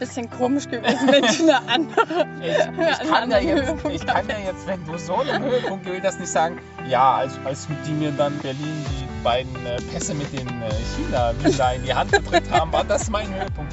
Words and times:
bisschen 0.00 0.28
komisch 0.30 0.68
gewesen, 0.68 1.06
wenn 1.06 1.22
du 1.22 1.42
eine 1.42 1.68
andere. 1.68 2.26
Ich, 2.40 3.02
ich, 3.02 3.08
kann 3.10 3.30
ja 3.30 3.38
jetzt, 3.38 3.84
ich 3.92 4.06
kann 4.06 4.28
ja 4.28 4.38
jetzt, 4.38 4.66
wenn 4.66 4.84
du 4.86 4.98
so 4.98 5.16
einen 5.16 5.42
Höhepunkt 5.42 5.84
gewählt 5.84 6.04
hast, 6.04 6.18
nicht 6.18 6.32
sagen, 6.32 6.58
ja, 6.88 7.16
als, 7.16 7.38
als 7.44 7.68
die 7.86 7.92
mir 7.92 8.10
dann 8.12 8.36
Berlin 8.38 8.84
die 8.90 9.22
beiden 9.22 9.54
äh, 9.66 9.76
Pässe 9.92 10.14
mit 10.14 10.32
den 10.32 10.48
äh, 10.48 10.70
china 10.96 11.32
da 11.56 11.72
in 11.72 11.84
die 11.84 11.94
Hand 11.94 12.10
gedrückt 12.10 12.50
haben, 12.50 12.72
war 12.72 12.84
das 12.84 13.08
mein 13.10 13.32
Höhepunkt. 13.32 13.72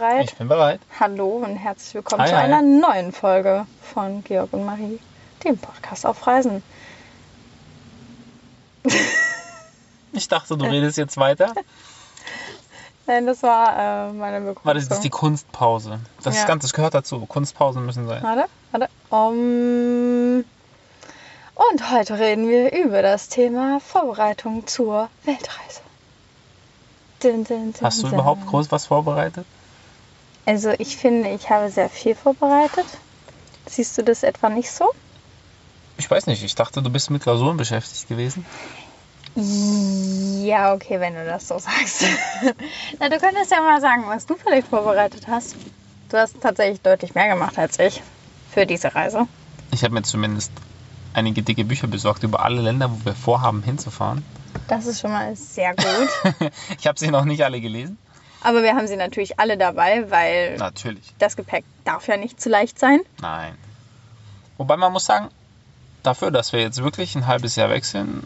Bereit? 0.00 0.30
Ich 0.30 0.36
bin 0.36 0.48
bereit. 0.48 0.80
Hallo 0.98 1.28
und 1.44 1.56
herzlich 1.56 1.94
willkommen 1.94 2.22
Hi, 2.22 2.28
zu 2.30 2.36
hi. 2.36 2.44
einer 2.44 2.62
neuen 2.62 3.12
Folge 3.12 3.66
von 3.82 4.24
Georg 4.24 4.52
und 4.52 4.64
Marie, 4.64 4.98
dem 5.44 5.58
Podcast 5.58 6.06
auf 6.06 6.26
Reisen. 6.26 6.62
Ich 10.12 10.26
dachte, 10.26 10.56
du 10.56 10.64
redest 10.64 10.98
jetzt 10.98 11.18
weiter. 11.18 11.54
Nein, 13.06 13.26
das 13.26 13.44
war 13.44 14.08
äh, 14.08 14.12
meine 14.12 14.40
Begrüßung. 14.40 14.64
Warte, 14.64 14.80
das 14.80 14.88
ist 14.98 15.04
die 15.04 15.08
Kunstpause. 15.08 16.00
Das, 16.24 16.34
Ja. 16.34 16.40
ist 16.40 16.48
ganz, 16.48 16.62
das 16.62 16.72
gehört 16.72 16.94
dazu. 16.94 17.24
Kunstpausen 17.26 17.86
müssen 17.86 18.08
sein. 18.08 18.20
Warte, 18.20 18.46
warte. 18.72 18.88
Um, 19.08 20.44
und 21.54 21.90
heute 21.92 22.18
reden 22.18 22.48
wir 22.48 22.72
über 22.72 23.02
das 23.02 23.28
Thema 23.28 23.78
Vorbereitung 23.78 24.66
zur 24.66 25.08
Weltreise. 25.24 25.80
Dun, 27.22 27.44
dun, 27.44 27.72
dun, 27.72 27.82
Hast 27.82 28.02
du 28.02 28.08
überhaupt 28.08 28.44
groß 28.48 28.72
was 28.72 28.86
vorbereitet? 28.86 29.46
Also 30.46 30.70
ich 30.78 30.96
finde, 30.96 31.30
ich 31.30 31.50
habe 31.50 31.70
sehr 31.70 31.88
viel 31.88 32.14
vorbereitet. 32.14 32.86
Siehst 33.66 33.96
du 33.98 34.02
das 34.02 34.22
etwa 34.22 34.48
nicht 34.48 34.70
so? 34.70 34.90
Ich 35.98 36.10
weiß 36.10 36.26
nicht. 36.26 36.42
Ich 36.42 36.54
dachte, 36.54 36.82
du 36.82 36.90
bist 36.90 37.10
mit 37.10 37.22
Klausuren 37.22 37.56
beschäftigt 37.56 38.08
gewesen. 38.08 38.44
Ja, 39.36 40.74
okay, 40.74 40.98
wenn 40.98 41.14
du 41.14 41.24
das 41.24 41.46
so 41.46 41.58
sagst. 41.58 42.04
Na, 42.98 43.08
du 43.08 43.18
könntest 43.18 43.50
ja 43.50 43.60
mal 43.60 43.80
sagen, 43.80 44.04
was 44.06 44.26
du 44.26 44.34
vielleicht 44.34 44.66
vorbereitet 44.66 45.28
hast. 45.28 45.54
Du 46.08 46.16
hast 46.16 46.40
tatsächlich 46.40 46.80
deutlich 46.80 47.14
mehr 47.14 47.28
gemacht 47.28 47.56
als 47.58 47.78
ich 47.78 48.02
für 48.50 48.66
diese 48.66 48.94
Reise. 48.94 49.28
Ich 49.70 49.84
habe 49.84 49.94
mir 49.94 50.02
zumindest 50.02 50.50
einige 51.14 51.42
dicke 51.42 51.64
Bücher 51.64 51.86
besorgt 51.86 52.24
über 52.24 52.44
alle 52.44 52.60
Länder, 52.60 52.90
wo 52.90 53.04
wir 53.04 53.14
vorhaben 53.14 53.62
hinzufahren. 53.62 54.24
Das 54.66 54.86
ist 54.86 55.00
schon 55.00 55.12
mal 55.12 55.36
sehr 55.36 55.74
gut. 55.74 56.50
Ich 56.78 56.86
habe 56.86 56.98
sie 56.98 57.08
noch 57.08 57.24
nicht 57.24 57.44
alle 57.44 57.60
gelesen. 57.60 57.98
Aber 58.42 58.62
wir 58.62 58.74
haben 58.74 58.86
sie 58.86 58.96
natürlich 58.96 59.38
alle 59.38 59.58
dabei, 59.58 60.10
weil 60.10 60.56
Natürlich. 60.56 61.12
das 61.18 61.36
Gepäck 61.36 61.64
darf 61.84 62.08
ja 62.08 62.16
nicht 62.16 62.40
zu 62.40 62.48
leicht 62.48 62.78
sein. 62.78 63.00
Nein. 63.20 63.54
Wobei 64.56 64.76
man 64.76 64.92
muss 64.92 65.04
sagen, 65.04 65.28
dafür, 66.02 66.30
dass 66.30 66.52
wir 66.52 66.60
jetzt 66.60 66.82
wirklich 66.82 67.14
ein 67.14 67.26
halbes 67.26 67.56
Jahr 67.56 67.70
weg 67.70 67.84
sind, 67.84 68.22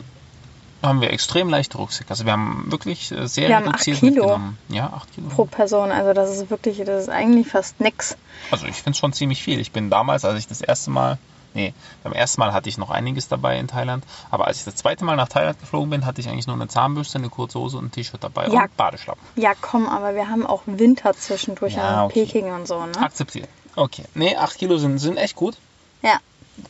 haben 0.83 1.01
wir 1.01 1.11
extrem 1.11 1.48
leichte 1.48 1.79
Rucksäcke. 1.79 2.11
Also 2.11 2.25
wir 2.27 2.33
haben 2.33 2.67
wirklich 2.70 3.11
äh, 3.11 3.27
sehr 3.27 3.48
Wir 3.48 3.57
haben 3.57 3.69
acht 3.69 3.86
reduziert 3.86 4.14
Kilo. 4.14 4.41
Ja, 4.69 4.92
8 4.92 5.14
Kilo. 5.14 5.29
Pro 5.29 5.47
Person. 5.47 5.91
Also 5.91 6.13
das 6.13 6.31
ist 6.31 6.51
wirklich, 6.51 6.79
das 6.85 7.05
ist 7.05 7.08
eigentlich 7.08 7.48
fast 7.48 7.81
nix. 7.81 8.17
Also 8.51 8.67
ich 8.67 8.77
finde 8.77 8.91
es 8.91 8.98
schon 8.98 9.13
ziemlich 9.13 9.42
viel. 9.42 9.58
Ich 9.61 9.73
bin 9.73 9.91
damals, 9.91 10.25
als 10.25 10.39
ich 10.39 10.46
das 10.46 10.61
erste 10.61 10.91
Mal, 10.91 11.19
nee, 11.55 11.73
beim 12.03 12.13
ersten 12.13 12.41
Mal 12.41 12.53
hatte 12.53 12.69
ich 12.69 12.77
noch 12.79 12.91
einiges 12.91 13.29
dabei 13.29 13.59
in 13.59 13.69
Thailand, 13.69 14.05
aber 14.31 14.47
als 14.47 14.59
ich 14.59 14.65
das 14.65 14.77
zweite 14.77 15.05
Mal 15.05 15.17
nach 15.17 15.29
Thailand 15.29 15.59
geflogen 15.61 15.91
bin, 15.91 16.05
hatte 16.07 16.20
ich 16.20 16.29
eigentlich 16.29 16.47
nur 16.47 16.57
eine 16.57 16.69
Zahnbürste, 16.69 17.19
eine 17.19 17.29
kurze 17.31 17.59
Hose 17.59 17.79
und 17.79 17.87
ein 17.87 17.91
T-Shirt 17.92 18.23
dabei 18.23 18.48
Ja. 18.48 18.65
und 18.65 18.77
Badeschlappen. 18.77 19.23
Ja, 19.37 19.53
komm, 19.61 19.89
aber 19.89 20.14
wir 20.14 20.29
haben 20.29 20.45
auch 20.47 20.63
Winter 20.67 21.14
zwischendurch 21.14 21.75
Ja, 21.75 22.01
in 22.01 22.11
okay. 22.11 22.25
Peking 22.27 22.53
und 22.53 22.67
so, 22.69 22.85
ne? 22.85 22.97
Akzeptiert. 22.98 23.48
Okay. 23.77 24.05
Nee, 24.14 24.37
8 24.37 24.59
Kilo 24.59 24.77
sind, 24.79 24.98
sind 24.98 25.17
echt 25.17 25.35
gut. 25.37 25.57
Ja. 26.03 26.19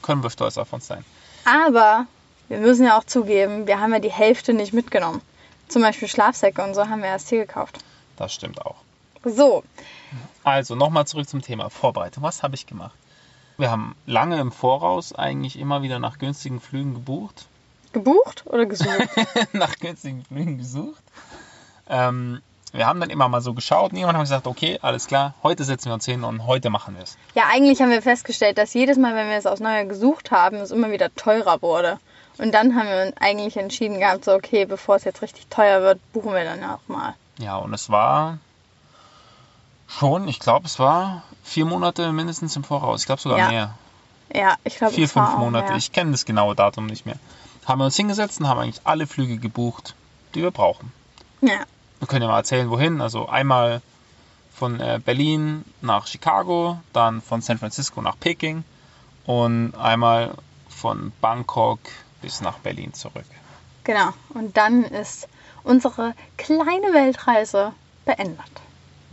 Können 0.02 0.22
wir 0.22 0.30
stolz 0.30 0.56
auf 0.56 0.72
uns 0.72 0.86
sein. 0.86 1.04
Aber 1.44 2.06
wir 2.48 2.58
müssen 2.58 2.86
ja 2.86 2.96
auch 2.98 3.04
zugeben, 3.04 3.66
wir 3.66 3.80
haben 3.80 3.92
ja 3.92 3.98
die 3.98 4.12
Hälfte 4.12 4.54
nicht 4.54 4.72
mitgenommen. 4.72 5.20
Zum 5.68 5.82
Beispiel 5.82 6.08
Schlafsäcke 6.08 6.62
und 6.62 6.74
so 6.74 6.88
haben 6.88 7.00
wir 7.02 7.08
erst 7.08 7.28
hier 7.28 7.40
gekauft. 7.46 7.78
Das 8.16 8.32
stimmt 8.32 8.64
auch. 8.64 8.76
So, 9.24 9.62
Also 10.44 10.74
nochmal 10.74 11.06
zurück 11.06 11.28
zum 11.28 11.40
Thema 11.42 11.70
Vorbereitung. 11.70 12.22
Was 12.22 12.42
habe 12.42 12.54
ich 12.54 12.66
gemacht? 12.66 12.94
Wir 13.56 13.70
haben 13.70 13.94
lange 14.06 14.40
im 14.40 14.50
Voraus 14.50 15.14
eigentlich 15.14 15.58
immer 15.58 15.82
wieder 15.82 15.98
nach 15.98 16.18
günstigen 16.18 16.60
Flügen 16.60 16.94
gebucht. 16.94 17.46
gebucht 17.92 18.44
oder 18.46 18.66
gesucht? 18.66 19.08
nach 19.52 19.76
günstigen 19.78 20.24
Flügen 20.24 20.58
gesucht. 20.58 21.02
Ähm, 21.88 22.40
wir 22.72 22.88
haben 22.88 22.98
dann 22.98 23.10
immer 23.10 23.28
mal 23.28 23.40
so 23.40 23.54
geschaut 23.54 23.92
und 23.92 23.98
irgendwann 23.98 24.16
haben 24.16 24.22
wir 24.22 24.24
gesagt, 24.24 24.48
okay, 24.48 24.80
alles 24.82 25.06
klar, 25.06 25.34
heute 25.44 25.62
setzen 25.62 25.86
wir 25.86 25.94
uns 25.94 26.04
hin 26.04 26.24
und 26.24 26.44
heute 26.46 26.70
machen 26.70 26.96
wir 26.96 27.04
es. 27.04 27.16
ja, 27.36 27.44
eigentlich 27.48 27.80
haben 27.80 27.90
wir 27.90 28.02
festgestellt, 28.02 28.58
dass 28.58 28.74
jedes 28.74 28.98
Mal, 28.98 29.14
wenn 29.14 29.28
wir 29.28 29.36
es 29.36 29.46
aufs 29.46 29.60
Neue 29.60 29.86
gesucht 29.86 30.32
haben, 30.32 30.56
es 30.56 30.72
immer 30.72 30.90
wieder 30.90 31.14
teurer 31.14 31.62
wurde. 31.62 32.00
Und 32.38 32.52
dann 32.52 32.74
haben 32.74 32.88
wir 32.88 33.06
uns 33.06 33.16
eigentlich 33.20 33.56
entschieden 33.56 34.00
gehabt, 34.00 34.24
so 34.24 34.32
okay, 34.32 34.64
bevor 34.64 34.96
es 34.96 35.04
jetzt 35.04 35.22
richtig 35.22 35.46
teuer 35.46 35.82
wird, 35.82 36.00
buchen 36.12 36.32
wir 36.32 36.42
dann 36.42 36.64
auch 36.64 36.80
mal. 36.88 37.14
Ja, 37.38 37.58
und 37.58 37.72
es 37.72 37.90
war 37.90 38.38
schon, 39.86 40.26
ich 40.26 40.40
glaube, 40.40 40.66
es 40.66 40.80
war 40.80 41.22
vier 41.44 41.64
Monate 41.66 42.10
mindestens 42.12 42.56
im 42.56 42.64
Voraus. 42.64 43.00
Ich 43.02 43.06
glaube 43.06 43.20
sogar 43.22 43.38
Ja, 43.38 43.48
mehr. 43.48 43.74
Ja, 44.34 44.56
ich 44.64 44.76
glaube, 44.76 44.94
Vier, 44.94 45.08
fünf 45.08 45.36
Monate. 45.36 45.68
mehr. 45.68 45.76
Ich 45.76 45.92
kenne 45.92 46.10
das 46.10 46.24
genaue 46.24 46.56
Datum 46.56 46.86
nicht 46.86 47.06
mehr. 47.06 47.16
Haben 47.66 47.78
wir 47.80 47.84
uns 47.84 47.96
hingesetzt 47.96 48.40
und 48.40 48.48
haben 48.48 48.58
eigentlich 48.58 48.80
alle 48.84 49.06
Flüge 49.06 49.36
gebucht, 49.38 49.94
die 50.34 50.42
wir 50.42 50.50
brauchen. 50.50 50.92
Ja, 51.40 51.60
Wir 52.00 52.08
können 52.08 52.22
ja 52.22 52.28
mal 52.28 52.38
erzählen, 52.38 52.68
wohin. 52.70 53.00
Also 53.00 53.28
einmal 53.28 53.80
von 54.54 54.80
äh, 54.80 55.00
Berlin 55.04 55.64
nach 55.82 56.06
Chicago, 56.06 56.80
dann 56.92 57.20
von 57.20 57.42
San 57.42 57.58
Francisco 57.58 58.00
nach 58.02 58.18
Peking 58.18 58.64
und 59.26 59.74
einmal 59.76 60.34
von 60.68 61.12
Bangkok 61.20 61.78
bis 62.22 62.40
nach 62.40 62.58
Berlin 62.58 62.92
zurück. 62.94 63.24
genau. 63.84 64.10
Und 64.30 64.56
dann 64.56 64.84
ist 64.84 65.28
unsere 65.62 66.14
kleine 66.36 66.92
Weltreise 66.92 67.72
beendet. 68.04 68.44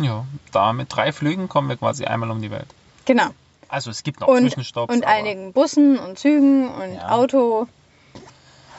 Ja, 0.03 0.25
da 0.51 0.73
mit 0.73 0.93
drei 0.95 1.11
Flügen 1.11 1.47
kommen 1.49 1.69
wir 1.69 1.77
quasi 1.77 2.05
einmal 2.05 2.31
um 2.31 2.41
die 2.41 2.51
Welt. 2.51 2.67
Genau. 3.05 3.27
Also 3.69 3.89
es 3.89 4.03
gibt 4.03 4.19
noch 4.19 4.27
Und, 4.27 4.41
Zwischenstopps. 4.41 4.93
und 4.93 5.05
einigen 5.05 5.53
Bussen 5.53 5.97
und 5.97 6.19
Zügen 6.19 6.69
und 6.69 6.95
Ja. 6.95 7.09
Auto. 7.09 7.67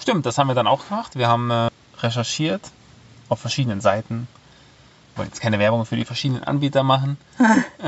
Stimmt, 0.01 0.27
das 0.27 0.37
haben 0.39 0.49
wir 0.49 0.55
dann 0.55 0.67
auch 0.67 0.89
gemacht. 0.89 1.17
Wir 1.17 1.29
haben 1.29 1.51
äh, 1.51 1.69
recherchiert 1.99 2.61
auf 3.29 3.41
verschiedenen 3.41 3.81
Seiten. 3.81 4.27
Wir 5.15 5.19
wollen 5.19 5.29
jetzt 5.29 5.41
keine 5.41 5.59
Werbung 5.59 5.87
für 5.87 5.97
die 5.97 6.05
verschiedenen 6.05 6.43
Anbieter 6.45 6.83
machen. 6.83 7.17
äh, 7.39 7.85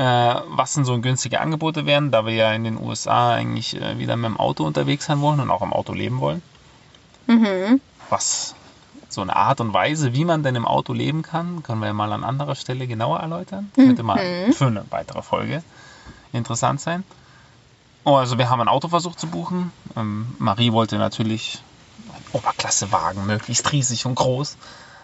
was 0.47 0.73
denn 0.73 0.85
so 0.85 0.99
günstige 1.01 1.41
Angebote 1.41 1.85
wären, 1.85 2.11
da 2.11 2.25
wir 2.25 2.33
ja 2.33 2.53
in 2.53 2.63
den 2.63 2.77
USA 2.77 3.33
eigentlich 3.33 3.75
äh, 3.79 3.99
wieder 3.99 4.15
mit 4.15 4.25
dem 4.25 4.37
Auto 4.39 4.63
unterwegs 4.65 5.05
sein 5.05 5.21
wollen 5.21 5.39
und 5.39 5.51
auch 5.51 5.61
im 5.61 5.73
Auto 5.73 5.93
leben 5.93 6.19
wollen. 6.19 6.41
Mhm. 7.27 7.81
Was 8.09 8.55
so 9.15 9.21
eine 9.21 9.35
Art 9.35 9.59
und 9.61 9.73
Weise, 9.73 10.13
wie 10.13 10.25
man 10.25 10.43
denn 10.43 10.55
im 10.55 10.65
Auto 10.65 10.93
leben 10.93 11.23
kann, 11.23 11.63
können 11.63 11.81
wir 11.81 11.93
mal 11.93 12.11
an 12.11 12.23
anderer 12.23 12.55
Stelle 12.55 12.85
genauer 12.85 13.19
erläutern. 13.19 13.71
Könnte 13.73 14.03
mal 14.03 14.19
für 14.51 14.67
eine 14.67 14.85
weitere 14.91 15.21
Folge 15.23 15.63
interessant 16.31 16.81
sein. 16.81 17.03
Oh, 18.03 18.15
also 18.15 18.37
wir 18.37 18.49
haben 18.49 18.61
ein 18.61 18.67
Auto 18.67 18.89
versucht 18.89 19.19
zu 19.19 19.27
buchen. 19.27 19.71
Ähm, 19.95 20.35
Marie 20.37 20.71
wollte 20.71 20.97
natürlich 20.97 21.63
einen 22.13 22.25
Oberklassewagen, 22.33 23.25
möglichst 23.25 23.71
riesig 23.71 24.05
und 24.05 24.15
groß. 24.15 24.57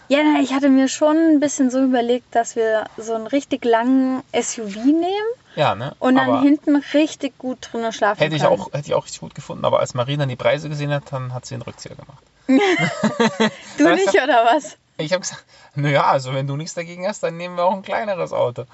Ja, 0.08 0.20
ich 0.42 0.54
hatte 0.54 0.70
mir 0.70 0.88
schon 0.88 1.16
ein 1.16 1.40
bisschen 1.40 1.72
so 1.72 1.82
überlegt, 1.82 2.36
dass 2.36 2.56
wir 2.56 2.84
so 2.98 3.14
einen 3.14 3.28
richtig 3.28 3.66
langen 3.66 4.22
SUV 4.34 4.76
nehmen 4.84 5.32
Ja, 5.56 5.76
ne? 5.76 5.96
und 6.00 6.16
dann 6.16 6.30
aber 6.30 6.42
hinten 6.42 6.78
richtig 6.94 7.38
gut 7.38 7.70
drinnen 7.72 7.92
schlafen 7.92 8.20
hätte 8.20 8.36
ich, 8.36 8.44
können. 8.44 8.60
auch, 8.60 8.74
hätte 8.74 8.88
ich 8.88 8.94
auch 8.94 9.04
richtig 9.04 9.20
gut 9.22 9.36
gefunden, 9.36 9.66
aber 9.66 9.80
als 9.80 9.94
Marie 9.94 10.18
dann 10.18 10.30
die 10.30 10.36
Preise 10.36 10.70
gesehen 10.70 10.92
hat, 10.92 11.04
dann 11.12 11.34
hat 11.34 11.46
sie 11.46 11.56
einen 11.56 11.64
Rückzieher 11.64 11.96
gemacht. 11.96 12.24
Du 13.78 13.86
Weißt 13.86 14.06
nicht, 14.06 14.24
oder 14.24 14.46
was? 14.46 14.78
Ich 14.98 15.14
habe 15.14 15.22
gesagt, 15.22 15.44
naja, 15.76 16.06
also 16.06 16.34
wenn 16.34 16.48
du 16.48 16.56
nichts 16.58 16.74
dagegen 16.74 17.08
hast, 17.08 17.24
dann 17.24 17.38
nehmen 17.38 17.56
wir 17.56 17.66
auch 17.66 17.74
ein 17.74 17.82
kleineres 17.82 18.34
Auto. 18.34 18.66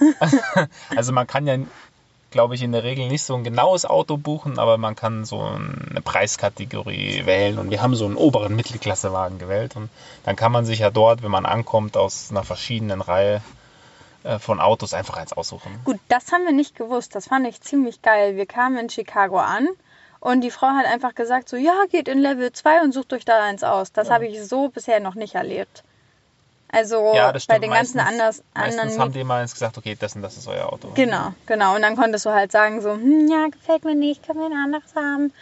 also 0.96 1.12
man 1.12 1.26
kann 1.26 1.46
ja, 1.46 1.58
glaube 2.30 2.54
ich, 2.54 2.62
in 2.62 2.72
der 2.72 2.84
Regel 2.84 3.08
nicht 3.08 3.22
so 3.22 3.34
ein 3.34 3.44
genaues 3.44 3.84
Auto 3.84 4.16
buchen, 4.16 4.58
aber 4.58 4.78
man 4.78 4.96
kann 4.96 5.24
so 5.24 5.40
eine 5.40 6.00
Preiskategorie 6.00 7.26
wählen 7.26 7.58
und 7.58 7.70
wir 7.70 7.82
haben 7.82 7.94
so 7.94 8.06
einen 8.06 8.16
oberen 8.16 8.56
Mittelklassewagen 8.56 9.38
gewählt 9.38 9.76
und 9.76 9.90
dann 10.24 10.36
kann 10.36 10.52
man 10.52 10.64
sich 10.64 10.78
ja 10.80 10.90
dort, 10.90 11.22
wenn 11.22 11.30
man 11.30 11.46
ankommt, 11.46 11.96
aus 11.96 12.28
einer 12.30 12.44
verschiedenen 12.44 13.00
Reihe 13.00 13.42
von 14.38 14.60
Autos 14.60 14.94
einfach 14.94 15.16
eins 15.16 15.32
aussuchen. 15.32 15.78
Gut, 15.84 16.00
das 16.08 16.32
haben 16.32 16.44
wir 16.44 16.52
nicht 16.52 16.76
gewusst. 16.76 17.14
Das 17.14 17.28
fand 17.28 17.46
ich 17.46 17.60
ziemlich 17.60 18.02
geil. 18.02 18.36
Wir 18.36 18.46
kamen 18.46 18.78
in 18.78 18.90
Chicago 18.90 19.38
an 19.38 19.68
Und 20.20 20.40
die 20.40 20.50
Frau 20.50 20.68
hat 20.68 20.86
einfach 20.86 21.14
gesagt, 21.14 21.48
so, 21.48 21.56
ja, 21.56 21.84
geht 21.90 22.08
in 22.08 22.18
Level 22.18 22.50
2 22.50 22.80
und 22.82 22.92
sucht 22.92 23.12
euch 23.12 23.26
da 23.26 23.42
eins 23.42 23.62
aus. 23.62 23.92
Das 23.92 24.10
habe 24.10 24.26
ich 24.26 24.42
so 24.42 24.68
bisher 24.68 25.00
noch 25.00 25.14
nicht 25.14 25.34
erlebt. 25.34 25.84
Also 26.74 27.14
Ja, 27.14 27.30
das 27.32 27.46
bei 27.46 27.58
den 27.58 27.70
ganzen 27.70 27.98
meistens, 27.98 28.20
anders, 28.20 28.42
meistens 28.54 28.80
anderen 28.80 29.00
haben 29.00 29.12
die 29.12 29.22
mal 29.22 29.42
eins 29.42 29.52
gesagt, 29.52 29.78
okay, 29.78 29.96
das 29.98 30.16
und 30.16 30.22
das 30.22 30.36
ist 30.36 30.48
euer 30.48 30.72
Auto. 30.72 30.88
Genau, 30.94 31.32
genau. 31.46 31.76
Und 31.76 31.82
dann 31.82 31.94
konntest 31.94 32.26
du 32.26 32.30
halt 32.30 32.50
sagen, 32.50 32.80
so, 32.80 32.92
hm, 32.94 33.28
ja, 33.28 33.46
gefällt 33.46 33.84
mir 33.84 33.94
nicht, 33.94 34.26
können 34.26 34.40
wir 34.40 34.46
ein 34.46 34.52
anderes 34.52 34.94
haben. 34.96 35.32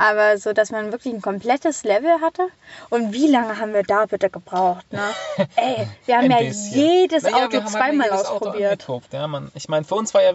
Aber 0.00 0.38
so, 0.38 0.54
dass 0.54 0.70
man 0.70 0.92
wirklich 0.92 1.12
ein 1.12 1.20
komplettes 1.20 1.84
Level 1.84 2.22
hatte. 2.22 2.48
Und 2.88 3.12
wie 3.12 3.26
lange 3.26 3.58
haben 3.58 3.74
wir 3.74 3.82
da 3.82 4.06
bitte 4.06 4.30
gebraucht, 4.30 4.90
ne? 4.90 5.02
Ey, 5.56 5.86
wir 6.06 6.16
haben 6.16 6.30
ja 6.30 6.38
bisschen. 6.38 6.72
jedes 6.72 7.24
Naja, 7.24 7.44
Auto 7.44 7.58
halt 7.58 7.68
zweimal 7.68 8.06
jedes 8.06 8.24
Auto 8.24 8.46
ausprobiert. 8.46 8.72
angeguckt, 8.72 9.12
ja, 9.12 9.28
man, 9.28 9.52
ich 9.54 9.68
meine, 9.68 9.84
für 9.84 9.96
uns 9.96 10.14
war 10.14 10.22
ja 10.22 10.32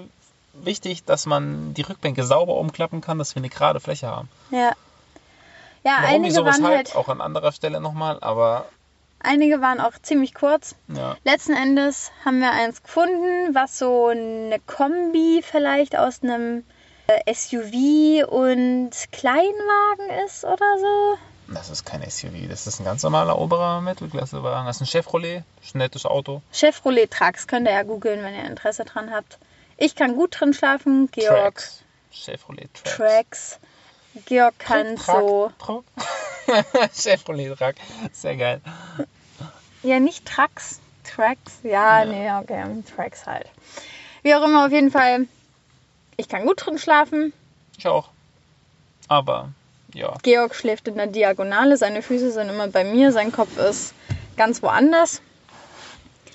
wichtig, 0.53 1.03
dass 1.06 1.25
man 1.25 1.73
die 1.73 1.81
Rückbänke 1.81 2.23
sauber 2.23 2.57
umklappen 2.57 3.01
kann, 3.01 3.17
dass 3.17 3.33
wir 3.33 3.39
eine 3.39 3.50
gerade 3.50 3.79
Fläche 3.79 4.06
haben. 4.06 4.29
Ja. 4.51 4.73
Ja, 5.83 5.97
Warum, 6.01 6.09
einige 6.09 6.25
wieso, 6.25 6.45
waren 6.45 6.53
weshalb, 6.62 6.75
halt, 6.75 6.95
auch 6.95 7.09
an 7.09 7.19
anderer 7.19 7.51
Stelle 7.51 7.81
nochmal, 7.81 8.19
aber 8.21 8.65
einige 9.19 9.62
waren 9.62 9.79
auch 9.79 9.94
ziemlich 10.00 10.35
kurz. 10.35 10.75
ja. 10.89 11.15
Letzten 11.23 11.53
Endes 11.53 12.12
haben 12.23 12.39
wir 12.39 12.51
eins 12.51 12.83
gefunden, 12.83 13.56
was 13.56 13.79
so 13.79 14.09
eine 14.09 14.59
Kombi 14.67 15.44
vielleicht 15.44 15.97
aus 15.97 16.21
einem 16.21 16.63
SUV 17.31 18.25
und 18.28 18.92
Kleinwagen 19.12 20.10
ist 20.25 20.44
oder 20.44 20.78
so. 20.80 21.18
Das 21.54 21.69
ist 21.69 21.86
kein 21.86 22.02
SUV, 22.10 22.50
das 22.50 22.66
ist 22.66 22.80
ein 22.80 22.86
ganz 22.86 23.04
normaler 23.04 23.38
oberer 23.38 23.80
Mittelklassewagen. 23.81 24.66
Das 24.66 24.78
ist 24.78 24.81
ein 24.81 24.88
Chevrolet, 24.88 25.44
ist 25.62 25.75
ein 25.75 25.80
nettes 25.80 26.06
Auto. 26.06 26.42
Chevrolet 26.52 27.12
Trax 27.12 27.46
könnt 27.48 27.68
ihr 27.68 27.74
ja 27.74 27.84
googeln, 27.84 28.24
wenn 28.24 28.34
ihr 28.34 28.46
Interesse 28.46 28.84
dran 28.86 29.12
habt. 29.12 29.38
Ich 29.78 29.96
kann 29.96 30.16
gut 30.16 30.40
drin 30.40 30.54
schlafen. 30.54 31.10
Georg 31.12 31.36
Trax. 31.56 31.84
Chevrolet 32.12 32.69
Trax. 32.74 32.96
Trax. 32.96 33.60
Georg 34.25 34.58
kann 34.58 34.96
Track, 34.96 35.19
so. 35.19 35.51
Track. 35.60 35.84
Chevrolet 36.94 37.56
Track, 37.56 37.75
sehr 38.13 38.38
geil. 38.38 38.62
Ja, 39.84 40.00
nicht 40.00 40.25
Trax. 40.25 40.80
Trax. 41.04 41.60
Ja, 41.62 42.04
Ja. 42.04 42.06
nee, 42.06 42.31
okay. 42.44 42.66
Trax 42.96 43.28
halt. 43.28 43.48
Wie 44.24 44.34
auch 44.34 44.44
immer, 44.44 44.66
auf 44.66 44.72
jeden 44.72 44.90
Fall. 44.90 45.28
Ich 46.17 46.29
kann 46.29 46.45
gut 46.45 46.65
drin 46.65 46.77
schlafen. 46.77 47.33
Ich 47.77 47.88
auch. 47.88 48.09
Aber, 49.07 49.50
ja. 49.94 50.13
Georg 50.23 50.56
schläft 50.56 50.88
in 50.88 50.95
der 50.95 51.07
Diagonale. 51.07 51.77
Seine 51.77 52.01
Füße 52.01 52.31
sind 52.31 52.50
immer 52.50 52.67
bei 52.67 52.83
mir. 52.83 53.12
Sein 53.12 53.31
Kopf 53.31 53.57
ist 53.57 53.94
ganz 54.38 54.62
woanders. 54.62 55.21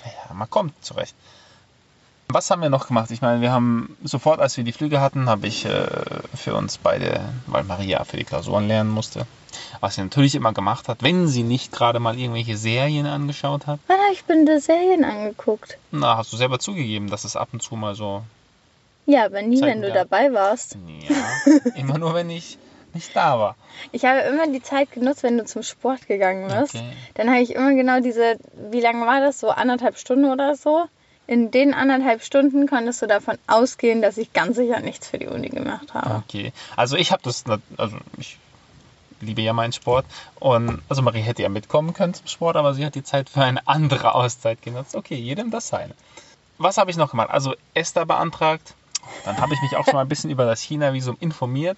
Ja, 0.03 0.33
man 0.33 0.49
kommt 0.49 0.73
zurecht. 0.83 1.15
Was 2.33 2.49
haben 2.49 2.61
wir 2.61 2.69
noch 2.69 2.87
gemacht? 2.87 3.11
Ich 3.11 3.21
meine, 3.21 3.41
wir 3.41 3.51
haben 3.51 3.97
sofort, 4.03 4.39
als 4.39 4.55
wir 4.55 4.63
die 4.63 4.71
Flüge 4.71 5.01
hatten, 5.01 5.27
habe 5.27 5.47
ich 5.47 5.65
äh, 5.65 5.85
für 6.33 6.55
uns 6.55 6.77
beide, 6.77 7.21
weil 7.47 7.65
Maria 7.65 8.05
für 8.05 8.15
die 8.15 8.23
Klausuren 8.23 8.69
lernen 8.69 8.89
musste, 8.89 9.27
was 9.81 9.95
sie 9.95 10.01
natürlich 10.01 10.35
immer 10.35 10.53
gemacht 10.53 10.87
hat, 10.87 11.03
wenn 11.03 11.27
sie 11.27 11.43
nicht 11.43 11.73
gerade 11.73 11.99
mal 11.99 12.17
irgendwelche 12.17 12.55
Serien 12.55 13.05
angeschaut 13.05 13.67
hat. 13.67 13.79
Wann 13.87 13.97
habe 13.97 14.13
ich 14.13 14.23
bitte 14.23 14.61
Serien 14.61 15.03
angeguckt? 15.03 15.77
Na, 15.91 16.15
hast 16.15 16.31
du 16.31 16.37
selber 16.37 16.59
zugegeben, 16.59 17.09
dass 17.09 17.25
es 17.25 17.35
ab 17.35 17.49
und 17.51 17.61
zu 17.61 17.75
mal 17.75 17.95
so, 17.95 18.23
Ja, 19.05 19.25
aber 19.25 19.41
nie, 19.41 19.59
Zeigen 19.59 19.71
wenn 19.71 19.81
du 19.81 19.87
wir. 19.87 19.93
dabei 19.93 20.33
warst. 20.33 20.77
ja, 21.07 21.51
immer 21.75 21.97
nur, 21.97 22.13
wenn 22.13 22.29
ich 22.29 22.57
nicht 22.93 23.15
da 23.15 23.39
war. 23.39 23.55
Ich 23.91 24.05
habe 24.05 24.19
immer 24.21 24.47
die 24.47 24.61
Zeit 24.61 24.91
genutzt, 24.91 25.23
wenn 25.23 25.37
du 25.37 25.45
zum 25.45 25.63
Sport 25.63 26.07
gegangen 26.07 26.47
bist. 26.47 26.75
Okay. 26.75 26.91
Dann 27.15 27.29
habe 27.29 27.41
ich 27.41 27.55
immer 27.55 27.73
genau 27.73 28.01
diese, 28.01 28.37
wie 28.69 28.81
lange 28.81 29.05
war 29.05 29.21
das? 29.21 29.39
So 29.39 29.49
anderthalb 29.49 29.97
Stunden 29.97 30.25
oder 30.25 30.55
so. 30.55 30.85
In 31.27 31.51
den 31.51 31.73
anderthalb 31.73 32.23
Stunden 32.23 32.67
konntest 32.67 33.01
du 33.01 33.07
davon 33.07 33.37
ausgehen, 33.47 34.01
dass 34.01 34.17
ich 34.17 34.33
ganz 34.33 34.57
sicher 34.57 34.81
nichts 34.81 35.07
für 35.07 35.17
die 35.17 35.27
Uni 35.27 35.47
gemacht 35.49 35.93
habe. 35.93 36.15
Okay. 36.15 36.51
Also 36.75 36.97
ich 36.97 37.11
habe 37.11 37.21
das, 37.23 37.45
also 37.77 37.97
ich 38.17 38.37
liebe 39.21 39.41
ja 39.41 39.53
meinen 39.53 39.71
Sport 39.71 40.05
und 40.39 40.81
also 40.89 41.01
Marie 41.01 41.21
hätte 41.21 41.43
ja 41.43 41.49
mitkommen 41.49 41.93
können 41.93 42.13
zum 42.13 42.27
Sport, 42.27 42.57
aber 42.57 42.73
sie 42.73 42.85
hat 42.85 42.95
die 42.95 43.03
Zeit 43.03 43.29
für 43.29 43.43
eine 43.43 43.65
andere 43.67 44.15
Auszeit 44.15 44.61
genutzt. 44.61 44.95
Okay, 44.95 45.15
jedem 45.15 45.51
das 45.51 45.69
seine. 45.69 45.93
Was 46.57 46.77
habe 46.77 46.91
ich 46.91 46.97
noch 46.97 47.11
gemacht? 47.11 47.29
Also 47.29 47.55
Esther 47.73 48.05
beantragt. 48.05 48.75
Dann 49.25 49.37
habe 49.37 49.53
ich 49.53 49.61
mich 49.61 49.75
auch 49.75 49.85
schon 49.85 49.95
mal 49.95 50.01
ein 50.01 50.09
bisschen 50.09 50.29
über 50.29 50.45
das 50.45 50.61
China-Visum 50.61 51.17
informiert, 51.19 51.77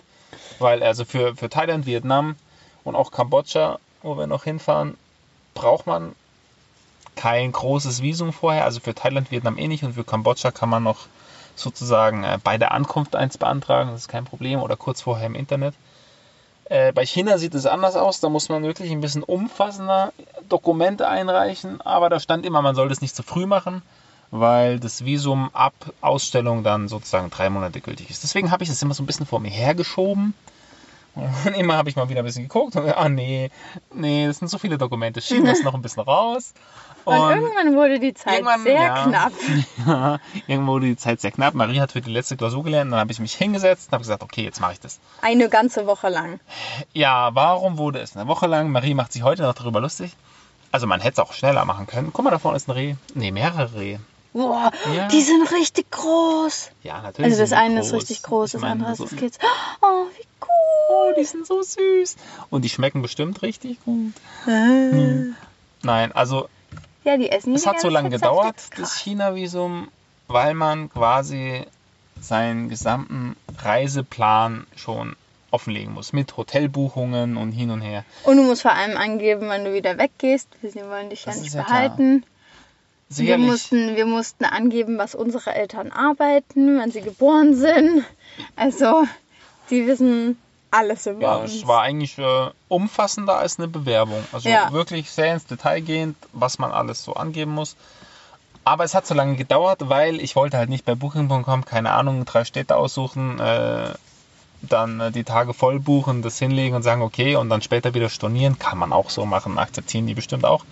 weil 0.60 0.84
also 0.84 1.06
für, 1.06 1.36
für 1.36 1.50
Thailand, 1.50 1.86
Vietnam 1.86 2.36
und 2.84 2.96
auch 2.96 3.12
Kambodscha, 3.12 3.80
wo 4.02 4.18
wir 4.18 4.28
noch 4.28 4.44
hinfahren, 4.44 4.98
braucht 5.54 5.88
man 5.88 6.16
kein 7.16 7.52
großes 7.52 8.02
Visum 8.02 8.34
vorher. 8.34 8.66
Also 8.66 8.80
für 8.80 8.96
Thailand, 8.96 9.32
Vietnam 9.32 9.58
eh 9.58 9.68
nicht 9.68 9.84
und 9.84 9.94
für 9.94 10.04
Kambodscha 10.04 10.52
kann 10.52 10.70
man 10.70 10.84
noch 10.84 11.08
sozusagen 11.56 12.24
äh, 12.24 12.40
bei 12.44 12.58
der 12.58 12.72
Ankunft 12.72 13.16
eins 13.16 13.38
beantragen, 13.38 13.92
das 13.92 14.02
ist 14.02 14.08
kein 14.08 14.26
Problem, 14.26 14.62
oder 14.62 14.76
kurz 14.76 15.02
vorher 15.02 15.28
im 15.28 15.36
Internet. 15.36 15.76
Äh, 16.66 16.94
bei 16.94 17.06
China 17.06 17.38
sieht 17.38 17.54
es 17.54 17.66
anders 17.66 17.96
aus, 17.96 18.20
da 18.20 18.30
muss 18.30 18.50
man 18.50 18.64
wirklich 18.64 18.92
ein 18.92 19.02
bisschen 19.02 19.24
umfassender 19.24 20.14
Dokumente 20.50 21.08
einreichen, 21.08 21.82
aber 21.82 22.10
da 22.10 22.20
stand 22.20 22.46
immer, 22.46 22.62
man 22.62 22.76
soll 22.76 22.90
das 22.90 23.02
nicht 23.02 23.16
zu 23.16 23.24
früh 23.24 23.46
machen, 23.46 23.82
weil 24.36 24.80
das 24.80 25.06
Visum 25.06 25.52
ab 25.54 25.76
Ausstellung 26.02 26.64
dann 26.64 26.88
sozusagen 26.88 27.30
drei 27.30 27.52
Monate 27.52 27.82
gültig 27.82 28.10
ist. 28.10 28.24
Deswegen 28.24 28.50
habe 28.50 28.64
ich 28.64 28.70
das 28.70 28.82
immer 28.82 28.96
so 28.96 29.04
ein 29.04 29.06
bisschen 29.06 29.28
vor 29.28 29.40
mir 29.40 29.52
hergeschoben. 29.52 30.34
Und 31.14 31.56
immer 31.56 31.78
habe 31.78 31.90
ich 31.90 31.96
mal 31.96 32.10
wieder 32.10 32.24
ein 32.24 32.26
bisschen 32.26 32.44
geguckt 32.44 32.76
und 32.76 32.90
ah 32.90 33.10
nee, 33.10 33.52
nee, 33.94 34.26
das 34.26 34.40
sind 34.40 34.48
so 34.48 34.58
viele 34.58 34.80
Dokumente, 34.80 35.22
schieben 35.22 35.46
das 35.46 35.62
noch 35.62 35.76
ein 35.76 35.84
bisschen 35.84 36.02
raus. 36.02 36.54
Und, 37.06 37.18
irgendwann 37.18 37.76
wurde 37.76 38.00
die 38.00 38.14
Zeit 38.14 38.36
irgendwann, 38.36 38.64
sehr 38.64 38.82
ja. 38.82 39.04
knapp. 39.04 39.34
Ja, 39.86 40.20
irgendwo 40.48 40.72
wurde 40.72 40.86
die 40.86 40.96
Zeit 40.96 41.20
sehr 41.20 41.32
knapp. 41.32 41.54
Marie 41.54 41.82
hat 41.82 41.92
für 41.92 42.00
die 42.00 42.10
letzte 42.10 42.38
Klausur 42.38 42.64
gelernt. 42.64 42.94
Dann 42.94 43.00
habe 43.02 43.12
ich 43.12 43.20
mich 43.20 43.34
hingesetzt 43.34 43.90
und 43.90 43.92
habe 43.92 44.04
gesagt, 44.04 44.24
okay, 44.24 44.46
jetzt 44.46 44.62
mache 44.62 44.72
ich 44.72 44.80
das. 44.80 45.02
Eine 45.22 45.50
ganze 45.50 45.86
Woche 45.86 46.08
lang. 46.08 46.40
Ja, 46.94 47.36
warum 47.36 47.78
wurde 47.78 48.00
es 48.00 48.16
eine 48.16 48.30
Woche 48.30 48.48
lang? 48.48 48.70
Marie 48.70 48.94
macht 48.94 49.12
sich 49.12 49.24
heute 49.24 49.42
noch 49.42 49.54
darüber 49.54 49.82
lustig. 49.82 50.16
Also 50.72 50.88
man 50.88 51.02
hätte 51.02 51.22
es 51.22 51.28
auch 51.28 51.34
schneller 51.34 51.66
machen 51.66 51.88
können. 51.88 52.12
Guck 52.14 52.24
mal, 52.24 52.32
da 52.32 52.40
vorne 52.40 52.56
ist 52.56 52.70
ein 52.70 52.72
Reh. 52.72 52.96
Nee, 53.16 53.32
mehrere 53.32 53.74
Rehe. 53.74 54.00
Boah, 54.34 54.72
Ja. 54.96 55.08
die 55.10 55.22
sind 55.22 55.52
richtig 55.52 55.92
groß. 55.92 56.72
Ja, 56.84 57.02
natürlich. 57.02 57.32
Also 57.32 57.44
das 57.44 57.54
eine 57.54 57.82
ist 57.82 57.92
groß. 57.92 58.02
richtig 58.02 58.24
groß, 58.24 58.54
Ich 58.56 58.62
das 58.62 58.70
andere 58.70 58.92
ist 58.94 58.98
so- 58.98 59.06
das 59.06 59.16
Kids. 59.16 59.38
Oh, 59.82 60.06
wie 60.18 60.26
cool. 60.42 60.48
Oh, 60.90 61.14
die 61.18 61.24
sind 61.24 61.46
so 61.48 61.62
süß. 61.62 62.16
Und 62.50 62.64
die 62.66 62.70
schmecken 62.70 63.02
bestimmt 63.02 63.42
richtig 63.42 63.84
gut. 63.86 64.14
Äh. 64.48 65.32
Nein, 65.84 66.12
also 66.12 66.50
Ja, 67.04 67.18
die 67.18 67.30
essen 67.30 67.54
es 67.56 67.66
hat 67.68 67.80
so 67.80 67.90
lange 67.90 68.10
gedauert, 68.10 68.56
das 68.78 68.98
China-Visum, 69.00 69.90
weil 70.28 70.54
man 70.54 70.90
quasi 70.90 71.66
seinen 72.22 72.70
gesamten 72.70 73.36
Reiseplan 73.60 74.66
schon 74.76 75.16
offenlegen 75.52 75.94
muss. 75.94 76.14
Mit 76.14 76.36
Hotelbuchungen 76.38 77.38
und 77.38 77.52
hin 77.52 77.70
und 77.70 77.82
her. 77.82 78.06
Und 78.24 78.38
du 78.38 78.44
musst 78.44 78.62
vor 78.64 78.72
allem 78.72 78.98
angeben, 78.98 79.48
wann 79.50 79.66
du 79.66 79.74
wieder 79.74 79.98
weggehst. 79.98 80.48
Wir 80.62 80.90
wollen 80.90 81.10
dich 81.10 81.26
ja 81.26 81.32
Das 81.32 81.42
nicht 81.42 81.48
ist 81.50 81.56
ja 81.56 81.64
Wir 83.10 83.38
mussten, 83.38 83.96
wir 83.96 84.06
mussten 84.06 84.46
angeben, 84.46 84.98
was 84.98 85.14
unsere 85.14 85.54
Eltern 85.54 85.92
arbeiten, 85.92 86.80
wann 86.80 86.92
sie 86.92 87.02
geboren 87.02 87.54
sind. 87.56 88.04
Also, 88.56 89.04
die 89.70 89.86
wissen 89.86 90.38
alles 90.72 91.06
über 91.06 91.20
Ja, 91.22 91.36
uns. 91.38 91.54
es 91.58 91.68
war 91.68 91.82
eigentlich 91.82 92.18
äh, 92.18 92.50
umfassender 92.70 93.38
als 93.38 93.60
eine 93.60 93.68
Bewerbung. 93.68 94.24
Also 94.32 94.50
Ja. 94.50 94.72
wirklich 94.72 95.12
sehr 95.12 95.34
ins 95.34 95.46
Detail 95.46 95.82
gehend, 95.82 96.18
was 96.32 96.58
man 96.58 96.72
alles 96.72 97.04
so 97.04 97.14
angeben 97.14 97.52
muss. 97.52 97.76
Aber 98.64 98.84
es 98.84 98.96
hat 98.96 99.06
so 99.06 99.14
lange 99.14 99.36
gedauert, 99.36 99.90
weil 99.90 100.20
ich 100.22 100.36
wollte 100.36 100.58
halt 100.58 100.70
nicht 100.70 100.86
bei 100.86 100.96
Booking.com, 100.96 101.66
keine 101.66 101.92
Ahnung, 101.92 102.26
drei 102.26 102.46
Städte 102.46 102.76
aussuchen, 102.78 103.40
äh, 103.40 103.90
dann 104.64 105.00
äh, 105.02 105.12
die 105.12 105.26
Tage 105.26 105.54
voll 105.54 105.80
buchen, 105.80 106.22
das 106.24 106.40
hinlegen 106.40 106.76
und 106.76 106.82
sagen, 106.82 107.02
okay, 107.04 107.36
und 107.36 107.50
dann 107.50 107.62
später 107.62 107.94
wieder 107.94 108.10
stornieren. 108.10 108.58
Kann 108.58 108.78
man 108.80 108.92
auch 108.94 109.10
so 109.12 109.26
machen, 109.26 109.60
akzeptieren 109.60 110.08
die 110.08 110.14
bestimmt 110.16 110.46
auch. 110.46 110.66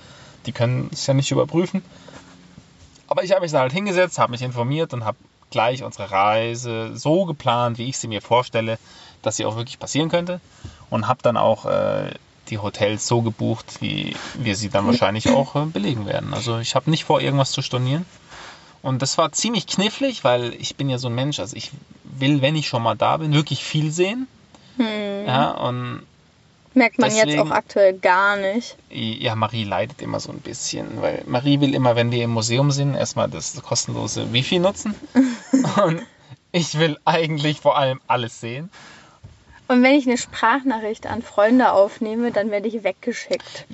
Die 0.47 0.53
können 0.53 0.89
es 0.91 1.05
ja 1.05 1.13
nicht 1.13 1.29
überprüfen. 1.29 1.83
Aber 3.11 3.25
ich 3.25 3.31
habe 3.31 3.41
mich 3.41 3.51
dann 3.51 3.59
halt 3.59 3.73
hingesetzt, 3.73 4.19
habe 4.19 4.31
mich 4.31 4.41
informiert 4.41 4.93
und 4.93 5.03
habe 5.03 5.17
gleich 5.49 5.83
unsere 5.83 6.11
Reise 6.11 6.95
so 6.95 7.25
geplant, 7.25 7.77
wie 7.77 7.89
ich 7.89 7.97
sie 7.97 8.07
mir 8.07 8.21
vorstelle, 8.21 8.79
dass 9.21 9.35
sie 9.35 9.43
auch 9.43 9.57
wirklich 9.57 9.79
passieren 9.79 10.07
könnte. 10.07 10.39
Und 10.89 11.09
habe 11.09 11.19
dann 11.21 11.35
auch 11.35 11.65
äh, 11.65 12.11
die 12.47 12.59
Hotels 12.59 13.05
so 13.05 13.21
gebucht, 13.21 13.81
wie 13.81 14.15
wir 14.35 14.55
sie 14.55 14.69
dann 14.69 14.87
wahrscheinlich 14.87 15.29
auch 15.29 15.57
äh, 15.57 15.65
belegen 15.65 16.05
werden. 16.05 16.33
Also 16.33 16.59
ich 16.59 16.73
habe 16.73 16.89
nicht 16.89 17.03
vor, 17.03 17.19
irgendwas 17.19 17.51
zu 17.51 17.61
stornieren. 17.61 18.05
Und 18.81 19.01
das 19.01 19.17
war 19.17 19.33
ziemlich 19.33 19.67
knifflig, 19.67 20.23
weil 20.23 20.53
ich 20.53 20.77
bin 20.77 20.89
ja 20.89 20.97
so 20.97 21.09
ein 21.09 21.15
Mensch, 21.15 21.41
also 21.41 21.57
ich 21.57 21.71
will, 22.05 22.41
wenn 22.41 22.55
ich 22.55 22.69
schon 22.69 22.81
mal 22.81 22.95
da 22.95 23.17
bin, 23.17 23.33
wirklich 23.33 23.61
viel 23.61 23.91
sehen. 23.91 24.29
Hm. 24.77 25.25
Ja, 25.27 25.51
und 25.51 26.03
Merkt 26.73 26.99
man 26.99 27.09
jetzt 27.11 27.25
deswegen- 27.25 27.41
auch 27.41 27.51
aktuell 27.51 27.93
gar 27.99 28.37
nicht. 28.37 28.77
ja, 28.89 29.35
Marie 29.35 29.65
leidet 29.65 30.01
immer 30.01 30.19
so 30.21 30.31
ein 30.31 30.39
bisschen, 30.39 31.01
weil 31.01 31.23
Marie 31.27 31.59
will 31.59 31.73
immer, 31.73 31.95
wenn 31.97 32.11
wir 32.11 32.23
im 32.23 32.29
Museum 32.31 32.71
sind, 32.71 32.95
erstmal 32.95 33.29
das 33.29 33.61
kostenlose 33.61 34.31
Wifi 34.31 34.59
nutzen. 34.59 34.95
Und 35.83 36.01
ich 36.53 36.79
will 36.79 36.97
eigentlich 37.05 37.59
vor 37.59 37.77
allem 37.77 37.99
alles 38.07 38.39
sehen. 38.39 38.69
Und 39.67 39.83
wenn 39.83 39.95
ich 39.95 40.05
eine 40.07 40.17
Sprachnachricht 40.17 41.07
an 41.07 41.21
Freunde 41.21 41.71
aufnehme, 41.73 42.31
dann 42.31 42.51
werde 42.51 42.67
ich 42.67 42.83
weggeschickt. 42.83 43.65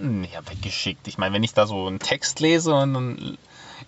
Ja, 0.00 0.40
weggeschickt. 0.48 1.08
Ich 1.08 1.18
meine, 1.18 1.34
wenn 1.34 1.42
ich 1.42 1.54
da 1.54 1.66
so 1.66 1.86
einen 1.86 1.98
Text 1.98 2.40
lese 2.40 2.74
und 2.74 2.94
dann 2.94 3.38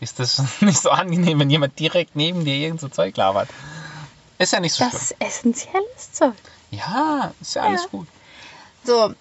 ist 0.01 0.19
das 0.21 0.43
nicht 0.63 0.81
so 0.81 0.91
angenehm, 0.91 1.39
wenn 1.39 1.51
jemand 1.51 1.79
direkt 1.79 2.15
neben 2.17 2.45
dir 2.45 2.55
irgend 2.57 2.81
so 2.81 2.89
Zeug 2.89 3.17
labert. 3.17 3.49
Ist 4.39 4.53
ja 4.53 4.61
nicht 4.61 4.73
so 4.75 4.85
Das 4.85 4.91
schlimm. 4.93 5.03
ist 5.03 5.17
essentielles 5.21 6.13
Zeug. 6.13 6.33
Ja, 6.71 7.33
ist 7.41 7.55
ja 7.57 7.63
alles 7.63 7.83
Ja. 7.85 7.89
gut. 7.91 8.09
So, 8.85 9.15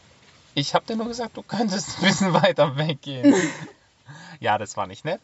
Ich 0.56 0.74
habe 0.74 0.86
dir 0.86 0.96
nur 0.96 1.08
gesagt, 1.08 1.38
du 1.38 1.44
könntest 1.44 1.98
ein 2.00 2.06
bisschen 2.08 2.34
weiter 2.34 2.78
weggehen. 2.78 3.34
ja, 4.40 4.58
das 4.58 4.76
war 4.78 4.88
nicht 4.88 5.06
nett. 5.06 5.22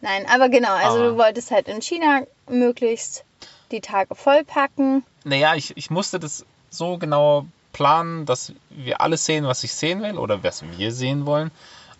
nein, 0.00 0.26
aber 0.28 0.48
genau, 0.48 0.72
also 0.72 0.98
Aber- 0.98 1.08
du 1.10 1.16
wolltest 1.16 1.50
halt 1.50 1.68
in 1.68 1.80
China 1.82 2.22
möglichst 2.48 3.24
die 3.70 3.80
Tage 3.80 4.14
vollpacken. 4.14 5.04
Naja, 5.24 5.54
ich, 5.54 5.76
ich 5.76 5.90
musste 5.90 6.18
das 6.20 6.44
so 6.70 6.98
genau 6.98 7.46
planen, 7.72 8.24
dass 8.26 8.52
wir 8.70 9.00
alles 9.00 9.24
sehen, 9.24 9.46
was 9.46 9.64
ich 9.64 9.74
sehen 9.74 10.02
will 10.02 10.16
oder 10.18 10.42
was 10.44 10.62
wir 10.78 10.92
sehen 10.92 11.26
wollen. 11.26 11.50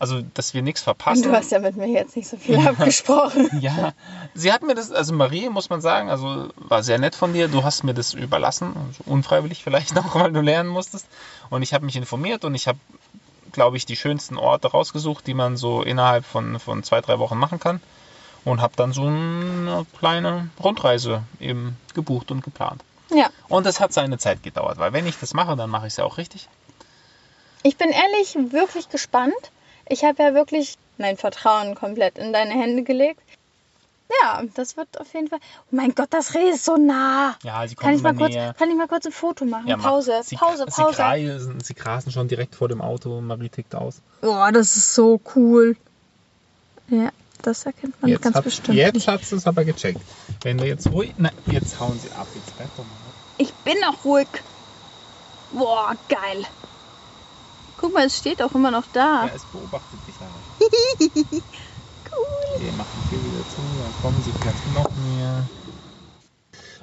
Also, 0.05 0.21
dass 0.35 0.53
wir 0.53 0.61
nichts 0.61 0.83
Und 0.83 0.85
verpassen. 0.85 1.23
du 1.23 1.33
hast 1.33 1.51
ja 1.51 1.59
mit 1.61 1.77
mir 1.77 1.87
jetzt 1.89 2.15
nicht 2.15 2.29
so 2.29 2.37
viel 2.37 2.59
abgesprochen. 2.69 3.49
Ja, 3.63 3.95
sie 4.35 4.53
hat 4.53 4.63
mir 4.63 4.75
das, 4.75 4.93
also 4.93 5.15
Marie, 5.15 5.49
muss 5.49 5.71
man 5.71 5.81
sagen, 5.81 6.11
also 6.11 6.49
war 6.57 6.83
sehr 6.83 6.99
nett 6.99 7.15
von 7.15 7.33
dir. 7.33 7.49
Du 7.49 7.65
hast 7.65 7.85
mir 7.85 7.95
das 7.95 8.13
überlassen, 8.13 8.75
also 8.77 9.03
unfreiwillig 9.11 9.65
vielleicht 9.65 9.99
auch, 9.99 10.15
weil 10.15 10.31
du 10.31 10.43
lernen 10.43 10.69
musstest. 10.69 11.07
Und 11.49 11.63
ich 11.63 11.73
habe 11.73 11.87
mich 11.87 11.97
informiert 11.97 12.45
und 12.45 12.55
ich 12.55 12.69
habe, 12.69 12.79
glaube 13.53 13.79
ich, 13.79 13.87
die 13.87 13.97
schönsten 13.97 14.37
Orte 14.37 14.69
rausgesucht, 14.69 15.27
die 15.27 15.33
man 15.33 15.57
so 15.57 15.83
innerhalb 15.83 16.27
von, 16.27 16.61
von 16.61 16.83
zwei, 16.83 17.01
drei 17.01 17.19
Wochen 17.19 17.39
machen 17.39 17.59
kann. 17.59 17.81
Und 18.45 18.61
habe 18.61 18.75
dann 18.77 18.93
so 18.93 19.07
eine 19.07 19.87
kleine 19.99 20.51
Rundreise 20.63 21.23
eben 21.41 21.79
gebucht 21.95 22.31
und 22.31 22.45
geplant. 22.45 22.83
Ja, 23.11 23.31
Und 23.49 23.65
das 23.65 23.81
hat 23.81 23.95
seine 23.95 24.19
Zeit 24.19 24.43
gedauert, 24.43 24.77
weil 24.77 24.93
wenn 24.93 25.07
ich 25.07 25.17
das 25.19 25.33
mache, 25.33 25.57
dann 25.57 25.71
mache 25.71 25.87
ich 25.87 25.95
es 25.95 25.97
ja 25.97 26.05
auch 26.05 26.19
richtig. 26.19 26.47
ich 27.63 27.79
bin 27.79 27.89
ehrlich 27.89 28.53
wirklich 28.53 28.91
gespannt. 28.91 29.33
Ich 29.89 30.05
habe 30.05 30.23
ja 30.23 30.35
wirklich 30.35 30.77
mein 30.99 31.17
Vertrauen 31.17 31.75
komplett 31.75 32.19
in 32.19 32.33
deine 32.33 32.53
Hände 32.53 32.83
gelegt. 32.83 33.21
Ja, 34.23 34.43
das 34.55 34.77
wird 34.77 35.01
auf 35.01 35.13
jeden 35.15 35.29
Fall. 35.29 35.41
Oh 35.73 35.77
mein 35.77 35.95
Gott, 35.95 36.09
das 36.11 36.35
Reh 36.35 36.51
ist 36.51 36.65
so 36.65 36.77
nah. 36.77 37.37
Ja, 37.43 37.67
sie 37.67 37.75
Kann 37.75 37.85
kommen 37.85 37.97
ich 37.97 38.03
mal 38.03 38.15
kurz, 38.15 38.35
näher. 38.35 38.55
kann 38.57 38.71
ich 38.71 38.77
mal 38.77 38.87
kurz 38.87 39.07
ein 39.07 39.13
Foto 39.13 39.45
machen? 39.45 39.67
Ja. 39.67 39.77
Pause, 39.79 40.21
sie, 40.23 40.37
Pause, 40.37 40.67
Sie 40.69 40.83
Pause. 40.83 40.97
grasen, 40.97 41.61
sie 41.61 41.75
grasen 41.75 42.13
schon 42.13 42.29
direkt 42.29 42.55
vor 42.55 42.69
dem 42.69 42.81
Auto 42.81 43.17
und 43.19 43.27
Marie 43.27 43.49
tickt 43.49 43.75
aus. 43.75 44.01
Oh, 44.23 44.47
das 44.53 44.77
ist 44.77 44.95
so 44.95 45.21
cool. 45.35 45.77
Ja, 46.89 47.09
das 47.43 47.65
erkennt 47.65 48.01
man 48.03 48.13
ganz 48.21 48.37
hat, 48.37 48.45
bestimmt. 48.45 48.77
Jetzt 48.77 48.95
nicht. 48.95 49.09
hat 49.09 49.25
sie 49.25 49.37
es 49.37 49.47
aber 49.47 49.65
gecheckt. 49.65 50.01
Wenn 50.43 50.59
du 50.59 50.67
jetzt 50.67 50.91
ruhig. 50.93 51.13
Na, 51.17 51.31
jetzt 51.51 51.81
hauen 51.81 51.99
sie 51.99 52.11
ab. 52.13 52.27
Jetzt 52.35 52.55
bleib 52.57 52.69
doch 52.77 52.85
mal. 52.85 52.91
Ich 53.39 53.53
bin 53.65 53.77
auch 53.85 54.05
ruhig. 54.05 54.29
Boah, 55.53 55.95
geil. 56.09 56.45
Guck 57.95 58.01
mal, 58.01 58.07
es 58.09 58.19
steht 58.19 58.43
auch 58.43 58.53
immer 58.57 58.73
noch 58.73 58.87
da. 58.93 59.27
Ja, 59.27 59.33
es 59.37 59.45
beobachtet 59.45 60.01
dich 60.09 60.21
aber. 60.21 60.33
cool. 61.31 61.41
Okay, 62.57 62.73
mach 62.77 62.87
die 62.87 63.09
Tür 63.09 63.23
wieder 63.23 63.49
zu. 63.49 63.63
Dann 63.79 63.93
kommen 64.03 64.21
sie 64.21 64.33
vielleicht 64.33 64.67
noch 64.67 64.97
mehr. 64.97 65.47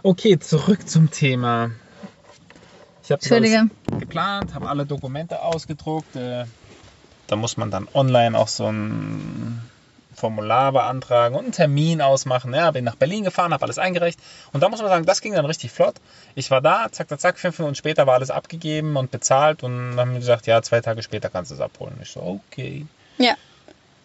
Okay, 0.03 0.39
zurück 0.39 0.87
zum 0.87 1.11
Thema. 1.11 1.71
Ich 3.03 3.11
habe 3.11 3.21
Entschuldige. 3.21 3.69
geplant, 3.99 4.53
habe 4.53 4.69
alle 4.69 4.85
Dokumente 4.85 5.41
ausgedruckt. 5.43 6.15
Äh, 6.15 6.45
da 7.27 7.35
muss 7.35 7.57
man 7.57 7.71
dann 7.71 7.89
online 7.93 8.39
auch 8.39 8.47
so 8.47 8.67
ein 8.67 9.61
Formular 10.13 10.71
beantragen 10.71 11.35
und 11.35 11.43
einen 11.43 11.51
Termin 11.51 12.01
ausmachen. 12.01 12.53
Ja, 12.53 12.71
bin 12.71 12.83
nach 12.83 12.95
Berlin 12.95 13.23
gefahren, 13.23 13.53
habe 13.53 13.63
alles 13.63 13.77
eingereicht. 13.77 14.19
Und 14.51 14.61
da 14.61 14.69
muss 14.69 14.81
man 14.81 14.89
sagen, 14.89 15.05
das 15.05 15.21
ging 15.21 15.33
dann 15.33 15.45
richtig 15.45 15.71
flott. 15.71 15.95
Ich 16.35 16.51
war 16.51 16.61
da, 16.61 16.87
zack, 16.91 17.09
zack, 17.09 17.21
zack, 17.21 17.39
fünf 17.39 17.57
Minuten 17.59 17.75
später 17.75 18.07
war 18.07 18.15
alles 18.15 18.31
abgegeben 18.31 18.97
und 18.97 19.11
bezahlt. 19.11 19.63
Und 19.63 19.91
dann 19.91 19.99
haben 19.99 20.11
wir 20.13 20.19
gesagt, 20.19 20.47
ja, 20.47 20.61
zwei 20.61 20.81
Tage 20.81 21.01
später 21.03 21.29
kannst 21.29 21.51
du 21.51 21.55
es 21.55 21.61
abholen. 21.61 21.97
Ich 22.01 22.11
so, 22.11 22.41
okay. 22.49 22.85
Ja. 23.17 23.35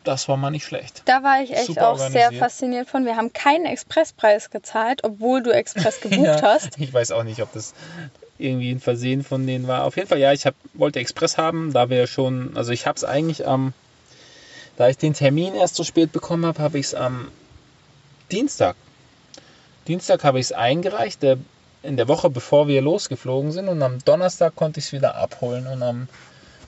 Das 0.04 0.28
war 0.28 0.36
mal 0.36 0.52
nicht 0.52 0.64
schlecht. 0.64 1.02
Da 1.06 1.24
war 1.24 1.42
ich 1.42 1.52
echt 1.52 1.66
Super 1.66 1.88
auch 1.88 1.98
sehr 1.98 2.30
fasziniert 2.30 2.88
von. 2.88 3.04
Wir 3.04 3.16
haben 3.16 3.32
keinen 3.32 3.66
Expresspreis 3.66 4.50
gezahlt, 4.50 5.02
obwohl 5.02 5.42
du 5.42 5.50
Express 5.50 6.00
gebucht 6.02 6.42
hast. 6.42 6.78
Ich 6.78 6.94
weiß 6.94 7.10
auch 7.10 7.24
nicht, 7.24 7.42
ob 7.42 7.52
das 7.52 7.74
irgendwie 8.38 8.70
ein 8.70 8.80
Versehen 8.80 9.24
von 9.24 9.46
denen 9.46 9.66
war. 9.66 9.84
Auf 9.84 9.96
jeden 9.96 10.08
Fall, 10.08 10.18
ja, 10.18 10.32
ich 10.32 10.46
hab, 10.46 10.54
wollte 10.74 11.00
Express 11.00 11.38
haben, 11.38 11.72
da 11.72 11.90
wir 11.90 12.06
schon, 12.06 12.56
also 12.56 12.72
ich 12.72 12.86
habe 12.86 12.96
es 12.96 13.04
eigentlich 13.04 13.46
am, 13.46 13.72
da 14.76 14.88
ich 14.88 14.98
den 14.98 15.14
Termin 15.14 15.54
erst 15.54 15.76
so 15.76 15.84
spät 15.84 16.12
bekommen 16.12 16.46
habe, 16.46 16.62
habe 16.62 16.78
ich 16.78 16.86
es 16.86 16.94
am 16.94 17.28
Dienstag. 18.30 18.76
Dienstag 19.88 20.24
habe 20.24 20.38
ich 20.38 20.46
es 20.46 20.52
eingereicht, 20.52 21.22
der, 21.22 21.38
in 21.82 21.96
der 21.96 22.08
Woche 22.08 22.28
bevor 22.30 22.68
wir 22.68 22.82
losgeflogen 22.82 23.52
sind 23.52 23.68
und 23.68 23.82
am 23.82 23.98
Donnerstag 24.04 24.56
konnte 24.56 24.80
ich 24.80 24.86
es 24.86 24.92
wieder 24.92 25.14
abholen 25.16 25.66
und 25.66 25.82
am, 25.82 26.08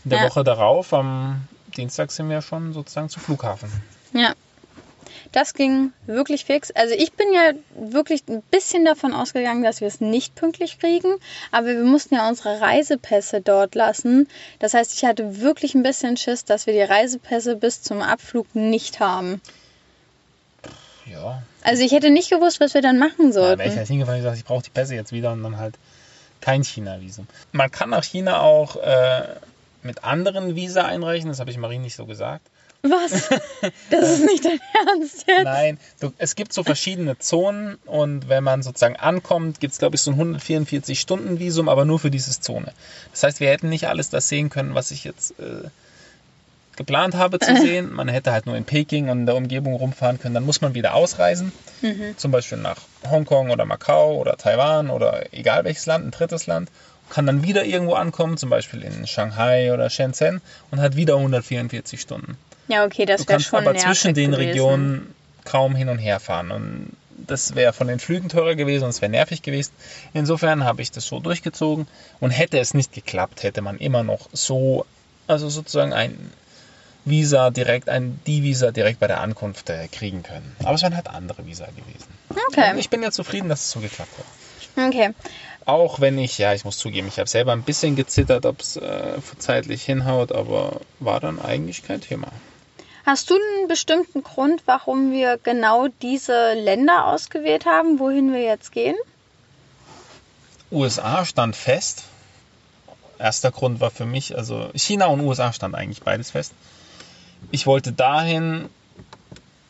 in 0.04 0.10
der 0.10 0.20
Ja. 0.20 0.28
Woche 0.28 0.44
darauf, 0.44 0.92
am 0.92 1.48
Dienstag 1.76 2.10
sind 2.10 2.30
wir 2.30 2.40
schon 2.42 2.72
sozusagen 2.72 3.08
zum 3.08 3.22
Flughafen. 3.22 3.70
Ja. 4.12 4.34
Das 5.32 5.52
ging 5.54 5.92
wirklich 6.06 6.44
fix. 6.46 6.70
Also 6.70 6.94
ich 6.94 7.12
bin 7.12 7.26
ja 7.34 7.52
wirklich 7.90 8.22
ein 8.28 8.42
bisschen 8.50 8.84
davon 8.84 9.12
ausgegangen, 9.12 9.62
dass 9.62 9.80
wir 9.80 9.88
es 9.88 10.00
nicht 10.00 10.34
pünktlich 10.34 10.78
kriegen, 10.78 11.14
aber 11.52 11.66
wir 11.68 11.84
mussten 11.84 12.14
ja 12.14 12.28
unsere 12.28 12.60
Reisepässe 12.60 13.40
dort 13.42 13.74
lassen. 13.74 14.26
Das 14.58 14.74
heißt, 14.74 14.94
ich 14.94 15.04
hatte 15.04 15.40
wirklich 15.40 15.74
ein 15.74 15.82
bisschen 15.82 16.16
Schiss, 16.16 16.44
dass 16.44 16.66
wir 16.66 16.72
die 16.72 16.82
Reisepässe 16.82 17.56
bis 17.56 17.82
zum 17.82 18.00
Abflug 18.00 18.54
nicht 18.54 19.00
haben. 19.00 19.40
Ja, 21.06 21.42
Also 21.62 21.82
ich 21.82 21.92
hätte 21.92 22.10
nicht 22.10 22.30
gewusst, 22.30 22.60
was 22.60 22.74
wir 22.74 22.82
dann 22.82 22.98
machen 22.98 23.26
Ja, 23.28 23.32
sollten. 23.32 23.58
wäre 23.60 23.70
ich 23.70 23.76
halt 23.76 23.88
hingefahren 23.88 24.18
und 24.20 24.24
gesagt, 24.24 24.38
ich 24.38 24.44
brauche 24.44 24.62
die 24.62 24.70
Pässe 24.70 24.94
jetzt 24.94 25.12
wieder 25.12 25.32
und 25.32 25.42
dann 25.42 25.56
halt 25.58 25.74
kein 26.40 26.62
China-Visum. 26.62 27.26
Man 27.52 27.70
kann 27.70 27.90
nach 27.90 28.04
China 28.04 28.40
auch 28.40 28.76
äh, 28.76 29.22
mit 29.82 30.04
anderen 30.04 30.54
Visa 30.54 30.84
einreichen, 30.84 31.28
das 31.28 31.40
habe 31.40 31.50
ich 31.50 31.56
Marie 31.56 31.78
nicht 31.78 31.96
so 31.96 32.04
gesagt. 32.06 32.46
Was? 32.82 33.28
Das 33.90 34.10
ist 34.10 34.24
nicht 34.24 34.44
dein 34.44 34.60
Ernst 34.86 35.24
jetzt? 35.26 35.44
Nein, 35.44 35.78
du, 36.00 36.12
es 36.18 36.36
gibt 36.36 36.52
so 36.52 36.62
verschiedene 36.62 37.18
Zonen 37.18 37.76
und 37.86 38.28
wenn 38.28 38.44
man 38.44 38.62
sozusagen 38.62 38.96
ankommt, 38.96 39.58
gibt 39.58 39.72
es 39.72 39.78
glaube 39.78 39.96
ich 39.96 40.02
so 40.02 40.12
ein 40.12 40.36
144-Stunden-Visum, 40.36 41.68
aber 41.68 41.84
nur 41.84 41.98
für 41.98 42.10
diese 42.10 42.38
Zone. 42.40 42.72
Das 43.10 43.24
heißt, 43.24 43.40
wir 43.40 43.48
hätten 43.48 43.68
nicht 43.68 43.88
alles 43.88 44.10
das 44.10 44.28
sehen 44.28 44.48
können, 44.48 44.74
was 44.74 44.92
ich 44.92 45.02
jetzt 45.02 45.38
äh, 45.40 45.68
geplant 46.76 47.16
habe 47.16 47.40
zu 47.40 47.54
sehen. 47.60 47.92
Man 47.92 48.08
hätte 48.08 48.32
halt 48.32 48.46
nur 48.46 48.56
in 48.56 48.64
Peking 48.64 49.10
und 49.10 49.20
in 49.20 49.26
der 49.26 49.34
Umgebung 49.34 49.74
rumfahren 49.74 50.20
können. 50.20 50.34
Dann 50.34 50.46
muss 50.46 50.60
man 50.60 50.74
wieder 50.74 50.94
ausreisen, 50.94 51.52
zum 52.16 52.30
Beispiel 52.30 52.58
nach 52.58 52.78
Hongkong 53.10 53.50
oder 53.50 53.64
Macau 53.64 54.16
oder 54.16 54.36
Taiwan 54.36 54.88
oder 54.88 55.32
egal 55.32 55.64
welches 55.64 55.86
Land, 55.86 56.06
ein 56.06 56.10
drittes 56.12 56.46
Land. 56.46 56.70
Kann 57.10 57.26
dann 57.26 57.42
wieder 57.42 57.64
irgendwo 57.64 57.94
ankommen, 57.94 58.36
zum 58.36 58.50
Beispiel 58.50 58.82
in 58.82 59.06
Shanghai 59.06 59.72
oder 59.72 59.90
Shenzhen 59.90 60.42
und 60.70 60.80
hat 60.80 60.94
wieder 60.94 61.16
144 61.16 62.00
Stunden. 62.00 62.36
Ja, 62.68 62.84
okay, 62.84 63.06
das 63.06 63.26
wäre 63.28 63.40
schon 63.40 63.66
aber 63.66 63.76
zwischen 63.76 64.14
den 64.14 64.30
gewesen. 64.32 64.48
Regionen 64.48 65.14
kaum 65.44 65.74
hin 65.74 65.88
und 65.88 65.98
her 65.98 66.20
fahren. 66.20 66.50
Und 66.50 66.92
das 67.26 67.54
wäre 67.54 67.72
von 67.72 67.88
den 67.88 67.98
Flügen 67.98 68.28
teurer 68.28 68.54
gewesen 68.54 68.84
und 68.84 68.90
es 68.90 69.00
wäre 69.00 69.10
nervig 69.10 69.42
gewesen. 69.42 69.72
Insofern 70.12 70.64
habe 70.64 70.82
ich 70.82 70.90
das 70.90 71.06
so 71.06 71.18
durchgezogen. 71.20 71.86
Und 72.20 72.30
hätte 72.30 72.58
es 72.58 72.74
nicht 72.74 72.92
geklappt, 72.92 73.42
hätte 73.42 73.62
man 73.62 73.78
immer 73.78 74.02
noch 74.02 74.28
so, 74.32 74.86
also 75.26 75.48
sozusagen 75.48 75.92
ein 75.92 76.30
Visa 77.04 77.50
direkt, 77.50 77.88
ein 77.88 78.20
Die-Visa 78.26 78.70
direkt 78.70 79.00
bei 79.00 79.06
der 79.06 79.20
Ankunft 79.20 79.70
äh, 79.70 79.88
kriegen 79.88 80.22
können. 80.22 80.54
Aber 80.62 80.74
es 80.74 80.82
wären 80.82 80.94
halt 80.94 81.08
andere 81.08 81.46
Visa 81.46 81.66
gewesen. 81.66 82.08
Und 82.28 82.38
Okay, 82.48 82.78
ich 82.78 82.90
bin 82.90 83.02
ja 83.02 83.10
zufrieden, 83.10 83.48
dass 83.48 83.60
es 83.60 83.70
so 83.70 83.80
geklappt 83.80 84.12
hat. 84.18 84.86
okay. 84.88 85.10
Auch 85.64 86.00
wenn 86.00 86.18
ich, 86.18 86.38
ja, 86.38 86.54
ich 86.54 86.64
muss 86.64 86.78
zugeben, 86.78 87.08
ich 87.08 87.18
habe 87.18 87.28
selber 87.28 87.52
ein 87.52 87.62
bisschen 87.62 87.94
gezittert, 87.96 88.46
ob 88.46 88.60
es 88.60 88.76
äh, 88.76 89.18
zeitlich 89.38 89.82
hinhaut, 89.84 90.32
aber 90.32 90.80
war 90.98 91.20
dann 91.20 91.40
eigentlich 91.40 91.82
kein 91.82 92.00
Thema. 92.00 92.28
Hast 93.08 93.30
du 93.30 93.36
einen 93.36 93.68
bestimmten 93.68 94.22
Grund, 94.22 94.64
warum 94.66 95.12
wir 95.12 95.38
genau 95.42 95.88
diese 96.02 96.52
Länder 96.52 97.06
ausgewählt 97.06 97.64
haben, 97.64 97.98
wohin 97.98 98.34
wir 98.34 98.42
jetzt 98.42 98.70
gehen? 98.70 98.96
USA 100.70 101.24
stand 101.24 101.56
fest. 101.56 102.04
Erster 103.18 103.50
Grund 103.50 103.80
war 103.80 103.90
für 103.90 104.04
mich, 104.04 104.36
also 104.36 104.68
China 104.74 105.06
und 105.06 105.20
USA 105.22 105.54
stand 105.54 105.74
eigentlich 105.74 106.02
beides 106.02 106.32
fest. 106.32 106.52
Ich 107.50 107.66
wollte 107.66 107.92
dahin, 107.92 108.68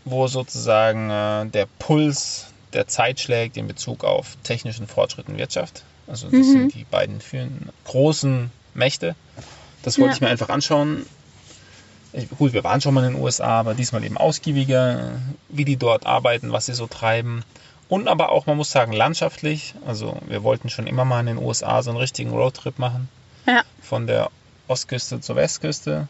wo 0.04 0.26
sozusagen 0.26 1.08
äh, 1.08 1.46
der 1.46 1.66
Puls 1.78 2.46
der 2.72 2.88
Zeit 2.88 3.20
schlägt 3.20 3.56
in 3.56 3.68
Bezug 3.68 4.02
auf 4.02 4.36
technischen 4.42 4.88
Fortschritt 4.88 5.28
in 5.28 5.38
Wirtschaft. 5.38 5.84
Also 6.08 6.26
das 6.26 6.44
sind 6.44 6.74
die 6.74 6.82
beiden 6.90 7.20
führenden 7.20 7.68
großen 7.84 8.50
Mächte. 8.74 9.14
Das 9.84 9.96
wollte 9.96 10.10
Ja. 10.10 10.14
ich 10.16 10.20
mir 10.22 10.28
einfach 10.28 10.48
anschauen. 10.48 11.06
Gut, 12.38 12.52
wir 12.52 12.64
waren 12.64 12.80
schon 12.80 12.94
mal 12.94 13.04
in 13.04 13.14
den 13.14 13.22
USA, 13.22 13.60
aber 13.60 13.74
diesmal 13.74 14.04
eben 14.04 14.16
ausgiebiger, 14.16 15.12
wie 15.48 15.64
die 15.64 15.76
dort 15.76 16.06
arbeiten, 16.06 16.52
was 16.52 16.66
sie 16.66 16.74
so 16.74 16.86
treiben. 16.86 17.44
Und 17.88 18.08
aber 18.08 18.30
auch, 18.30 18.46
man 18.46 18.56
muss 18.56 18.70
sagen, 18.70 18.92
landschaftlich. 18.92 19.74
Also 19.86 20.16
wir 20.26 20.42
wollten 20.42 20.68
schon 20.68 20.86
immer 20.86 21.04
mal 21.04 21.20
in 21.20 21.26
den 21.26 21.38
USA 21.38 21.82
so 21.82 21.90
einen 21.90 21.98
richtigen 21.98 22.30
Roadtrip 22.30 22.78
machen. 22.78 23.08
Ja. 23.46 23.62
Von 23.80 24.06
der 24.06 24.30
Ostküste 24.68 25.20
zur 25.20 25.36
Westküste. 25.36 26.08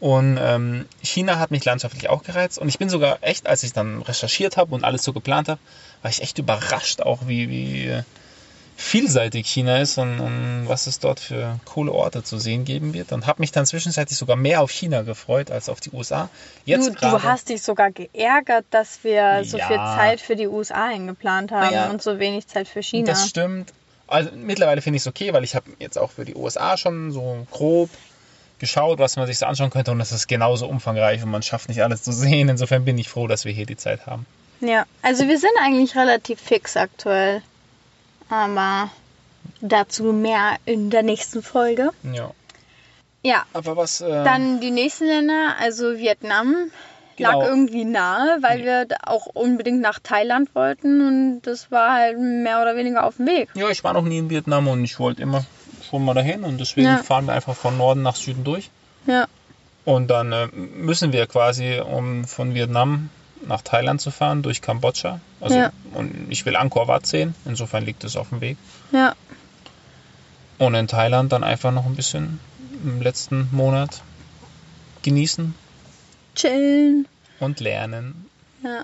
Und 0.00 0.38
ähm, 0.40 0.86
China 1.02 1.38
hat 1.38 1.50
mich 1.50 1.64
landschaftlich 1.64 2.08
auch 2.08 2.22
gereizt. 2.22 2.58
Und 2.58 2.68
ich 2.68 2.78
bin 2.78 2.88
sogar 2.88 3.18
echt, 3.20 3.46
als 3.46 3.62
ich 3.62 3.72
dann 3.72 4.02
recherchiert 4.02 4.56
habe 4.56 4.74
und 4.74 4.82
alles 4.82 5.02
so 5.02 5.12
geplant 5.12 5.48
habe, 5.48 5.60
war 6.02 6.10
ich 6.10 6.22
echt 6.22 6.38
überrascht 6.38 7.02
auch, 7.02 7.26
wie, 7.26 7.48
wie 7.50 7.86
äh, 7.86 8.02
vielseitig 8.80 9.46
China 9.46 9.78
ist 9.78 9.98
und, 9.98 10.20
und 10.20 10.64
was 10.66 10.86
es 10.86 10.98
dort 10.98 11.20
für 11.20 11.60
coole 11.66 11.92
Orte 11.92 12.22
zu 12.24 12.38
sehen 12.38 12.64
geben 12.64 12.94
wird. 12.94 13.12
Und 13.12 13.26
habe 13.26 13.40
mich 13.42 13.52
dann 13.52 13.66
zwischenzeitlich 13.66 14.18
sogar 14.18 14.36
mehr 14.36 14.62
auf 14.62 14.70
China 14.70 15.02
gefreut 15.02 15.50
als 15.50 15.68
auf 15.68 15.80
die 15.80 15.90
USA. 15.90 16.30
Jetzt 16.64 16.88
Du, 16.88 16.92
du 16.94 16.98
gerade- 16.98 17.22
hast 17.22 17.50
dich 17.50 17.62
sogar 17.62 17.90
geärgert, 17.90 18.64
dass 18.70 19.04
wir 19.04 19.44
so 19.44 19.58
Ja. 19.58 19.66
viel 19.66 19.76
Zeit 19.76 20.20
für 20.20 20.34
die 20.34 20.46
USA 20.48 20.86
eingeplant 20.86 21.52
haben 21.52 21.66
Naja. 21.74 21.90
und 21.90 22.02
so 22.02 22.18
wenig 22.18 22.46
Zeit 22.46 22.68
für 22.68 22.82
China. 22.82 23.06
Das 23.06 23.28
stimmt. 23.28 23.72
Also 24.06 24.30
mittlerweile 24.34 24.80
finde 24.82 24.96
ich 24.96 25.02
es 25.02 25.06
okay, 25.06 25.32
weil 25.34 25.44
ich 25.44 25.54
habe 25.54 25.70
jetzt 25.78 25.98
auch 25.98 26.10
für 26.10 26.24
die 26.24 26.34
USA 26.34 26.76
schon 26.76 27.12
so 27.12 27.46
grob 27.50 27.90
geschaut, 28.58 28.98
was 28.98 29.16
man 29.16 29.26
sich 29.26 29.38
so 29.38 29.46
anschauen 29.46 29.70
könnte 29.70 29.90
und 29.90 29.98
das 29.98 30.10
ist 30.12 30.26
genauso 30.26 30.66
umfangreich 30.66 31.22
und 31.22 31.30
man 31.30 31.42
schafft 31.42 31.68
nicht 31.68 31.82
alles 31.82 32.02
zu 32.02 32.12
sehen. 32.12 32.48
Insofern 32.48 32.84
bin 32.84 32.98
ich 32.98 33.08
froh, 33.08 33.26
dass 33.26 33.44
wir 33.44 33.52
hier 33.52 33.66
die 33.66 33.76
Zeit 33.76 34.06
haben. 34.06 34.26
Ja, 34.60 34.84
also 35.02 35.28
wir 35.28 35.38
sind 35.38 35.52
eigentlich 35.62 35.94
relativ 35.96 36.40
fix 36.40 36.76
aktuell. 36.76 37.42
Aber 38.30 38.90
dazu 39.60 40.04
mehr 40.12 40.56
in 40.64 40.90
der 40.90 41.02
nächsten 41.02 41.42
Folge. 41.42 41.90
Ja. 42.12 42.30
Ja, 43.22 43.44
Aber 43.52 43.76
was. 43.76 44.00
Äh, 44.00 44.08
dann 44.24 44.60
die 44.60 44.70
nächsten 44.70 45.04
Länder, 45.06 45.56
also 45.60 45.98
Vietnam 45.98 46.70
Genau. 47.16 47.40
lag 47.42 47.48
irgendwie 47.48 47.84
nahe, 47.84 48.38
weil 48.40 48.64
wir 48.64 48.86
da 48.86 48.96
auch 49.04 49.26
unbedingt 49.26 49.82
nach 49.82 49.98
Thailand 49.98 50.54
wollten 50.54 51.06
und 51.06 51.42
das 51.42 51.70
war 51.70 51.92
halt 51.92 52.18
mehr 52.18 52.62
oder 52.62 52.76
weniger 52.76 53.04
auf 53.04 53.16
dem 53.16 53.26
Weg. 53.26 53.50
ja, 53.54 53.68
ich 53.68 53.84
war 53.84 53.92
noch 53.92 54.04
nie 54.04 54.16
in 54.16 54.30
Vietnam 54.30 54.68
und 54.68 54.82
ich 54.84 54.98
wollte 54.98 55.20
immer 55.20 55.44
schon 55.82 56.02
mal 56.02 56.14
dahin 56.14 56.44
und 56.44 56.58
deswegen 56.58 56.86
Ja. 56.88 56.96
fahren 57.02 57.26
wir 57.26 57.34
einfach 57.34 57.54
von 57.54 57.76
Norden 57.76 58.00
nach 58.00 58.16
Süden 58.16 58.42
durch. 58.44 58.70
Ja, 59.06 59.26
Und 59.84 60.08
dann 60.08 60.32
äh, 60.32 60.46
müssen 60.46 61.12
wir 61.12 61.26
quasi, 61.26 61.80
um 61.80 62.24
von 62.24 62.54
Vietnam 62.54 63.10
nach 63.46 63.62
Thailand 63.62 64.00
zu 64.00 64.10
fahren, 64.10 64.42
durch 64.42 64.60
Kambodscha. 64.60 65.20
Also, 65.40 65.56
Ja. 65.56 65.72
Und 65.94 66.26
ich 66.30 66.44
will 66.46 66.56
Angkor 66.56 66.88
Wat 66.88 67.06
sehen, 67.06 67.34
insofern 67.44 67.84
liegt 67.84 68.04
es 68.04 68.16
auf 68.16 68.28
dem 68.30 68.40
Weg. 68.40 68.56
ja, 68.92 69.14
Und 70.58 70.74
in 70.74 70.86
Thailand 70.88 71.32
dann 71.32 71.42
einfach 71.44 71.72
noch 71.72 71.86
ein 71.86 71.96
bisschen 71.96 72.38
im 72.84 73.00
letzten 73.02 73.48
Monat 73.52 74.02
genießen 75.02 75.54
chillen. 76.34 77.06
und 77.38 77.60
lernen. 77.60 78.28
Ja. 78.62 78.82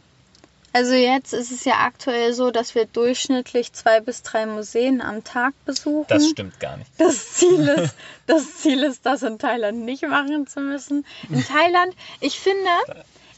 Also 0.73 0.93
jetzt 0.93 1.33
ist 1.33 1.51
es 1.53 1.65
ja 1.65 1.75
aktuell 1.87 2.35
so, 2.35 2.51
dass 2.51 2.75
wir 2.75 2.85
durchschnittlich 2.85 3.73
zwei 3.73 4.01
bis 4.01 4.23
drei 4.23 4.45
Museen 4.45 5.01
am 5.01 5.25
Tag 5.25 5.55
besuchen. 5.65 6.05
Das 6.09 6.29
stimmt 6.29 6.61
gar 6.61 6.77
nicht. 6.77 6.91
Das 6.99 7.33
Ziel 7.33 7.67
ist, 7.79 7.95
das 8.27 8.57
Ziel 8.59 8.83
ist, 8.83 9.07
das 9.07 9.23
in 9.23 9.39
Thailand 9.39 9.87
nicht 9.87 10.03
machen 10.07 10.47
zu 10.47 10.61
müssen. 10.61 11.07
In 11.31 11.43
Thailand, 11.43 11.95
ich 12.21 12.39
finde, 12.39 12.69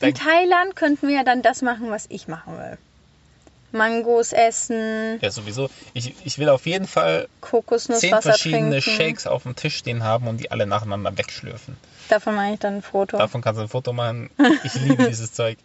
in 0.00 0.14
Thailand 0.14 0.76
könnten 0.76 1.08
wir 1.08 1.16
ja 1.16 1.24
dann 1.24 1.42
das 1.42 1.62
machen, 1.62 1.90
was 1.90 2.06
ich 2.08 2.28
machen 2.28 2.56
will. 2.56 2.78
Mangos 3.70 4.32
essen, 4.32 5.18
Ja, 5.20 5.30
sowieso. 5.30 5.68
Ich, 5.92 6.14
ich 6.24 6.38
will 6.38 6.48
auf 6.48 6.64
jeden 6.66 6.86
Fall 6.86 7.28
zehn 7.76 8.20
verschiedene 8.20 8.80
trinken. 8.80 9.02
Shakes 9.02 9.26
auf 9.26 9.42
dem 9.42 9.56
Tisch 9.56 9.76
stehen 9.76 10.02
haben 10.02 10.26
und 10.26 10.38
die 10.38 10.50
alle 10.50 10.66
nacheinander 10.66 11.16
wegschlürfen. 11.18 11.76
Davon 12.08 12.34
mache 12.34 12.54
ich 12.54 12.58
dann 12.58 12.76
ein 12.76 12.82
Foto. 12.82 13.18
Davon 13.18 13.42
kannst 13.42 13.58
du 13.58 13.62
ein 13.64 13.68
Foto 13.68 13.92
machen. 13.92 14.30
Ich 14.64 14.74
liebe 14.74 15.04
dieses 15.08 15.34
Zeug. 15.34 15.58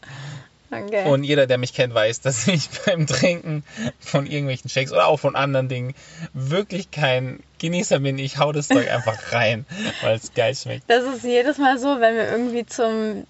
Okay. 0.69 1.07
Und 1.07 1.23
jeder, 1.23 1.45
der 1.47 1.57
mich 1.57 1.73
kennt, 1.73 1.93
weiß, 1.93 2.21
dass 2.21 2.47
ich 2.47 2.69
beim 2.85 3.07
Trinken 3.07 3.63
von 3.99 4.25
irgendwelchen 4.25 4.69
Shakes 4.69 4.91
oder 4.91 5.07
auch 5.07 5.19
von 5.19 5.35
anderen 5.35 5.69
Dingen 5.69 5.93
wirklich 6.33 6.91
kein 6.91 7.41
Genießer 7.59 7.99
bin. 7.99 8.17
Ich 8.17 8.37
hau 8.37 8.51
das 8.51 8.67
Zeug 8.67 8.89
einfach 8.91 9.31
rein, 9.31 9.65
weil 10.01 10.17
es 10.17 10.33
geil 10.33 10.55
schmeckt. 10.55 10.83
das 10.87 11.03
ist 11.03 11.23
jedes 11.23 11.57
Mal 11.57 11.77
so, 11.77 11.99
wenn 12.01 12.15
wir 12.15 12.29
irgendwie 12.29 12.65
zum 12.65 13.25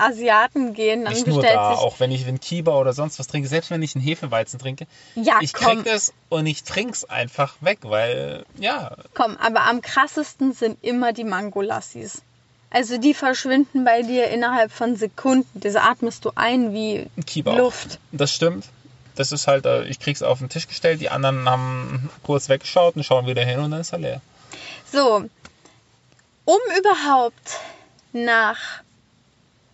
Asiaten 0.00 0.74
gehen, 0.74 1.04
dann 1.04 1.12
Nicht 1.12 1.26
nur 1.26 1.36
bestellt 1.38 1.56
da, 1.58 1.74
sich 1.74 1.80
auch 1.84 2.00
wenn 2.00 2.10
ich 2.10 2.26
einen 2.26 2.40
Kiba 2.40 2.76
oder 2.76 2.92
sonst 2.92 3.18
was 3.18 3.26
trinke, 3.26 3.48
selbst 3.48 3.70
wenn 3.70 3.82
ich 3.82 3.94
einen 3.94 4.04
Hefeweizen 4.04 4.58
trinke, 4.58 4.86
Ja, 5.14 5.38
ich 5.40 5.52
komm. 5.52 5.82
krieg 5.84 5.92
es 5.92 6.12
und 6.28 6.46
ich 6.46 6.62
trink's 6.64 7.04
einfach 7.04 7.54
weg, 7.60 7.78
weil, 7.82 8.44
ja, 8.58 8.96
Komm, 9.14 9.36
aber 9.36 9.62
am 9.62 9.80
krassesten 9.82 10.52
sind 10.52 10.82
immer 10.82 11.12
die 11.12 11.24
Mangolassis. 11.24 12.22
Also 12.72 12.98
die 12.98 13.14
verschwinden 13.14 13.84
bei 13.84 14.02
dir 14.02 14.28
innerhalb 14.28 14.70
von 14.70 14.94
Sekunden. 14.94 15.48
Das 15.60 15.74
atmest 15.74 16.24
du 16.24 16.30
ein 16.36 16.72
wie 16.72 17.08
Kiba 17.26 17.52
auch. 17.52 17.56
Luft. 17.58 17.98
Das 18.12 18.32
stimmt. 18.32 18.66
Das 19.16 19.32
ist 19.32 19.48
halt, 19.48 19.66
äh, 19.66 19.84
ich 19.84 19.98
krieg's 19.98 20.22
auf 20.22 20.38
den 20.38 20.48
Tisch 20.48 20.68
gestellt, 20.68 21.00
die 21.00 21.10
anderen 21.10 21.48
haben 21.50 22.08
kurz 22.22 22.48
weggeschaut 22.48 22.94
und 22.94 23.02
schauen 23.04 23.26
wieder 23.26 23.44
hin 23.44 23.58
und 23.58 23.72
dann 23.72 23.80
ist 23.80 23.92
er 23.92 23.98
leer. 23.98 24.20
So, 24.92 25.24
um 26.44 26.58
überhaupt 26.78 27.58
nach 28.12 28.58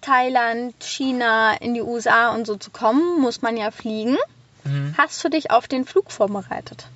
Thailand, 0.06 0.74
China, 0.80 1.54
in 1.54 1.74
die 1.74 1.82
USA 1.82 2.32
und 2.34 2.46
so 2.46 2.56
zu 2.56 2.70
kommen, 2.70 3.20
muss 3.20 3.42
man 3.42 3.56
ja 3.56 3.70
fliegen. 3.72 4.16
Mhm. 4.64 4.94
Hast 4.96 5.22
du 5.24 5.28
dich 5.28 5.50
auf 5.50 5.66
den 5.66 5.84
Flug 5.84 6.12
vorbereitet? 6.12 6.86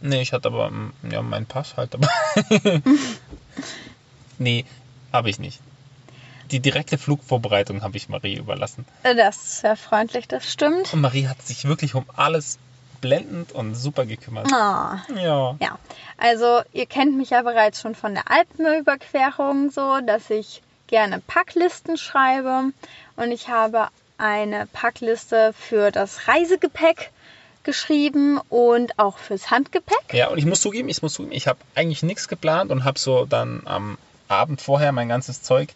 Nee, 0.00 0.22
ich 0.22 0.32
hatte 0.32 0.48
aber 0.48 0.70
mm, 0.70 0.92
ja, 1.10 1.22
meinen 1.22 1.46
Pass 1.46 1.76
halt 1.76 1.94
dabei. 1.94 2.08
nee, 4.38 4.64
habe 5.12 5.30
ich 5.30 5.38
nicht. 5.38 5.60
Die 6.50 6.60
direkte 6.60 6.98
Flugvorbereitung 6.98 7.82
habe 7.82 7.96
ich 7.96 8.08
Marie 8.08 8.36
überlassen. 8.36 8.84
Äh, 9.02 9.14
Das 9.14 9.36
ist 9.36 9.60
sehr 9.60 9.76
freundlich, 9.76 10.26
das 10.26 10.50
stimmt. 10.50 10.92
Und 10.92 11.00
Marie 11.00 11.28
hat 11.28 11.40
sich 11.42 11.66
wirklich 11.66 11.94
um 11.94 12.04
alles 12.16 12.58
blendend 13.00 13.52
und 13.52 13.76
super 13.76 14.06
gekümmert. 14.06 14.52
Ah. 14.52 15.04
Ja. 15.14 15.56
Ja, 15.60 15.78
also 16.16 16.62
ihr 16.72 16.86
kennt 16.86 17.16
mich 17.16 17.30
ja 17.30 17.42
bereits 17.42 17.80
schon 17.80 17.94
von 17.94 18.14
der 18.14 18.28
Alpenüberquerung 18.28 19.70
so, 19.70 20.00
dass 20.04 20.30
ich 20.30 20.62
gerne 20.88 21.20
Packlisten 21.26 21.96
schreibe 21.96 22.72
und 23.16 23.30
ich 23.30 23.48
habe 23.48 23.88
eine 24.18 24.66
Packliste 24.66 25.54
für 25.56 25.92
das 25.92 26.26
Reisegepäck 26.26 27.12
geschrieben 27.62 28.40
und 28.48 28.98
auch 28.98 29.18
fürs 29.18 29.50
Handgepäck. 29.50 30.12
Ja, 30.12 30.28
und 30.28 30.38
ich 30.38 30.46
muss 30.46 30.60
zugeben, 30.60 30.88
ich 30.88 31.02
muss 31.02 31.12
zugeben, 31.12 31.34
ich 31.34 31.46
habe 31.46 31.58
eigentlich 31.74 32.02
nichts 32.02 32.26
geplant 32.26 32.70
und 32.70 32.84
habe 32.84 32.98
so 32.98 33.26
dann 33.26 33.62
am 33.66 33.98
Abend 34.26 34.60
vorher 34.60 34.90
mein 34.92 35.08
ganzes 35.08 35.42
Zeug, 35.42 35.70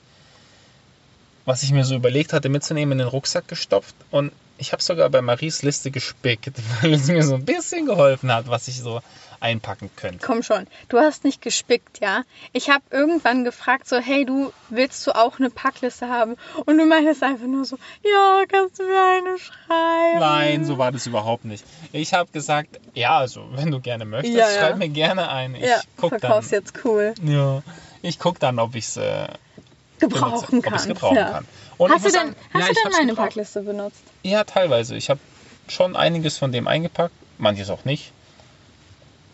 was 1.45 1.63
ich 1.63 1.73
mir 1.73 1.85
so 1.85 1.95
überlegt 1.95 2.33
hatte, 2.33 2.49
mitzunehmen, 2.49 2.93
in 2.93 2.99
den 2.99 3.09
Rucksack 3.09 3.47
gestopft. 3.49 3.95
Und 4.11 4.33
ich 4.63 4.73
habe 4.73 4.81
sogar 4.83 5.11
bei 5.11 5.21
Maries 5.23 5.63
Liste 5.63 5.91
gespickt, 5.91 6.53
weil 6.83 6.95
es 6.95 7.09
mir 7.09 7.25
so 7.25 7.35
ein 7.35 7.45
bisschen 7.45 7.85
geholfen 7.85 8.33
hat, 8.33 8.49
was 8.49 8.69
ich 8.69 8.81
so 8.81 9.01
einpacken 9.41 9.91
könnte. 9.97 10.25
Komm 10.25 10.45
schon, 10.45 10.69
du 10.89 11.01
hast 11.01 11.25
nicht 11.25 11.43
gespickt, 11.43 11.99
ja? 12.01 12.23
Ich 12.53 12.71
habe 12.71 12.85
irgendwann 12.91 13.43
gefragt 13.43 13.89
so, 13.89 13.99
hey 13.99 14.25
du, 14.25 14.53
willst 14.71 15.05
du 15.05 15.17
auch 15.17 15.41
eine 15.41 15.51
Packliste 15.51 16.09
haben? 16.09 16.37
Und 16.65 16.79
du 16.79 16.87
meintest 16.87 17.25
einfach 17.25 17.47
nur 17.49 17.65
so, 17.65 17.77
ja, 18.05 18.45
kannst 18.47 18.79
du 18.79 18.85
mir 18.85 19.03
eine 19.03 19.37
schreiben? 19.39 20.21
Nein, 20.21 20.65
so 20.65 20.79
war 20.79 20.93
das 20.93 21.09
überhaupt 21.09 21.45
nicht. 21.45 21.65
Ich 21.91 22.15
habe 22.15 22.31
gesagt, 22.31 22.79
ja, 22.95 23.19
also 23.19 23.45
wenn 23.51 23.73
du 23.73 23.81
gerne 23.81 24.05
möchtest, 24.05 24.37
Ja, 24.37 24.49
ja. 24.49 24.59
schreib 24.61 24.77
mir 24.79 24.89
gerne 24.89 25.29
ein. 25.29 25.57
Ich 25.57 25.63
Ja, 25.63 25.81
guck 25.97 26.13
dann. 26.13 26.21
verkaufst 26.21 26.53
jetzt 26.53 26.75
cool. 26.85 27.13
Ja, 27.25 27.65
ich 28.01 28.21
guck 28.21 28.39
dann, 28.39 28.61
ob 28.61 28.77
ich 28.77 28.85
es 28.87 28.97
äh, 28.97 29.27
Gebrauchen 30.03 30.59
ob 30.59 30.65
ich's 30.65 30.71
kannst. 30.71 30.87
gebrauchen 30.89 31.17
ja. 31.17 31.31
kann. 31.31 31.47
Und 31.79 31.91
Hast 31.91 32.05
du 32.05 32.11
denn, 32.11 32.13
sagen, 32.13 32.37
hast 32.53 32.69
ja, 32.69 32.69
du 32.69 32.75
denn 32.83 32.93
meine. 32.93 33.15
Packliste 33.15 33.63
benutzt? 33.63 34.03
Ja, 34.23 34.45
teilweise. 34.45 34.97
Ich 34.97 35.11
habe 35.11 35.21
schon 35.69 35.97
einiges 35.97 36.39
von 36.39 36.53
dem 36.53 36.67
eingepackt, 36.69 37.15
manches 37.39 37.71
auch 37.71 37.85
nicht. 37.85 38.13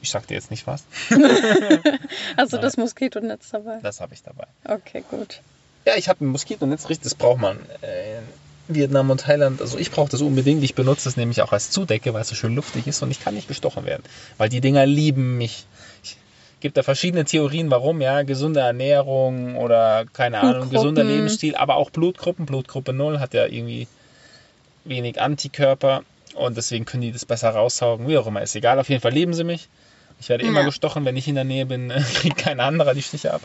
Ich 0.01 0.11
sag 0.11 0.27
dir 0.27 0.35
jetzt 0.35 0.51
nicht 0.51 0.67
was. 0.67 0.85
Hast 2.37 2.53
du 2.53 2.59
das 2.59 2.77
Moskitonetz 2.77 3.51
dabei? 3.51 3.81
Das 3.83 4.01
habe 4.01 4.15
ich 4.15 4.23
dabei. 4.23 4.47
Okay, 4.65 5.03
gut. 5.11 5.41
Ja, 5.85 5.97
ich 5.97 6.09
habe 6.09 6.25
ein 6.25 6.29
Moskitonetz, 6.29 6.89
richtig, 6.89 7.05
das 7.05 7.15
braucht 7.15 7.41
man 7.41 7.59
äh, 7.83 8.19
in 8.19 8.25
Vietnam 8.69 9.11
und 9.11 9.23
Thailand. 9.23 9.61
Also 9.61 9.79
ich 9.79 9.91
brauche 9.91 10.11
das 10.11 10.21
unbedingt. 10.21 10.63
Ich 10.63 10.75
benutze 10.75 11.09
es 11.09 11.17
nämlich 11.17 11.43
auch 11.43 11.53
als 11.53 11.71
Zudecke, 11.71 12.15
weil 12.15 12.23
es 12.23 12.29
so 12.29 12.35
schön 12.35 12.55
luftig 12.55 12.87
ist 12.87 13.03
und 13.03 13.11
ich 13.11 13.21
kann 13.21 13.35
nicht 13.35 13.49
gestochen 13.49 13.87
werden. 13.87 14.03
Weil 14.37 14.49
die 14.51 14.61
Dinger 14.61 14.87
lieben 14.87 15.39
mich. 15.39 15.65
Ich 16.05 16.17
gibt 16.61 16.77
da 16.77 16.83
verschiedene 16.83 17.25
Theorien, 17.25 17.71
warum, 17.71 18.01
ja, 18.01 18.23
gesunde 18.23 18.61
Ernährung 18.61 19.57
oder 19.57 20.05
keine 20.13 20.41
Ahnung, 20.41 20.71
gesunder 20.71 21.05
Lebensstil, 21.05 21.55
aber 21.57 21.77
auch 21.77 21.91
Blutgruppen. 21.91 22.47
Blutgruppe 22.47 22.93
0 22.93 23.21
hat 23.21 23.35
ja 23.35 23.47
irgendwie 23.47 23.87
wenig 24.85 25.21
Antikörper 25.21 26.03
und 26.35 26.57
deswegen 26.57 26.85
können 26.85 27.03
die 27.03 27.13
das 27.13 27.25
besser 27.25 27.51
raussaugen. 27.51 28.09
Wie 28.09 28.19
auch 28.19 28.27
immer, 28.27 28.43
ist 28.43 28.57
egal. 28.57 28.79
Auf 28.79 28.89
jeden 28.89 29.03
Fall 29.03 29.13
lieben 29.13 29.35
sie 29.35 29.45
mich. 29.45 29.69
Ich 30.21 30.29
werde 30.29 30.45
immer 30.45 30.61
Ja. 30.61 30.67
gestochen, 30.67 31.05
wenn 31.05 31.17
ich 31.17 31.29
in 31.29 31.35
der 31.37 31.45
Nähe 31.45 31.67
bin, 31.67 31.89
kriegt 32.15 32.39
kein 32.39 32.61
anderer 32.61 32.95
die 32.95 33.03
Stiche 33.03 33.33
ab. 33.33 33.43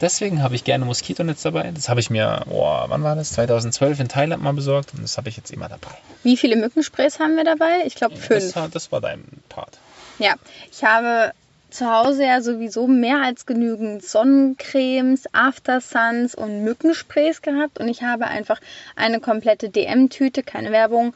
Deswegen 0.00 0.42
habe 0.44 0.54
ich 0.54 0.62
gerne 0.62 0.84
Moskitonetz 0.84 1.42
dabei. 1.42 1.72
Das 1.74 1.88
habe 1.88 1.98
ich 1.98 2.08
mir, 2.08 2.42
boah, 2.46 2.84
wann 2.88 3.02
war 3.02 3.16
das? 3.16 3.32
2012 3.32 3.98
in 3.98 4.08
Thailand 4.08 4.42
mal 4.42 4.52
besorgt 4.52 4.94
und 4.94 5.02
das 5.02 5.18
habe 5.18 5.28
ich 5.28 5.36
jetzt 5.36 5.50
immer 5.50 5.68
dabei. 5.68 5.90
Wie 6.22 6.36
viele 6.36 6.54
Mückensprays 6.54 7.18
haben 7.18 7.36
wir 7.36 7.42
dabei? 7.44 7.82
Ich 7.84 7.96
glaube 7.96 8.16
fünf. 8.16 8.54
Das, 8.54 8.70
das 8.70 8.92
war 8.92 9.00
dein 9.00 9.24
Part. 9.48 9.78
Ja, 10.20 10.34
ich 10.70 10.84
habe 10.84 11.32
zu 11.70 11.90
Hause 11.90 12.24
ja 12.24 12.40
sowieso 12.40 12.86
mehr 12.86 13.22
als 13.22 13.46
genügend 13.46 14.02
Sonnencremes, 14.04 15.24
Aftersuns 15.32 16.34
und 16.34 16.64
Mückensprays 16.64 17.42
gehabt 17.42 17.78
und 17.78 17.88
ich 17.88 18.02
habe 18.02 18.26
einfach 18.26 18.60
eine 18.96 19.20
komplette 19.20 19.68
DM-Tüte, 19.68 20.42
keine 20.42 20.72
Werbung, 20.72 21.14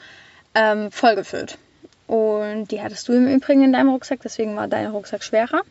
ähm, 0.55 0.91
vollgefüllt. 0.91 1.59
Und 2.07 2.71
die 2.71 2.83
hattest 2.83 3.09
du 3.09 3.15
im 3.15 3.27
Übrigen 3.27 3.65
in 3.65 3.73
deinem 3.73 3.89
Rucksack, 3.89 4.21
deswegen 4.23 4.55
war 4.57 4.69
dein 4.69 4.89
Rucksack 4.89 5.23
schwerer. 5.23 5.63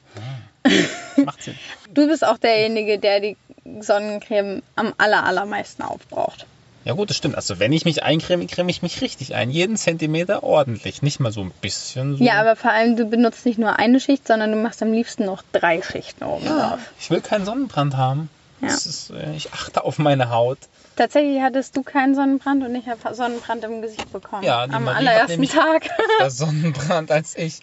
Macht 1.18 1.44
Sinn. 1.44 1.56
Du 1.94 2.08
bist 2.08 2.26
auch 2.26 2.38
derjenige, 2.38 3.00
der 3.00 3.20
die 3.20 3.38
Sonnencreme 3.82 4.64
am 4.76 4.94
aller, 4.98 5.26
allermeisten 5.26 5.84
aufbraucht. 5.84 6.46
Ja 6.84 6.94
gut, 6.94 7.10
das 7.10 7.18
stimmt. 7.18 7.36
Also 7.36 7.60
wenn 7.60 7.72
ich 7.74 7.86
mich 7.86 8.04
eincreme, 8.04 8.48
creme 8.48 8.70
ich 8.70 8.82
mich 8.82 9.02
richtig 9.02 9.36
ein. 9.36 9.52
Jeden 9.52 9.78
Zentimeter 9.78 10.44
ordentlich. 10.44 11.02
Nicht 11.02 11.20
mal 11.20 11.32
so 11.32 11.42
ein 11.42 11.52
bisschen. 11.62 12.18
So. 12.18 12.24
Ja, 12.24 12.40
aber 12.40 12.56
vor 12.56 12.72
allem, 12.72 12.96
du 12.96 13.06
benutzt 13.06 13.46
nicht 13.46 13.60
nur 13.60 13.78
eine 13.78 14.00
Schicht, 14.00 14.28
sondern 14.28 14.52
du 14.52 14.58
machst 14.58 14.82
am 14.82 14.92
liebsten 14.92 15.26
noch 15.26 15.44
drei 15.52 15.82
Schichten 15.82 16.24
oben 16.24 16.46
drauf. 16.46 16.80
Ich 17.00 17.10
will 17.12 17.22
keinen 17.22 17.46
Sonnenbrand 17.46 17.98
haben. 17.98 18.30
Ja. 18.62 18.70
Ist, 18.70 19.12
äh, 19.12 19.36
ich 19.36 19.54
achte 19.54 19.84
auf 19.84 20.00
meine 20.00 20.30
Haut. 20.30 20.58
Tatsächlich 20.96 21.42
hattest 21.42 21.76
du 21.78 21.84
keinen 21.84 22.16
Sonnenbrand 22.16 22.64
und 22.64 22.76
ich 22.76 22.88
habe 22.88 23.16
Sonnenbrand 23.16 23.64
im 23.64 23.82
Gesicht 23.82 24.12
bekommen. 24.12 24.44
Ja, 24.44 24.64
am 24.64 24.84
Marie 24.84 25.08
allerersten 25.08 25.48
Tag. 25.48 25.90
Sonnenbrand 26.28 27.12
als 27.12 27.36
ich. 27.36 27.60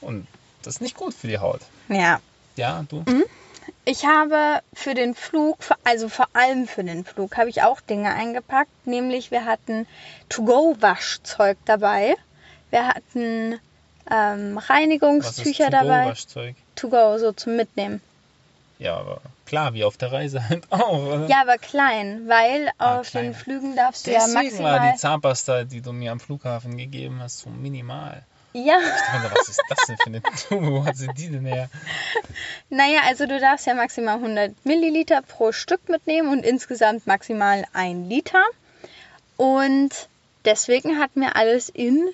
Und 0.00 0.26
Das 0.62 0.74
ist 0.74 0.80
nicht 0.80 0.96
gut 0.96 1.14
für 1.14 1.28
die 1.28 1.38
Haut. 1.38 1.60
Ja. 1.88 2.20
Ja, 2.56 2.84
du? 2.88 3.04
Ich 3.90 4.04
habe 4.04 4.60
für 4.74 4.92
den 4.92 5.14
Flug, 5.14 5.56
also 5.82 6.10
vor 6.10 6.26
allem 6.34 6.68
für 6.68 6.84
den 6.84 7.06
Flug, 7.06 7.38
habe 7.38 7.48
ich 7.48 7.62
auch 7.62 7.80
Dinge 7.80 8.12
eingepackt. 8.12 8.86
Nämlich 8.86 9.30
wir 9.30 9.46
hatten 9.46 9.86
To-Go-Waschzeug 10.28 11.56
dabei. 11.64 12.14
Wir 12.68 12.86
hatten 12.88 13.58
ähm, 14.10 14.56
Was 14.56 14.64
ist 14.64 14.70
Reinigungstücher 14.70 15.70
dabei. 15.70 16.00
To-Go-Waschzeug? 16.02 16.56
To-Go, 16.76 17.16
so 17.18 17.32
zum 17.32 17.56
Mitnehmen. 17.56 18.02
Ja, 18.78 18.98
aber 18.98 19.22
klar, 19.46 19.72
wie 19.72 19.84
auf 19.84 19.96
der 19.96 20.12
Reise 20.12 20.46
halt 20.48 20.64
auch, 20.70 20.98
oder? 21.06 21.26
Ja, 21.26 21.40
aber 21.40 21.56
klein, 21.56 22.28
weil 22.28 22.70
Ah, 22.76 23.00
auf 23.00 23.08
klein. 23.10 23.24
den 23.24 23.34
Flügen 23.34 23.74
darfst 23.74 24.06
du 24.06 24.10
ja 24.12 24.18
Deswegen 24.18 24.34
war 24.36 24.42
maximal. 24.42 24.92
die 24.92 24.98
Zahnpasta, 24.98 25.64
die 25.64 25.80
du 25.80 25.92
mir 25.92 26.12
am 26.12 26.20
Flughafen 26.20 26.76
gegeben 26.76 27.20
hast, 27.22 27.38
so 27.38 27.48
minimal. 27.48 28.22
Ja, 28.52 28.78
Ich 28.78 29.02
dachte, 29.22 29.30
was 29.38 29.48
ist 29.48 29.62
das 29.68 29.78
denn 29.86 29.96
für 29.98 30.06
eine 30.06 30.22
Tube? 30.22 30.66
Wo 30.72 30.84
hat 30.84 30.96
sie 30.96 31.08
die 31.08 31.28
denn 31.30 31.44
her? 31.44 31.68
naja, 32.70 33.00
also 33.06 33.26
du 33.26 33.38
darfst 33.38 33.66
ja 33.66 33.74
maximal 33.74 34.16
100 34.16 34.64
Milliliter 34.64 35.22
pro 35.22 35.52
Stück 35.52 35.88
mitnehmen 35.88 36.30
und 36.30 36.44
insgesamt 36.44 37.06
maximal 37.06 37.64
ein 37.72 38.08
Liter. 38.08 38.42
Und 39.36 39.90
deswegen 40.44 40.98
hatten 40.98 41.20
wir 41.20 41.36
alles 41.36 41.68
in 41.68 42.08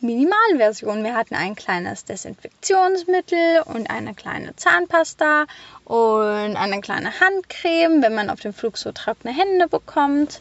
Minimalversion. 0.00 1.04
Wir 1.04 1.14
hatten 1.14 1.34
ein 1.34 1.54
kleines 1.54 2.04
Desinfektionsmittel 2.04 3.62
und 3.64 3.90
eine 3.90 4.14
kleine 4.14 4.54
Zahnpasta 4.56 5.46
und 5.84 6.56
eine 6.56 6.80
kleine 6.80 7.12
Handcreme, 7.20 8.02
wenn 8.02 8.14
man 8.14 8.30
auf 8.30 8.40
dem 8.40 8.52
Flug 8.54 8.78
so 8.78 8.92
trockene 8.92 9.32
Hände 9.36 9.68
bekommt. 9.68 10.40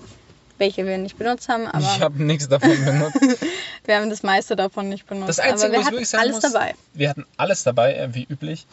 Welche 0.62 0.86
wir 0.86 1.00
nicht 1.00 1.18
benutzt 1.18 1.50
haben, 1.50 1.66
aber 1.68 1.80
Ich 1.82 2.02
habe 2.02 2.24
nichts 2.24 2.48
davon 2.48 2.86
benutzt. 2.86 3.20
wir 3.86 3.96
haben 3.98 4.12
das 4.12 4.22
meiste 4.22 4.56
davon 4.56 4.90
nicht 4.90 5.08
benutzt. 5.08 5.30
Das 5.30 5.40
Einzige, 5.40 5.70
aber 5.70 5.72
wir 5.74 5.80
was 5.80 5.86
hatten 5.88 5.96
wirklich 5.96 6.20
alles 6.20 6.34
muss, 6.36 6.44
dabei. 6.44 6.76
wir 6.94 7.10
hatten 7.10 7.26
alles 7.36 7.64
dabei, 7.64 7.96
äh, 7.96 8.14
wie 8.14 8.28
üblich, 8.30 8.68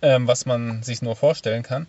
ähm, 0.00 0.28
was 0.28 0.46
man 0.46 0.84
sich 0.84 1.02
nur 1.02 1.16
vorstellen 1.16 1.64
kann. 1.64 1.88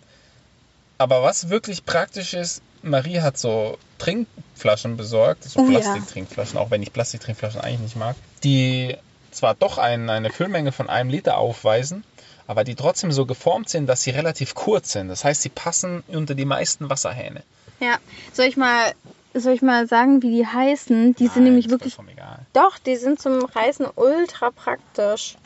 Aber 0.98 1.22
was 1.22 1.48
wirklich 1.48 1.84
praktisch 1.84 2.34
ist, 2.34 2.60
Marie 2.82 3.20
hat 3.20 3.38
so 3.38 3.78
Trinkflaschen 3.98 4.96
besorgt, 4.96 5.44
so 5.44 5.60
Oh 5.60 5.70
ja. 5.70 5.78
Plastiktrinkflaschen, 5.78 6.58
auch 6.58 6.72
wenn 6.72 6.82
ich 6.82 6.92
Plastiktrinkflaschen 6.92 7.60
eigentlich 7.60 7.80
nicht 7.80 7.96
mag, 7.96 8.16
die 8.42 8.96
zwar 9.30 9.54
doch 9.54 9.78
ein, 9.78 10.10
eine 10.10 10.30
Füllmenge 10.30 10.72
von 10.72 10.88
einem 10.88 11.10
Liter 11.10 11.38
aufweisen, 11.38 12.02
aber 12.48 12.64
die 12.64 12.74
trotzdem 12.74 13.12
so 13.12 13.26
geformt 13.26 13.68
sind, 13.68 13.86
dass 13.86 14.02
sie 14.02 14.10
relativ 14.10 14.54
kurz 14.54 14.90
sind. 14.92 15.08
Das 15.08 15.24
heißt, 15.24 15.42
sie 15.42 15.50
passen 15.50 16.02
unter 16.08 16.34
die 16.34 16.44
meisten 16.44 16.90
Wasserhähne. 16.90 17.42
Ja, 17.78 17.98
soll 18.32 18.46
ich 18.46 18.56
mal, 18.56 18.92
soll 19.34 19.52
ich 19.52 19.62
mal 19.62 19.86
sagen, 19.86 20.22
wie 20.22 20.30
die 20.30 20.46
heißen? 20.46 21.14
Die 21.14 21.26
sind 21.26 21.36
Nein, 21.36 21.44
nämlich 21.44 21.66
ist 21.66 21.70
wirklich. 21.70 21.98
egal. 22.10 22.40
Doch, 22.52 22.78
die 22.78 22.96
sind 22.96 23.20
zum 23.20 23.44
Reisen 23.44 23.86
ultra 23.94 24.50
praktisch. 24.50 25.36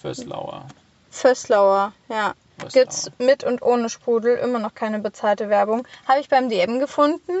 Föslauer. 0.00 0.66
Föslauer, 1.10 1.92
ja. 2.08 2.34
Föslauer. 2.58 2.70
Gibt's 2.72 3.10
mit 3.18 3.44
und 3.44 3.62
ohne 3.62 3.88
Sprudel, 3.88 4.36
immer 4.36 4.58
noch 4.58 4.74
keine 4.74 4.98
bezahlte 4.98 5.48
Werbung. 5.48 5.86
Habe 6.06 6.20
ich 6.20 6.28
beim 6.28 6.48
DM 6.48 6.78
gefunden 6.78 7.32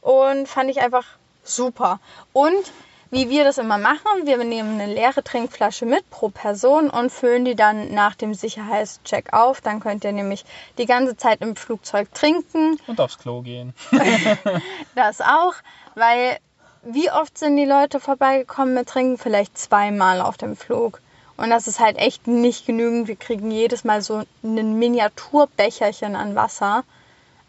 und 0.00 0.48
fand 0.48 0.70
ich 0.70 0.80
einfach 0.80 1.04
super. 1.42 2.00
Und 2.32 2.72
wie 3.10 3.30
wir 3.30 3.44
das 3.44 3.56
immer 3.58 3.78
machen, 3.78 4.04
wir 4.24 4.36
nehmen 4.44 4.80
eine 4.80 4.92
leere 4.92 5.22
Trinkflasche 5.24 5.86
mit 5.86 6.08
pro 6.10 6.28
Person 6.28 6.90
und 6.90 7.10
füllen 7.10 7.44
die 7.44 7.54
dann 7.56 7.92
nach 7.94 8.14
dem 8.14 8.34
Sicherheitscheck 8.34 9.32
auf. 9.32 9.60
Dann 9.62 9.80
könnt 9.80 10.04
ihr 10.04 10.12
nämlich 10.12 10.44
die 10.76 10.86
ganze 10.86 11.16
Zeit 11.16 11.40
im 11.40 11.56
Flugzeug 11.56 12.12
trinken. 12.12 12.78
Und 12.86 13.00
aufs 13.00 13.18
Klo 13.18 13.40
gehen. 13.42 13.72
Das 14.94 15.20
auch, 15.20 15.54
weil 15.94 16.38
wie 16.82 17.10
oft 17.10 17.36
sind 17.38 17.56
die 17.56 17.64
Leute 17.64 18.00
vorbeigekommen 18.00 18.74
mit 18.74 18.88
Trinken? 18.88 19.18
Vielleicht 19.18 19.56
zweimal 19.58 20.20
auf 20.20 20.36
dem 20.36 20.56
Flug. 20.56 21.00
Und 21.36 21.50
das 21.50 21.66
ist 21.68 21.78
halt 21.80 21.96
echt 21.98 22.26
nicht 22.26 22.66
genügend. 22.66 23.06
Wir 23.08 23.16
kriegen 23.16 23.50
jedes 23.50 23.84
Mal 23.84 24.02
so 24.02 24.22
ein 24.42 24.78
Miniaturbecherchen 24.78 26.16
an 26.16 26.34
Wasser. 26.34 26.84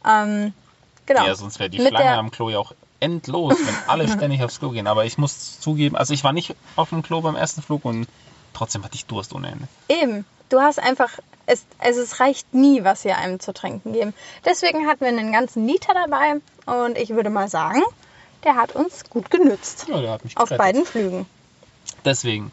Ähm, 0.07 0.53
genau. 1.05 1.25
Ja, 1.25 1.35
sonst 1.35 1.59
wäre 1.59 1.69
die 1.69 1.79
Mit 1.79 1.89
Schlange 1.89 2.03
der- 2.05 2.17
am 2.17 2.31
Klo 2.31 2.49
ja 2.49 2.59
auch 2.59 2.73
endlos, 2.99 3.55
wenn 3.59 3.75
alle 3.87 4.07
ständig 4.13 4.43
aufs 4.43 4.59
Klo 4.59 4.69
gehen. 4.71 4.87
Aber 4.87 5.05
ich 5.05 5.17
muss 5.17 5.59
zugeben, 5.59 5.95
also 5.95 6.13
ich 6.13 6.23
war 6.23 6.33
nicht 6.33 6.55
auf 6.75 6.89
dem 6.89 7.01
Klo 7.01 7.21
beim 7.21 7.35
ersten 7.35 7.61
Flug 7.61 7.85
und 7.85 8.07
trotzdem 8.53 8.83
hatte 8.83 8.95
ich 8.95 9.05
Durst 9.05 9.33
ohne 9.33 9.51
Ende. 9.51 9.67
Eben. 9.87 10.25
Du 10.49 10.59
hast 10.59 10.79
einfach, 10.79 11.19
es, 11.45 11.63
also 11.77 12.01
es 12.01 12.19
reicht 12.19 12.55
nie, 12.55 12.83
was 12.83 13.03
sie 13.03 13.11
einem 13.11 13.39
zu 13.39 13.53
trinken 13.53 13.93
geben. 13.93 14.13
Deswegen 14.45 14.87
hatten 14.87 15.01
wir 15.01 15.09
einen 15.09 15.31
ganzen 15.31 15.67
Liter 15.67 15.93
dabei 15.93 16.41
und 16.65 16.97
ich 16.97 17.09
würde 17.09 17.29
mal 17.29 17.47
sagen, 17.47 17.83
der 18.43 18.55
hat 18.55 18.75
uns 18.75 19.03
gut 19.09 19.29
genützt. 19.29 19.85
Ja, 19.87 20.01
der 20.01 20.11
hat 20.11 20.23
mich 20.23 20.37
Auf 20.37 20.49
gerettet. 20.49 20.57
beiden 20.57 20.85
Flügen. 20.85 21.25
Deswegen, 22.03 22.51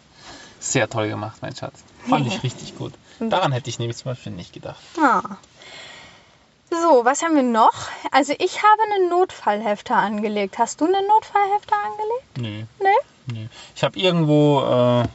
sehr 0.60 0.90
toll 0.90 1.08
gemacht, 1.08 1.38
mein 1.40 1.56
Schatz. 1.56 1.82
Fand 2.08 2.26
ich 2.32 2.42
richtig 2.42 2.76
gut. 2.76 2.92
Daran 3.18 3.52
hätte 3.52 3.70
ich 3.70 3.78
nämlich 3.78 3.96
zum 3.96 4.10
Beispiel 4.10 4.32
nicht 4.32 4.52
gedacht. 4.52 4.80
Ah. 5.00 5.22
So, 6.70 7.04
was 7.04 7.22
haben 7.22 7.36
wir 7.36 7.42
noch? 7.42 7.74
Also 8.10 8.34
ich 8.38 8.62
habe 8.62 8.82
einen 8.82 9.08
Notfallhefter 9.08 9.96
angelegt. 9.96 10.58
Hast 10.58 10.80
du 10.80 10.86
einen 10.86 11.06
Notfallhefter 11.06 11.76
angelegt? 11.76 12.38
Nö. 12.38 12.64
Nee? 12.80 13.32
Nee. 13.32 13.48
Ich 13.74 13.84
habe 13.84 13.98
irgendwo 13.98 14.62
äh, 14.62 15.08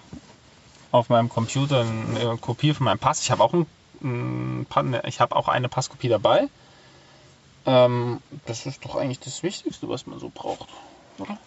auf 0.92 1.10
meinem 1.10 1.30
Computer 1.30 1.82
eine 1.82 2.38
Kopie 2.38 2.74
von 2.74 2.86
meinem 2.86 3.00
Pass. 3.00 3.22
Ich 3.22 3.32
habe 3.32 3.44
auch, 3.44 3.54
ein, 3.54 3.68
ein, 4.02 4.90
ne, 4.90 5.04
ich 5.06 5.20
habe 5.20 5.36
auch 5.36 5.48
eine 5.48 5.70
Passkopie 5.70 6.10
dabei. 6.10 6.48
Ähm, 7.66 8.22
das 8.46 8.66
ist 8.66 8.86
doch 8.86 8.96
eigentlich 8.96 9.20
das 9.20 9.44
Wichtigste, 9.44 9.88
was 9.90 10.08
man 10.08 10.20
so 10.20 10.32
braucht. 10.34 10.68
Oder? 11.20 11.38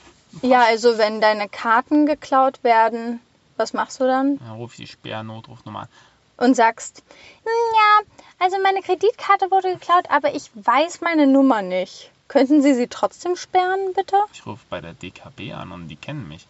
Ja, 0.42 0.64
also 0.64 0.98
wenn 0.98 1.20
deine 1.20 1.48
Karten 1.48 2.06
geklaut 2.06 2.62
werden, 2.62 3.20
was 3.56 3.72
machst 3.72 4.00
du 4.00 4.04
dann? 4.04 4.38
Dann 4.38 4.56
rufe 4.56 4.74
ich 4.74 4.88
die 4.88 4.92
Sperrnotrufnummer 4.92 5.80
an. 5.80 5.88
Und 6.36 6.54
sagst, 6.54 7.02
"Hm, 7.44 7.74
ja, 7.74 8.24
also 8.44 8.56
meine 8.62 8.82
Kreditkarte 8.82 9.50
wurde 9.50 9.74
geklaut, 9.74 10.04
aber 10.08 10.34
ich 10.34 10.50
weiß 10.54 11.00
meine 11.00 11.26
Nummer 11.26 11.62
nicht. 11.62 12.10
Könnten 12.28 12.62
Sie 12.62 12.74
sie 12.74 12.88
trotzdem 12.88 13.36
sperren, 13.36 13.92
bitte? 13.94 14.16
Ich 14.32 14.44
rufe 14.46 14.64
bei 14.68 14.80
der 14.80 14.94
DKB 14.94 15.52
an 15.52 15.72
und 15.72 15.88
die 15.88 15.96
kennen 15.96 16.26
mich. 16.26 16.46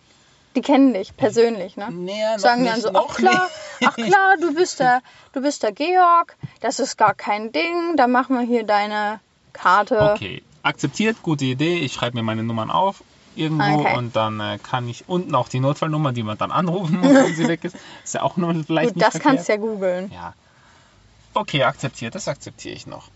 Die 0.57 0.63
kennen 0.63 0.95
dich 0.95 1.17
persönlich, 1.17 1.77
ne? 1.77 1.91
Nee, 1.91 2.23
noch 2.35 2.39
Sagen 2.39 2.65
dann 2.65 2.75
nicht, 2.75 2.85
so, 2.85 2.95
ach 2.95 3.15
klar, 3.15 3.51
ach 3.85 3.97
klar, 3.97 4.37
du 4.41 4.55
bist 4.55 4.79
der, 4.79 5.03
du 5.33 5.43
bist 5.43 5.65
der 5.65 5.73
Georg, 5.73 6.37
das 6.61 6.79
ist 6.79 6.97
gar 6.97 7.13
kein 7.13 7.51
Ding, 7.51 7.97
dann 7.97 8.13
machen 8.13 8.39
wir 8.39 8.47
hier 8.47 8.63
deine 8.63 9.19
Karte. 9.53 10.13
Okay, 10.15 10.43
akzeptiert, 10.63 11.17
gute 11.23 11.45
Idee. 11.45 11.79
Ich 11.79 11.93
schreibe 11.93 12.17
mir 12.17 12.23
meine 12.23 12.45
Nummern 12.45 12.71
auf 12.71 13.03
irgendwo 13.37 13.81
Okay. 13.81 13.97
und 13.97 14.15
dann 14.17 14.41
äh, 14.41 14.59
kann 14.63 14.89
ich 14.89 15.09
unten 15.09 15.35
auch 15.35 15.49
die 15.49 15.61
Notfallnummer, 15.61 16.13
die 16.13 16.23
man 16.23 16.39
dann 16.39 16.51
anrufen 16.51 16.99
muss, 17.01 17.13
wenn 17.15 17.35
sie 17.35 17.49
weg 17.49 17.65
ist. 17.65 17.77
Ist 18.05 18.15
ja 18.15 18.23
auch 18.23 18.37
nur 18.37 18.53
vielleicht 18.65 18.89
Gut, 18.89 18.97
nicht 18.97 19.07
das 19.07 19.13
verkehrt. 19.13 19.23
kannst 19.37 19.49
du 19.49 19.53
ja 19.53 19.59
googeln. 19.59 20.11
Ja. 20.13 20.35
Okay, 21.35 21.65
akzeptiert, 21.65 22.15
das 22.15 22.29
akzeptiere 22.29 22.75
ich 22.75 22.87
noch. 22.87 23.09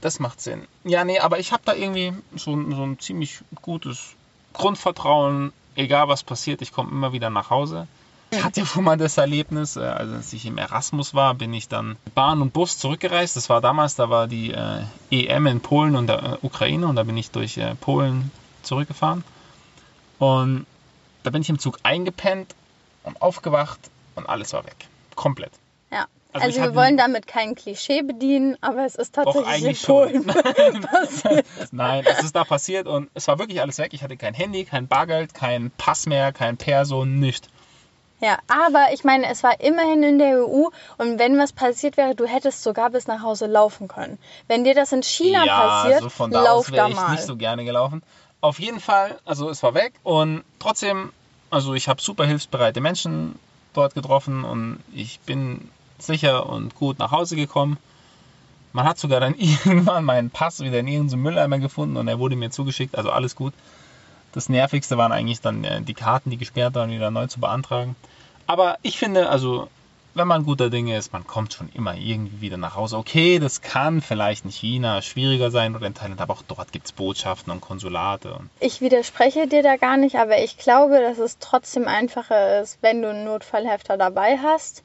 Das 0.00 0.20
macht 0.20 0.40
Sinn. 0.40 0.66
Ja, 0.84 1.04
nee, 1.04 1.18
aber 1.18 1.38
ich 1.38 1.52
habe 1.52 1.62
da 1.66 1.74
irgendwie 1.74 2.12
so, 2.36 2.54
ein- 2.54 2.72
so 2.74 2.82
ein 2.84 2.98
ziemlich 3.00 3.40
gutes 3.62 4.14
Grundvertrauen. 4.54 5.52
Egal 5.76 6.08
was 6.08 6.22
passiert, 6.22 6.62
ich 6.62 6.72
komme 6.72 6.90
immer 6.90 7.12
wieder 7.12 7.30
nach 7.30 7.50
Hause. 7.50 7.86
Ich 8.30 8.44
hatte 8.44 8.60
ja 8.60 8.66
schon 8.66 8.84
mal 8.84 8.96
das 8.98 9.16
Erlebnis, 9.16 9.76
äh, 9.76 9.80
also 9.80 10.14
als 10.16 10.32
ich 10.34 10.44
im 10.44 10.58
Erasmus 10.58 11.14
war, 11.14 11.32
bin 11.34 11.54
ich 11.54 11.68
dann 11.68 11.96
mit 12.04 12.14
Bahn 12.14 12.42
und 12.42 12.52
Bus 12.52 12.76
zurückgereist. 12.78 13.36
Das 13.36 13.48
war 13.48 13.60
damals, 13.62 13.94
da 13.94 14.10
war 14.10 14.26
die 14.26 14.52
äh, 14.52 14.82
EM 15.10 15.46
in 15.46 15.60
Polen 15.60 15.96
und 15.96 16.08
der 16.08 16.22
äh, 16.22 16.36
Ukraine 16.42 16.86
und 16.86 16.96
da 16.96 17.04
bin 17.04 17.16
ich 17.16 17.30
durch 17.30 17.56
äh, 17.56 17.74
Polen 17.76 18.30
zurückgefahren. 18.62 19.24
Und 20.18 20.66
da 21.22 21.30
bin 21.30 21.42
ich 21.42 21.48
im 21.48 21.58
Zug 21.58 21.78
eingepennt 21.82 22.54
und 23.04 23.20
aufgewacht 23.22 23.78
und 24.14 24.28
alles 24.28 24.52
war 24.52 24.64
weg. 24.66 24.76
Komplett. 25.14 25.52
Ja. 25.90 26.06
Also 26.32 26.44
Also, 26.44 26.48
ich 26.48 26.56
wir 26.56 26.62
hatte- 26.64 26.74
wollen 26.74 26.96
damit 26.96 27.26
kein 27.26 27.54
Klischee 27.54 28.02
bedienen, 28.02 28.56
aber 28.60 28.84
es 28.84 28.94
ist 28.96 29.16
Doch, 29.16 29.24
tatsächlich 29.24 29.48
eigentlich 29.48 29.80
in 29.82 29.86
Polen 29.86 30.24
schon. 30.72 30.80
passiert. 30.90 31.46
Nein, 31.72 32.04
es 32.06 32.22
ist 32.22 32.36
da 32.36 32.44
passiert 32.44 32.86
und 32.86 33.08
es 33.14 33.26
war 33.28 33.38
wirklich 33.38 33.60
alles 33.60 33.78
weg. 33.78 33.94
Ich 33.94 34.02
hatte 34.02 34.16
kein 34.16 34.34
Handy, 34.34 34.64
kein 34.64 34.88
Bargeld, 34.88 35.32
kein 35.34 35.70
Pass 35.78 36.06
mehr, 36.06 36.32
kein 36.32 36.56
Perso, 36.56 37.04
nichts. 37.04 37.48
Ja, 38.20 38.38
aber 38.48 38.92
ich 38.92 39.04
meine, 39.04 39.26
es 39.30 39.44
war 39.44 39.60
immerhin 39.60 40.02
in 40.02 40.18
der 40.18 40.44
EU 40.44 40.66
und 40.98 41.18
wenn 41.20 41.38
was 41.38 41.52
passiert 41.52 41.96
wäre, 41.96 42.16
du 42.16 42.26
hättest 42.26 42.64
sogar 42.64 42.90
bis 42.90 43.06
nach 43.06 43.22
Hause 43.22 43.46
laufen 43.46 43.86
können. 43.86 44.18
Wenn 44.48 44.64
dir 44.64 44.74
das 44.74 44.90
in 44.92 45.04
China 45.04 45.46
passiert, 45.46 46.02
so 46.12 46.26
da 46.26 46.42
lauf 46.42 46.68
da 46.70 46.88
ich 46.88 46.96
mal. 46.96 47.12
nicht 47.12 47.22
so 47.22 47.36
gerne 47.36 47.64
gelaufen. 47.64 48.02
Auf 48.40 48.60
jeden 48.60 48.80
Fall, 48.80 49.18
also 49.24 49.50
es 49.50 49.62
war 49.62 49.74
weg 49.74 49.94
und 50.04 50.44
trotzdem, 50.58 51.12
also 51.50 51.74
ich 51.74 51.88
habe 51.88 52.00
super 52.00 52.24
hilfsbereite 52.24 52.80
Menschen 52.80 53.38
dort 53.72 53.94
getroffen 53.94 54.44
und 54.44 54.78
ich 54.94 55.18
bin 55.20 55.70
sicher 55.98 56.48
und 56.48 56.76
gut 56.76 56.98
nach 56.98 57.10
Hause 57.10 57.34
gekommen. 57.34 57.78
Man 58.72 58.86
hat 58.86 58.98
sogar 58.98 59.18
dann 59.18 59.34
irgendwann 59.38 60.04
meinen 60.04 60.30
Pass 60.30 60.60
wieder 60.60 60.78
in 60.78 60.86
irgendeinem 60.86 61.22
Mülleimer 61.22 61.58
gefunden 61.58 61.96
und 61.96 62.06
er 62.06 62.20
wurde 62.20 62.36
mir 62.36 62.50
zugeschickt, 62.50 62.96
also 62.96 63.10
alles 63.10 63.34
gut. 63.34 63.54
Das 64.32 64.48
Nervigste 64.48 64.96
waren 64.98 65.10
eigentlich 65.10 65.40
dann 65.40 65.64
äh, 65.64 65.82
die 65.82 65.94
Karten, 65.94 66.30
die 66.30 66.36
gesperrt 66.36 66.74
waren, 66.74 66.90
wieder 66.90 67.10
neu 67.10 67.26
zu 67.26 67.40
beantragen. 67.40 67.96
Aber 68.46 68.78
ich 68.82 68.98
finde, 68.98 69.30
also 69.30 69.68
wenn 70.14 70.26
man 70.28 70.44
guter 70.44 70.70
Dinge 70.70 70.96
ist, 70.96 71.12
man 71.12 71.26
kommt 71.26 71.52
schon 71.52 71.68
immer 71.74 71.94
irgendwie 71.94 72.40
wieder 72.40 72.56
nach 72.56 72.74
Hause. 72.74 72.96
Okay, 72.98 73.38
das 73.38 73.60
kann 73.60 74.00
vielleicht 74.00 74.44
in 74.44 74.50
China 74.50 75.00
schwieriger 75.02 75.50
sein 75.50 75.76
oder 75.76 75.86
in 75.86 75.94
Thailand, 75.94 76.20
aber 76.20 76.34
auch 76.34 76.42
dort 76.46 76.72
gibt 76.72 76.86
es 76.86 76.92
Botschaften 76.92 77.52
und 77.52 77.60
Konsulate. 77.60 78.34
Und 78.34 78.50
Ich 78.60 78.80
widerspreche 78.80 79.46
dir 79.46 79.62
da 79.62 79.76
gar 79.76 79.96
nicht, 79.96 80.16
aber 80.16 80.42
ich 80.42 80.56
glaube, 80.58 81.00
dass 81.00 81.18
es 81.18 81.38
trotzdem 81.38 81.86
einfacher 81.86 82.60
ist, 82.60 82.78
wenn 82.80 83.02
du 83.02 83.10
einen 83.10 83.24
Notfallhefter 83.24 83.96
dabei 83.96 84.38
hast. 84.38 84.82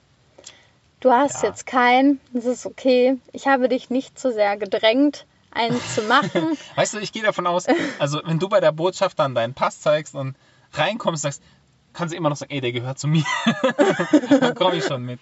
Du 0.99 1.11
hast 1.11 1.43
Ja. 1.43 1.49
jetzt 1.49 1.65
keinen, 1.65 2.19
das 2.31 2.45
ist 2.45 2.65
okay. 2.65 3.17
Ich 3.33 3.47
habe 3.47 3.67
dich 3.69 3.89
nicht 3.89 4.17
zu 4.17 4.31
sehr 4.31 4.55
gedrängt, 4.57 5.25
einen 5.51 5.81
zu 5.81 6.01
machen. 6.03 6.57
Weißt 6.75 6.93
du, 6.93 6.99
ich 6.99 7.11
gehe 7.11 7.23
davon 7.23 7.45
aus, 7.47 7.65
also 7.99 8.21
wenn 8.23 8.39
du 8.39 8.47
bei 8.49 8.59
der 8.61 8.71
Botschaft 8.71 9.19
dann 9.19 9.35
deinen 9.35 9.53
Pass 9.53 9.81
zeigst 9.81 10.15
und 10.15 10.35
reinkommst, 10.71 11.23
sagst, 11.23 11.43
kannst 11.93 12.13
du 12.13 12.17
immer 12.17 12.29
noch 12.29 12.35
sagen, 12.35 12.51
ey, 12.51 12.61
der 12.61 12.71
gehört 12.71 12.99
zu 12.99 13.07
mir. 13.07 13.23
dann 14.39 14.55
komme 14.55 14.75
ich 14.77 14.85
schon 14.85 15.05
mit. 15.05 15.19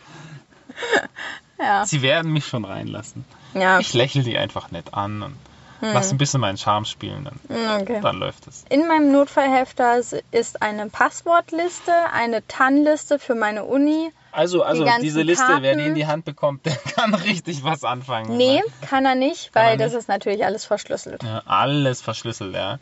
ja. 1.59 1.85
Sie 1.85 2.01
werden 2.01 2.31
mich 2.31 2.45
schon 2.47 2.65
reinlassen. 2.65 3.25
Ja, 3.53 3.79
Ich 3.79 3.93
lächle 3.93 4.23
die 4.23 4.37
einfach 4.37 4.71
nett 4.71 4.93
an 4.93 5.21
und 5.23 5.35
lass 5.81 6.11
ein 6.11 6.17
bisschen 6.17 6.39
meinen 6.41 6.57
Charme 6.57 6.85
spielen, 6.85 7.25
dann, 7.25 7.81
okay. 7.81 7.99
dann 8.01 8.17
läuft 8.17 8.47
es. 8.47 8.63
In 8.69 8.87
meinem 8.87 9.11
Notfallhefter 9.11 9.99
ist 10.31 10.61
eine 10.61 10.89
Passwortliste, 10.89 11.91
eine 12.13 12.45
TAN-Liste 12.47 13.19
für 13.19 13.35
meine 13.35 13.65
Uni. 13.65 14.11
Also, 14.31 14.63
also 14.63 14.85
ganzen 14.85 15.03
diese 15.03 15.23
Liste, 15.23 15.45
wer 15.59 15.73
die 15.73 15.79
Karten. 15.79 15.79
in 15.79 15.95
die 15.95 16.07
Hand 16.07 16.23
bekommt, 16.23 16.65
der 16.65 16.75
kann 16.75 17.13
richtig 17.13 17.63
was 17.63 17.83
anfangen. 17.83 18.37
Nee, 18.37 18.61
kann 18.87 19.05
er 19.05 19.15
nicht, 19.15 19.51
Kann 19.51 19.63
weil 19.63 19.71
er 19.71 19.77
das 19.77 19.91
nicht? 19.91 19.99
ist 20.01 20.07
natürlich 20.07 20.45
alles 20.45 20.63
verschlüsselt. 20.65 21.21
Ja, 21.23 21.41
alles 21.45 22.01
verschlüsselt, 22.01 22.55
ja. 22.55 22.79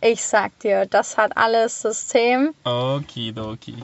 Ich 0.00 0.24
sag 0.24 0.58
dir, 0.60 0.86
das 0.86 1.18
hat 1.18 1.36
alles 1.36 1.82
System. 1.82 2.54
Okidoki. 2.64 3.76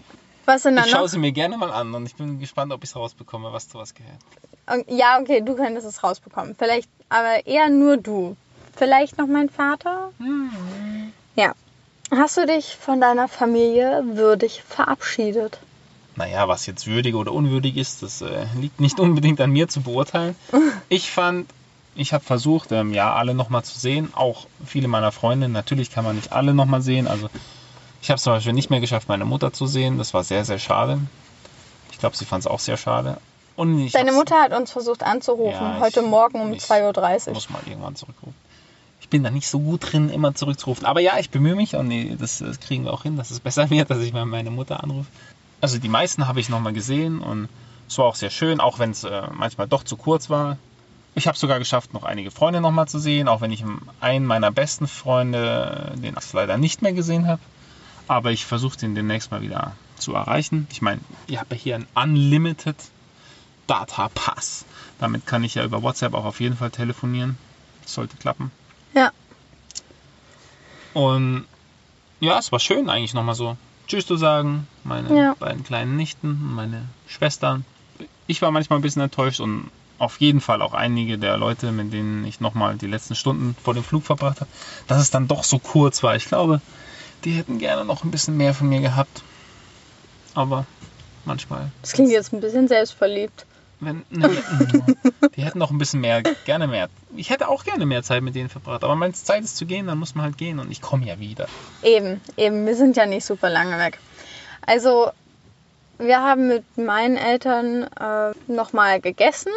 Was 0.46 0.62
sind 0.62 0.76
da 0.76 0.84
Ich 0.84 0.90
schaue 0.90 1.08
sie 1.08 1.18
mir 1.18 1.32
gerne 1.32 1.58
mal 1.58 1.70
an 1.70 1.94
und 1.94 2.06
ich 2.06 2.14
bin 2.14 2.38
gespannt, 2.38 2.72
ob 2.72 2.82
ich 2.84 2.90
es 2.90 2.96
rausbekomme, 2.96 3.52
was 3.52 3.68
zu 3.68 3.78
was 3.78 3.94
gehört. 3.94 4.88
Ja, 4.88 5.20
okay, 5.20 5.42
du 5.42 5.54
könntest 5.54 5.86
es 5.86 6.02
rausbekommen. 6.02 6.56
Vielleicht, 6.58 6.88
aber 7.08 7.46
eher 7.46 7.68
nur 7.68 7.96
du. 7.96 8.36
Vielleicht 8.74 9.18
noch 9.18 9.26
mein 9.26 9.48
Vater? 9.48 10.12
Hm. 10.18 11.12
Ja. 11.34 11.52
Hast 12.10 12.36
du 12.36 12.46
dich 12.46 12.76
von 12.76 13.00
deiner 13.00 13.26
Familie 13.28 14.02
würdig 14.06 14.62
verabschiedet? 14.62 15.58
Naja, 16.14 16.48
was 16.48 16.66
jetzt 16.66 16.86
würdig 16.86 17.14
oder 17.14 17.32
unwürdig 17.32 17.76
ist, 17.76 18.02
das 18.02 18.22
äh, 18.22 18.46
liegt 18.58 18.80
nicht 18.80 18.98
unbedingt 19.00 19.40
an 19.40 19.50
mir 19.50 19.68
zu 19.68 19.82
beurteilen. 19.82 20.34
Ich 20.88 21.10
fand, 21.10 21.50
ich 21.96 22.12
habe 22.12 22.24
versucht, 22.24 22.72
ähm, 22.72 22.92
ja, 22.92 23.14
alle 23.14 23.34
nochmal 23.34 23.64
zu 23.64 23.78
sehen. 23.78 24.12
Auch 24.14 24.46
viele 24.64 24.88
meiner 24.88 25.12
Freunde. 25.12 25.48
Natürlich 25.48 25.90
kann 25.90 26.04
man 26.04 26.16
nicht 26.16 26.32
alle 26.32 26.54
nochmal 26.54 26.82
sehen. 26.82 27.08
Also 27.08 27.28
ich 28.02 28.10
habe 28.10 28.16
es 28.16 28.22
zum 28.22 28.32
Beispiel 28.34 28.52
nicht 28.52 28.70
mehr 28.70 28.80
geschafft, 28.80 29.08
meine 29.08 29.24
Mutter 29.24 29.52
zu 29.52 29.66
sehen. 29.66 29.98
Das 29.98 30.14
war 30.14 30.22
sehr, 30.24 30.44
sehr 30.44 30.58
schade. 30.58 30.98
Ich 31.92 31.98
glaube, 31.98 32.16
sie 32.16 32.24
fand 32.24 32.42
es 32.42 32.46
auch 32.46 32.60
sehr 32.60 32.76
schade. 32.76 33.18
Und 33.56 33.78
ich 33.80 33.92
Deine 33.92 34.12
Mutter 34.12 34.36
hat 34.40 34.52
uns 34.52 34.70
versucht 34.70 35.02
anzurufen, 35.02 35.50
Ja, 35.52 35.78
heute 35.80 36.00
ich- 36.00 36.06
Morgen 36.06 36.40
um 36.40 36.52
ich 36.52 36.62
2.30 36.62 37.28
Uhr. 37.28 37.34
muss 37.34 37.48
mal 37.50 37.62
irgendwann 37.66 37.96
zurückrufen. 37.96 38.34
Ich 39.00 39.08
bin 39.08 39.22
da 39.22 39.30
nicht 39.30 39.48
so 39.48 39.60
gut 39.60 39.92
drin, 39.92 40.10
immer 40.10 40.34
zurückzurufen. 40.34 40.84
Aber 40.84 41.00
ja, 41.00 41.18
ich 41.18 41.30
bemühe 41.30 41.54
mich 41.54 41.74
und 41.76 41.88
nee, 41.88 42.16
das, 42.18 42.38
das 42.38 42.60
kriegen 42.60 42.84
wir 42.84 42.92
auch 42.92 43.04
hin, 43.04 43.16
dass 43.16 43.30
es 43.30 43.40
besser 43.40 43.70
wird, 43.70 43.90
dass 43.90 43.98
ich 44.00 44.12
mal 44.12 44.26
meine 44.26 44.50
Mutter 44.50 44.82
anrufe. 44.82 45.08
Also 45.62 45.78
die 45.78 45.88
meisten 45.88 46.28
habe 46.28 46.40
ich 46.40 46.48
nochmal 46.50 46.74
gesehen 46.74 47.20
und 47.20 47.48
es 47.88 47.96
war 47.96 48.04
auch 48.06 48.14
sehr 48.16 48.30
schön, 48.30 48.60
auch 48.60 48.78
wenn 48.78 48.90
es 48.90 49.04
äh, 49.04 49.22
manchmal 49.32 49.66
doch 49.68 49.84
zu 49.84 49.96
kurz 49.96 50.28
war. 50.28 50.58
Ich 51.16 51.26
habe 51.26 51.38
sogar 51.38 51.58
geschafft, 51.58 51.94
noch 51.94 52.04
einige 52.04 52.30
Freunde 52.30 52.60
nochmal 52.60 52.88
zu 52.88 52.98
sehen, 52.98 53.26
auch 53.26 53.40
wenn 53.40 53.50
ich 53.50 53.64
einen 54.00 54.26
meiner 54.26 54.52
besten 54.52 54.86
Freunde, 54.86 55.94
den 55.96 56.14
ich 56.16 56.32
leider 56.34 56.58
nicht 56.58 56.82
mehr 56.82 56.92
gesehen 56.92 57.26
habe. 57.26 57.40
Aber 58.06 58.32
ich 58.32 58.44
versuche 58.44 58.76
den 58.76 58.94
demnächst 58.94 59.30
mal 59.30 59.40
wieder 59.40 59.72
zu 59.96 60.12
erreichen. 60.14 60.68
Ich 60.70 60.82
meine, 60.82 61.00
ihr 61.26 61.40
habt 61.40 61.50
ja 61.50 61.56
hier 61.56 61.74
einen 61.74 61.86
Unlimited 61.94 62.76
Data 63.66 64.10
Pass. 64.14 64.66
Damit 64.98 65.26
kann 65.26 65.42
ich 65.42 65.54
ja 65.54 65.64
über 65.64 65.82
WhatsApp 65.82 66.12
auch 66.12 66.26
auf 66.26 66.38
jeden 66.38 66.58
Fall 66.58 66.70
telefonieren. 66.70 67.38
Das 67.82 67.94
sollte 67.94 68.18
klappen. 68.18 68.50
Ja. 68.92 69.10
Und 70.92 71.46
ja, 72.20 72.38
es 72.38 72.52
war 72.52 72.60
schön 72.60 72.90
eigentlich 72.90 73.14
nochmal 73.14 73.34
so 73.34 73.56
Tschüss 73.88 74.06
zu 74.06 74.16
sagen. 74.16 74.66
Meine 74.84 75.18
Ja. 75.18 75.34
beiden 75.38 75.64
kleinen 75.64 75.96
Nichten, 75.96 76.54
meine 76.54 76.84
Schwestern. 77.08 77.64
Ich 78.26 78.42
war 78.42 78.50
manchmal 78.50 78.78
ein 78.78 78.82
bisschen 78.82 79.02
enttäuscht 79.02 79.40
und 79.40 79.70
auf 79.98 80.20
jeden 80.20 80.40
Fall 80.40 80.62
auch 80.62 80.74
einige 80.74 81.18
der 81.18 81.36
Leute, 81.36 81.72
mit 81.72 81.92
denen 81.92 82.24
ich 82.24 82.40
nochmal 82.40 82.76
die 82.76 82.86
letzten 82.86 83.14
Stunden 83.14 83.56
vor 83.62 83.74
dem 83.74 83.84
Flug 83.84 84.04
verbracht 84.04 84.40
habe, 84.40 84.50
dass 84.86 85.00
es 85.00 85.10
dann 85.10 85.28
doch 85.28 85.44
so 85.44 85.58
kurz 85.58 86.02
war. 86.02 86.16
Ich 86.16 86.26
glaube, 86.26 86.60
die 87.24 87.32
hätten 87.32 87.58
gerne 87.58 87.84
noch 87.84 88.04
ein 88.04 88.10
bisschen 88.10 88.36
mehr 88.36 88.54
von 88.54 88.68
mir 88.68 88.80
gehabt. 88.80 89.22
Aber 90.34 90.66
manchmal 91.24 91.70
Das 91.82 91.92
klingt 91.92 92.10
jetzt 92.10 92.32
ein 92.32 92.40
bisschen 92.40 92.68
selbstverliebt. 92.68 93.46
wenn, 93.80 94.04
ne, 94.10 94.30
die 95.34 95.42
hätten 95.42 95.58
noch 95.58 95.70
ein 95.70 95.78
bisschen 95.78 96.00
mehr, 96.00 96.22
gerne 96.44 96.66
mehr. 96.66 96.88
Ich 97.16 97.30
hätte 97.30 97.48
auch 97.48 97.64
gerne 97.64 97.86
mehr 97.86 98.02
Zeit 98.02 98.22
mit 98.22 98.34
denen 98.34 98.50
verbracht. 98.50 98.84
Aber 98.84 98.98
wenn 99.00 99.10
es 99.10 99.24
Zeit 99.24 99.44
ist 99.44 99.56
zu 99.56 99.64
gehen, 99.64 99.86
dann 99.86 99.98
muss 99.98 100.14
man 100.14 100.26
halt 100.26 100.38
gehen 100.38 100.58
und 100.58 100.70
ich 100.70 100.82
komme 100.82 101.06
ja 101.06 101.18
wieder. 101.18 101.48
Eben, 101.82 102.20
eben, 102.36 102.66
wir 102.66 102.76
sind 102.76 102.96
ja 102.96 103.06
nicht 103.06 103.24
super 103.24 103.48
lange 103.48 103.78
weg. 103.78 103.98
Also, 104.66 105.10
wir 105.98 106.20
haben 106.20 106.48
mit 106.48 106.64
meinen 106.76 107.16
Eltern 107.16 107.84
äh, 107.84 108.34
nochmal 108.52 109.00
gegessen 109.00 109.52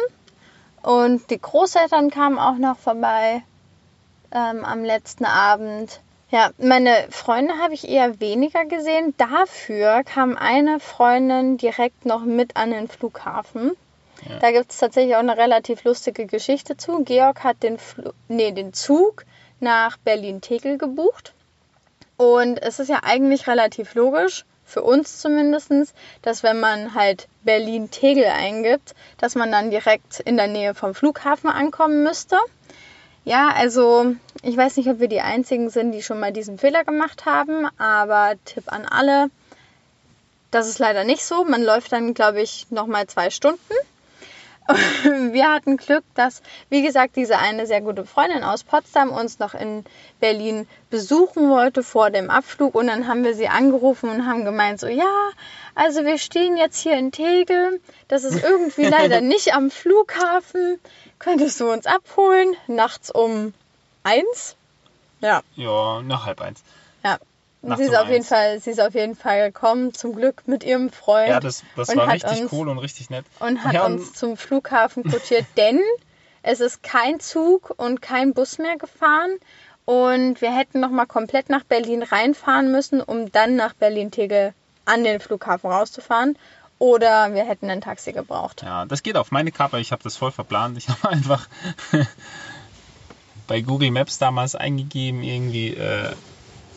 und 0.82 1.30
die 1.30 1.40
Großeltern 1.40 2.10
kamen 2.10 2.38
auch 2.38 2.56
noch 2.56 2.78
vorbei 2.78 3.42
ähm, 4.32 4.64
am 4.64 4.84
letzten 4.84 5.24
Abend. 5.24 6.00
Ja, 6.30 6.50
meine 6.58 6.94
Freunde 7.10 7.54
habe 7.58 7.74
ich 7.74 7.88
eher 7.88 8.20
weniger 8.20 8.64
gesehen. 8.64 9.14
Dafür 9.16 10.04
kam 10.04 10.36
eine 10.36 10.78
Freundin 10.78 11.56
direkt 11.58 12.06
noch 12.06 12.22
mit 12.22 12.56
an 12.56 12.70
den 12.70 12.88
Flughafen. 12.88 13.72
Ja. 14.28 14.38
Da 14.38 14.52
gibt 14.52 14.70
es 14.70 14.78
tatsächlich 14.78 15.16
auch 15.16 15.20
eine 15.20 15.36
relativ 15.36 15.82
lustige 15.84 16.26
Geschichte 16.26 16.76
zu. 16.76 17.02
Georg 17.02 17.42
hat 17.42 17.62
den, 17.62 17.78
Fl 17.78 18.12
nee, 18.28 18.52
den 18.52 18.72
Zug 18.72 19.24
nach 19.58 19.96
Berlin-Tegel 19.98 20.78
gebucht. 20.78 21.34
Und 22.16 22.62
es 22.62 22.78
ist 22.78 22.88
ja 22.88 23.00
eigentlich 23.02 23.46
relativ 23.46 23.94
logisch, 23.94 24.44
für 24.70 24.82
uns 24.82 25.18
zumindest, 25.18 25.94
dass 26.22 26.42
wenn 26.42 26.60
man 26.60 26.94
halt 26.94 27.28
Berlin-Tegel 27.42 28.24
eingibt, 28.24 28.94
dass 29.18 29.34
man 29.34 29.52
dann 29.52 29.70
direkt 29.70 30.20
in 30.20 30.36
der 30.36 30.46
Nähe 30.46 30.74
vom 30.74 30.94
Flughafen 30.94 31.50
ankommen 31.50 32.02
müsste. 32.02 32.38
Ja, 33.24 33.50
also 33.54 34.14
ich 34.42 34.56
weiß 34.56 34.76
nicht, 34.76 34.88
ob 34.88 35.00
wir 35.00 35.08
die 35.08 35.20
Einzigen 35.20 35.68
sind, 35.68 35.92
die 35.92 36.02
schon 36.02 36.20
mal 36.20 36.32
diesen 36.32 36.56
Fehler 36.58 36.84
gemacht 36.84 37.26
haben, 37.26 37.66
aber 37.78 38.34
Tipp 38.44 38.64
an 38.72 38.86
alle, 38.86 39.30
das 40.50 40.68
ist 40.68 40.78
leider 40.78 41.04
nicht 41.04 41.24
so. 41.24 41.44
Man 41.44 41.62
läuft 41.62 41.92
dann, 41.92 42.14
glaube 42.14 42.40
ich, 42.40 42.66
nochmal 42.70 43.06
zwei 43.06 43.30
Stunden. 43.30 43.74
Wir 45.32 45.50
hatten 45.52 45.76
Glück, 45.76 46.04
dass, 46.14 46.42
wie 46.68 46.82
gesagt, 46.82 47.16
diese 47.16 47.38
eine 47.38 47.66
sehr 47.66 47.80
gute 47.80 48.04
Freundin 48.04 48.44
aus 48.44 48.64
Potsdam 48.64 49.10
uns 49.10 49.38
noch 49.38 49.54
in 49.54 49.84
Berlin 50.20 50.66
besuchen 50.90 51.48
wollte 51.50 51.82
vor 51.82 52.10
dem 52.10 52.30
Abflug. 52.30 52.74
Und 52.74 52.86
dann 52.88 53.06
haben 53.08 53.24
wir 53.24 53.34
sie 53.34 53.48
angerufen 53.48 54.10
und 54.10 54.26
haben 54.26 54.44
gemeint, 54.44 54.80
so 54.80 54.86
ja, 54.86 55.30
also 55.74 56.04
wir 56.04 56.18
stehen 56.18 56.56
jetzt 56.56 56.78
hier 56.78 56.96
in 56.96 57.12
Tegel. 57.12 57.80
Das 58.08 58.24
ist 58.24 58.42
irgendwie 58.42 58.84
leider 58.86 59.20
nicht 59.20 59.54
am 59.54 59.70
Flughafen. 59.70 60.78
Könntest 61.18 61.60
du 61.60 61.70
uns 61.70 61.86
abholen? 61.86 62.56
Nachts 62.66 63.10
um 63.10 63.54
eins? 64.02 64.56
Ja, 65.20 65.42
Ja, 65.54 66.00
nach 66.02 66.26
halb 66.26 66.40
eins. 66.40 66.62
ja. 67.04 67.18
Sie 67.62 67.82
ist 67.82 67.94
auf 67.94 68.08
jeden. 68.08 68.24
Fall, 68.24 68.58
sie 68.58 68.70
ist 68.70 68.80
auf 68.80 68.94
jeden 68.94 69.14
Fall 69.14 69.52
gekommen, 69.52 69.92
zum 69.92 70.14
Glück 70.14 70.44
mit 70.46 70.64
ihrem 70.64 70.90
Freund. 70.90 71.28
Ja, 71.28 71.40
das, 71.40 71.62
das 71.76 71.94
war 71.94 72.08
richtig 72.08 72.42
uns- 72.42 72.52
cool 72.52 72.68
und 72.68 72.78
richtig 72.78 73.10
nett. 73.10 73.26
und 73.38 73.62
hat 73.62 73.74
ja, 73.74 73.84
uns 73.84 74.14
zum 74.14 74.36
Flughafen 74.36 75.04
kutschiert, 75.04 75.44
denn 75.56 75.80
es 76.42 76.60
ist 76.60 76.82
kein 76.82 77.20
Zug 77.20 77.74
und 77.76 78.00
kein 78.00 78.32
Bus 78.32 78.56
mehr 78.58 78.78
gefahren 78.78 79.32
und 79.84 80.40
wir 80.40 80.56
hätten 80.56 80.80
noch 80.80 80.90
mal 80.90 81.04
komplett 81.04 81.50
nach 81.50 81.64
Berlin 81.64 82.02
reinfahren 82.02 82.72
müssen, 82.72 83.02
um 83.02 83.30
dann 83.30 83.56
nach 83.56 83.74
Berlin-Tegel 83.74 84.54
an 84.86 85.04
den 85.04 85.20
Flughafen 85.20 85.70
rauszufahren 85.70 86.38
oder 86.78 87.34
wir 87.34 87.44
hätten 87.44 87.68
ein 87.68 87.82
Taxi 87.82 88.12
gebraucht. 88.12 88.62
Ja, 88.62 88.86
das 88.86 89.02
geht 89.02 89.16
auf 89.18 89.30
meine 89.30 89.52
Kappe. 89.52 89.78
Ich 89.80 89.92
habe 89.92 90.02
das 90.02 90.16
voll 90.16 90.32
verplant. 90.32 90.78
Ich 90.78 90.88
habe 90.88 91.08
einfach 91.10 91.46
bei 93.46 93.60
Google 93.60 93.90
Maps 93.90 94.16
damals 94.16 94.54
eingegeben, 94.54 95.22
irgendwie 95.22 95.74
äh, 95.74 96.12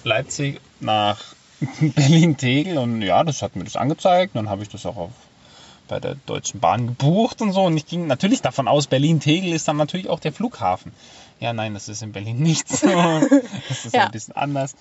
Leipzig 0.04 0.60
nach 0.84 1.18
Berlin-Tegel 1.80 2.78
und 2.78 3.02
ja, 3.02 3.24
das 3.24 3.42
hat 3.42 3.56
mir 3.56 3.64
das 3.64 3.76
angezeigt. 3.76 4.36
Dann 4.36 4.50
habe 4.50 4.64
ich 4.64 4.70
das 4.70 4.86
auch 4.86 4.98
auf, 4.98 5.12
bei 5.88 6.00
der 6.00 6.16
Deutschen 6.26 6.60
Bahn 6.60 6.88
gebucht 6.88 7.42
und 7.42 7.52
so. 7.54 7.64
Und 7.64 7.78
ich 7.78 7.86
ging 7.86 8.08
natürlich 8.08 8.42
davon 8.42 8.68
aus, 8.68 8.88
Berlin-Tegel 8.88 9.54
ist 9.54 9.68
dann 9.68 9.78
natürlich 9.78 10.10
auch 10.10 10.20
der 10.20 10.34
Flughafen. 10.34 10.92
Ja, 11.40 11.52
nein, 11.52 11.74
das 11.74 11.90
ist 11.90 12.02
in 12.02 12.12
Berlin 12.14 12.40
nicht 12.40 12.68
so. 12.70 12.88
Das 13.70 13.86
ist 13.86 13.94
Ja. 13.96 14.06
ein 14.06 14.12
bisschen 14.12 14.36
anders. 14.36 14.76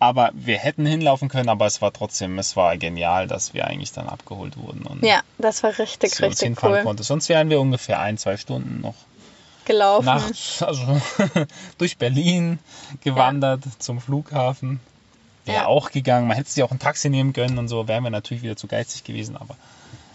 Aber 0.00 0.30
wir 0.34 0.58
hätten 0.58 0.84
hinlaufen 0.86 1.28
können, 1.28 1.48
aber 1.48 1.66
es 1.66 1.80
war 1.82 1.92
trotzdem, 1.92 2.38
es 2.38 2.56
war 2.56 2.76
genial, 2.76 3.26
dass 3.28 3.54
wir 3.54 3.66
eigentlich 3.66 3.92
dann 3.92 4.08
abgeholt 4.08 4.56
wurden. 4.56 4.82
Und 4.82 5.04
Ja, 5.04 5.20
das 5.38 5.62
war 5.62 5.78
richtig, 5.78 6.10
uns 6.10 6.20
richtig 6.22 6.46
hinfahren 6.46 6.76
cool 6.78 6.82
konnte. 6.82 7.02
Sonst 7.04 7.28
wären 7.28 7.50
wir 7.50 7.60
ungefähr 7.60 8.00
ein, 8.00 8.16
zwei 8.18 8.36
Stunden 8.36 8.80
noch 8.80 8.94
gelaufen. 9.64 10.06
nachts, 10.06 10.62
also 10.62 11.00
durch 11.78 11.98
Berlin 11.98 12.58
gewandert 13.02 13.62
zum 13.78 14.00
Flughafen. 14.00 14.80
Wäre 15.48 15.62
Ja. 15.62 15.66
auch 15.66 15.90
gegangen. 15.90 16.28
Man 16.28 16.36
hätte 16.36 16.50
sich 16.50 16.62
auch 16.62 16.70
ein 16.70 16.78
Taxi 16.78 17.08
nehmen 17.10 17.32
können 17.32 17.58
und 17.58 17.68
so, 17.68 17.88
wären 17.88 18.04
wir 18.04 18.10
natürlich 18.10 18.42
wieder 18.42 18.56
zu 18.56 18.66
geizig 18.68 19.02
gewesen, 19.04 19.36
aber 19.36 19.56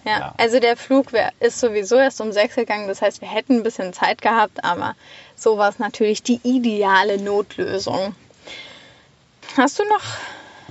Ja, 0.05 0.19
Ja. 0.19 0.33
also 0.37 0.59
der 0.59 0.75
Flug 0.77 1.13
wär, 1.13 1.31
ist 1.39 1.59
sowieso 1.59 1.95
erst 1.95 2.19
um 2.21 2.31
sechs 2.33 2.55
gegangen. 2.55 2.87
Das 2.89 3.01
heißt, 3.01 3.21
wir 3.21 3.27
hätten 3.29 3.57
ein 3.57 3.63
bisschen 3.63 3.93
Zeit 3.93 4.21
gehabt, 4.21 4.63
aber 4.63 4.95
so 5.35 5.57
war 5.57 5.69
es 5.69 5.79
natürlich 5.79 6.21
die 6.23 6.39
ideale 6.43 7.21
Notlösung. 7.21 8.13
Hast 9.57 9.79
du 9.79 9.83
noch, 9.85 10.01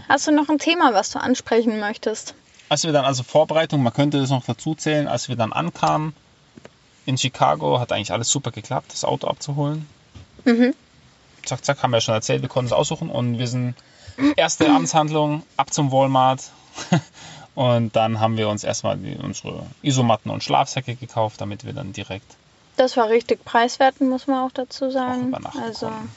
hast 0.09 0.27
du 0.27 0.33
noch 0.33 0.49
ein 0.49 0.59
Thema, 0.59 0.93
was 0.95 1.11
du 1.11 1.19
ansprechen 1.21 1.79
möchtest? 1.81 2.35
als 2.69 2.85
wir 2.85 2.93
dann, 2.93 3.05
also 3.05 3.23
Vorbereitung, 3.23 3.83
man 3.83 3.93
könnte 3.93 4.19
das 4.19 4.31
noch 4.31 4.47
dazu 4.47 4.75
zählen, 4.75 5.07
als 5.07 5.29
wir 5.29 5.37
dann 5.37 5.53
ankamen 5.53 6.15
in 7.05 7.19
Chicago, 7.19 7.79
hat 7.81 7.93
eigentlich 7.93 8.13
alles 8.13 8.31
super 8.31 8.51
geklappt, 8.51 8.93
das 8.95 9.05
Auto 9.05 9.27
abzuholen. 9.29 9.87
Mhm. 10.47 10.73
Zack, 11.45 11.63
zack, 11.67 11.83
haben 11.83 11.91
wir 11.91 11.99
ja 11.99 12.01
schon 12.01 12.15
erzählt, 12.15 12.41
wir 12.41 12.49
konnten 12.49 12.69
es 12.69 12.73
aussuchen 12.73 13.11
und 13.11 13.39
wir 13.39 13.47
sind 13.47 13.75
erste 14.37 14.71
Amtshandlung 14.71 15.43
ab 15.57 15.73
zum 15.73 15.91
Walmart. 15.93 16.51
Und 17.55 17.95
dann 17.97 18.19
haben 18.19 18.39
wir 18.39 18.49
uns 18.49 18.65
erstmal 18.65 18.97
die, 18.97 19.15
unsere 19.17 19.67
Isomatten 19.83 20.31
und 20.31 20.43
Schlafsäcke 20.43 20.95
gekauft, 20.95 21.39
damit 21.41 21.67
wir 21.67 21.75
dann 21.75 21.93
direkt 21.93 22.25
Das 22.77 22.97
war 22.97 23.11
richtig 23.11 23.45
preiswert, 23.45 24.01
muss 24.01 24.27
man 24.27 24.47
auch 24.49 24.53
dazu 24.53 24.87
auch 24.87 24.91
sagen. 24.91 25.29
übernachten 25.29 25.59
Also 25.61 25.87
konnten. 25.89 26.11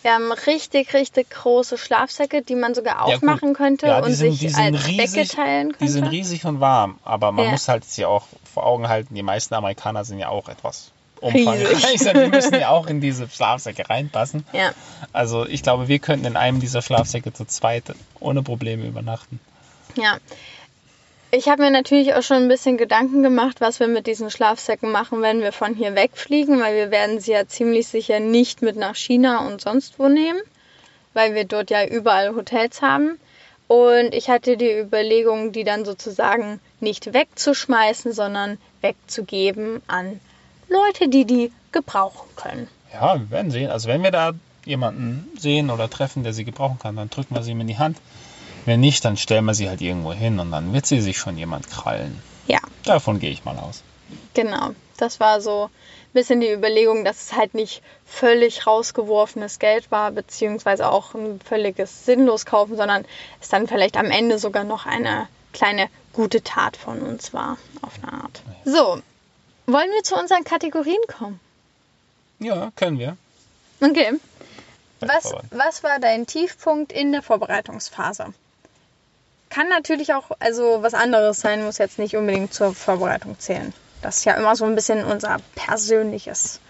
wir 0.00 0.14
haben 0.14 0.32
richtig, 0.32 0.94
richtig 0.94 1.28
große 1.28 1.76
Schlafsäcke, 1.76 2.40
die 2.40 2.54
man 2.54 2.74
sogar 2.74 3.06
Ja, 3.06 3.16
aufmachen 3.16 3.52
könnte 3.52 3.86
Ja, 3.88 3.98
und 3.98 4.14
sind- 4.14 4.32
sich 4.32 4.56
als 4.56 4.86
riesig- 4.86 5.12
Decke 5.12 5.28
teilen 5.28 5.68
könnte. 5.72 5.84
Die 5.84 5.90
sind 5.90 6.06
riesig 6.06 6.46
und 6.46 6.60
warm, 6.60 6.98
aber 7.04 7.32
man 7.32 7.44
Ja. 7.44 7.50
muss 7.50 7.68
halt 7.68 7.84
sich 7.84 8.06
auch 8.06 8.24
vor 8.50 8.64
Augen 8.64 8.88
halten, 8.88 9.14
die 9.14 9.22
meisten 9.22 9.52
Amerikaner 9.54 10.04
sind 10.06 10.18
ja 10.18 10.30
auch 10.30 10.48
etwas 10.48 10.90
Umfangreich. 11.20 11.98
Die 11.98 12.30
müssen 12.30 12.54
ja 12.54 12.70
auch 12.70 12.86
in 12.86 13.00
diese 13.00 13.28
Schlafsäcke 13.28 13.88
reinpassen. 13.88 14.44
ja. 14.52 14.72
Also 15.12 15.46
ich 15.46 15.62
glaube, 15.62 15.88
wir 15.88 15.98
könnten 15.98 16.26
in 16.26 16.36
einem 16.36 16.60
dieser 16.60 16.82
Schlafsäcke 16.82 17.32
zu 17.32 17.44
zweit 17.46 17.84
ohne 18.20 18.42
Probleme 18.42 18.86
übernachten. 18.86 19.40
Ja. 19.96 20.18
Ich 21.30 21.48
habe 21.48 21.62
mir 21.62 21.70
natürlich 21.70 22.14
auch 22.14 22.22
schon 22.22 22.38
ein 22.38 22.48
bisschen 22.48 22.78
Gedanken 22.78 23.22
gemacht, 23.22 23.60
was 23.60 23.80
wir 23.80 23.86
mit 23.86 24.06
diesen 24.06 24.30
Schlafsäcken 24.30 24.90
machen, 24.90 25.20
wenn 25.20 25.42
wir 25.42 25.52
von 25.52 25.74
hier 25.74 25.94
wegfliegen, 25.94 26.58
weil 26.58 26.74
wir 26.74 26.90
werden 26.90 27.20
sie 27.20 27.32
ja 27.32 27.46
ziemlich 27.46 27.86
sicher 27.86 28.18
nicht 28.18 28.62
mit 28.62 28.76
nach 28.76 28.96
China 28.96 29.46
und 29.46 29.60
sonst 29.60 29.98
wo 29.98 30.08
nehmen, 30.08 30.40
weil 31.12 31.34
wir 31.34 31.44
dort 31.44 31.70
ja 31.70 31.84
überall 31.84 32.34
Hotels 32.34 32.80
haben. 32.80 33.18
Und 33.66 34.14
ich 34.14 34.30
hatte 34.30 34.56
die 34.56 34.78
Überlegung, 34.78 35.52
die 35.52 35.64
dann 35.64 35.84
sozusagen 35.84 36.60
nicht 36.80 37.12
wegzuschmeißen, 37.12 38.12
sondern 38.14 38.56
wegzugeben 38.80 39.82
an 39.86 40.20
Leute, 40.68 41.08
die 41.08 41.24
die 41.24 41.52
gebrauchen 41.72 42.28
können. 42.36 42.68
Ja, 42.92 43.18
wir 43.18 43.30
werden 43.30 43.50
sehen. 43.50 43.70
Also 43.70 43.88
wenn 43.88 44.02
wir 44.02 44.10
da 44.10 44.32
jemanden 44.64 45.28
sehen 45.38 45.70
oder 45.70 45.88
treffen, 45.88 46.22
der 46.22 46.32
sie 46.32 46.44
gebrauchen 46.44 46.78
kann, 46.78 46.96
dann 46.96 47.10
drücken 47.10 47.34
wir 47.34 47.42
sie 47.42 47.52
ihm 47.52 47.60
in 47.60 47.66
die 47.66 47.78
Hand. 47.78 47.98
Wenn 48.64 48.80
nicht, 48.80 49.04
dann 49.04 49.16
stellen 49.16 49.44
wir 49.44 49.54
sie 49.54 49.68
halt 49.68 49.80
irgendwo 49.80 50.12
hin 50.12 50.38
und 50.38 50.50
dann 50.50 50.72
wird 50.72 50.86
sie 50.86 51.00
sich 51.00 51.18
schon 51.18 51.38
jemand 51.38 51.70
krallen. 51.70 52.20
Ja, 52.46 52.60
Davon 52.84 53.20
gehe 53.20 53.30
ich 53.30 53.44
mal 53.44 53.58
aus. 53.58 53.82
Genau, 54.32 54.70
das 54.96 55.20
war 55.20 55.42
so 55.42 55.64
ein 55.64 56.12
bisschen 56.14 56.40
die 56.40 56.50
Überlegung, 56.50 57.04
dass 57.04 57.22
es 57.22 57.32
halt 57.36 57.52
nicht 57.52 57.82
völlig 58.06 58.66
rausgeworfenes 58.66 59.58
Geld 59.58 59.90
war, 59.90 60.10
beziehungsweise 60.10 60.90
auch 60.90 61.14
ein 61.14 61.38
völliges 61.40 62.06
sinnlos 62.06 62.46
kaufen, 62.46 62.76
sondern 62.76 63.04
es 63.42 63.50
dann 63.50 63.66
vielleicht 63.66 63.98
am 63.98 64.06
Ende 64.06 64.38
sogar 64.38 64.64
noch 64.64 64.86
eine 64.86 65.28
kleine 65.52 65.88
gute 66.14 66.42
Tat 66.42 66.78
von 66.78 67.00
uns 67.00 67.34
war, 67.34 67.58
auf 67.82 67.92
eine 68.02 68.22
Art. 68.22 68.42
So, 68.64 69.02
wollen 69.68 69.90
wir 69.90 70.02
zu 70.02 70.16
unseren 70.16 70.44
Kategorien 70.44 71.00
kommen? 71.06 71.38
Ja, 72.38 72.72
können 72.74 72.98
wir. 72.98 73.16
Okay. 73.80 74.12
Was, 75.00 75.32
was 75.50 75.82
war 75.84 76.00
dein 76.00 76.26
Tiefpunkt 76.26 76.92
in 76.92 77.12
der 77.12 77.22
Vorbereitungsphase? 77.22 78.32
Kann 79.50 79.68
natürlich 79.68 80.12
auch 80.12 80.30
also 80.40 80.82
was 80.82 80.94
anderes 80.94 81.40
sein, 81.40 81.64
muss 81.64 81.78
jetzt 81.78 81.98
nicht 81.98 82.16
unbedingt 82.16 82.52
zur 82.52 82.74
Vorbereitung 82.74 83.38
zählen. 83.38 83.72
Das 84.02 84.18
ist 84.18 84.24
ja 84.24 84.34
immer 84.34 84.56
so 84.56 84.64
ein 84.64 84.74
bisschen 84.74 85.04
unser 85.04 85.38
persönliches. 85.54 86.60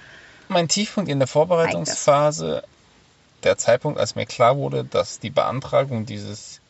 Mein 0.49 0.69
Tiefpunkt 0.69 1.11
in 1.11 1.19
der 1.19 1.29
Vorbereitungsphase, 1.29 2.63
der 3.43 3.59
Zeitpunkt, 3.59 3.99
als 3.99 4.15
mir 4.15 4.27
klar 4.27 4.57
wurde, 4.57 4.85
dass 4.85 5.21
die 5.21 5.31
Beantragung 5.31 6.07
dieses 6.07 6.61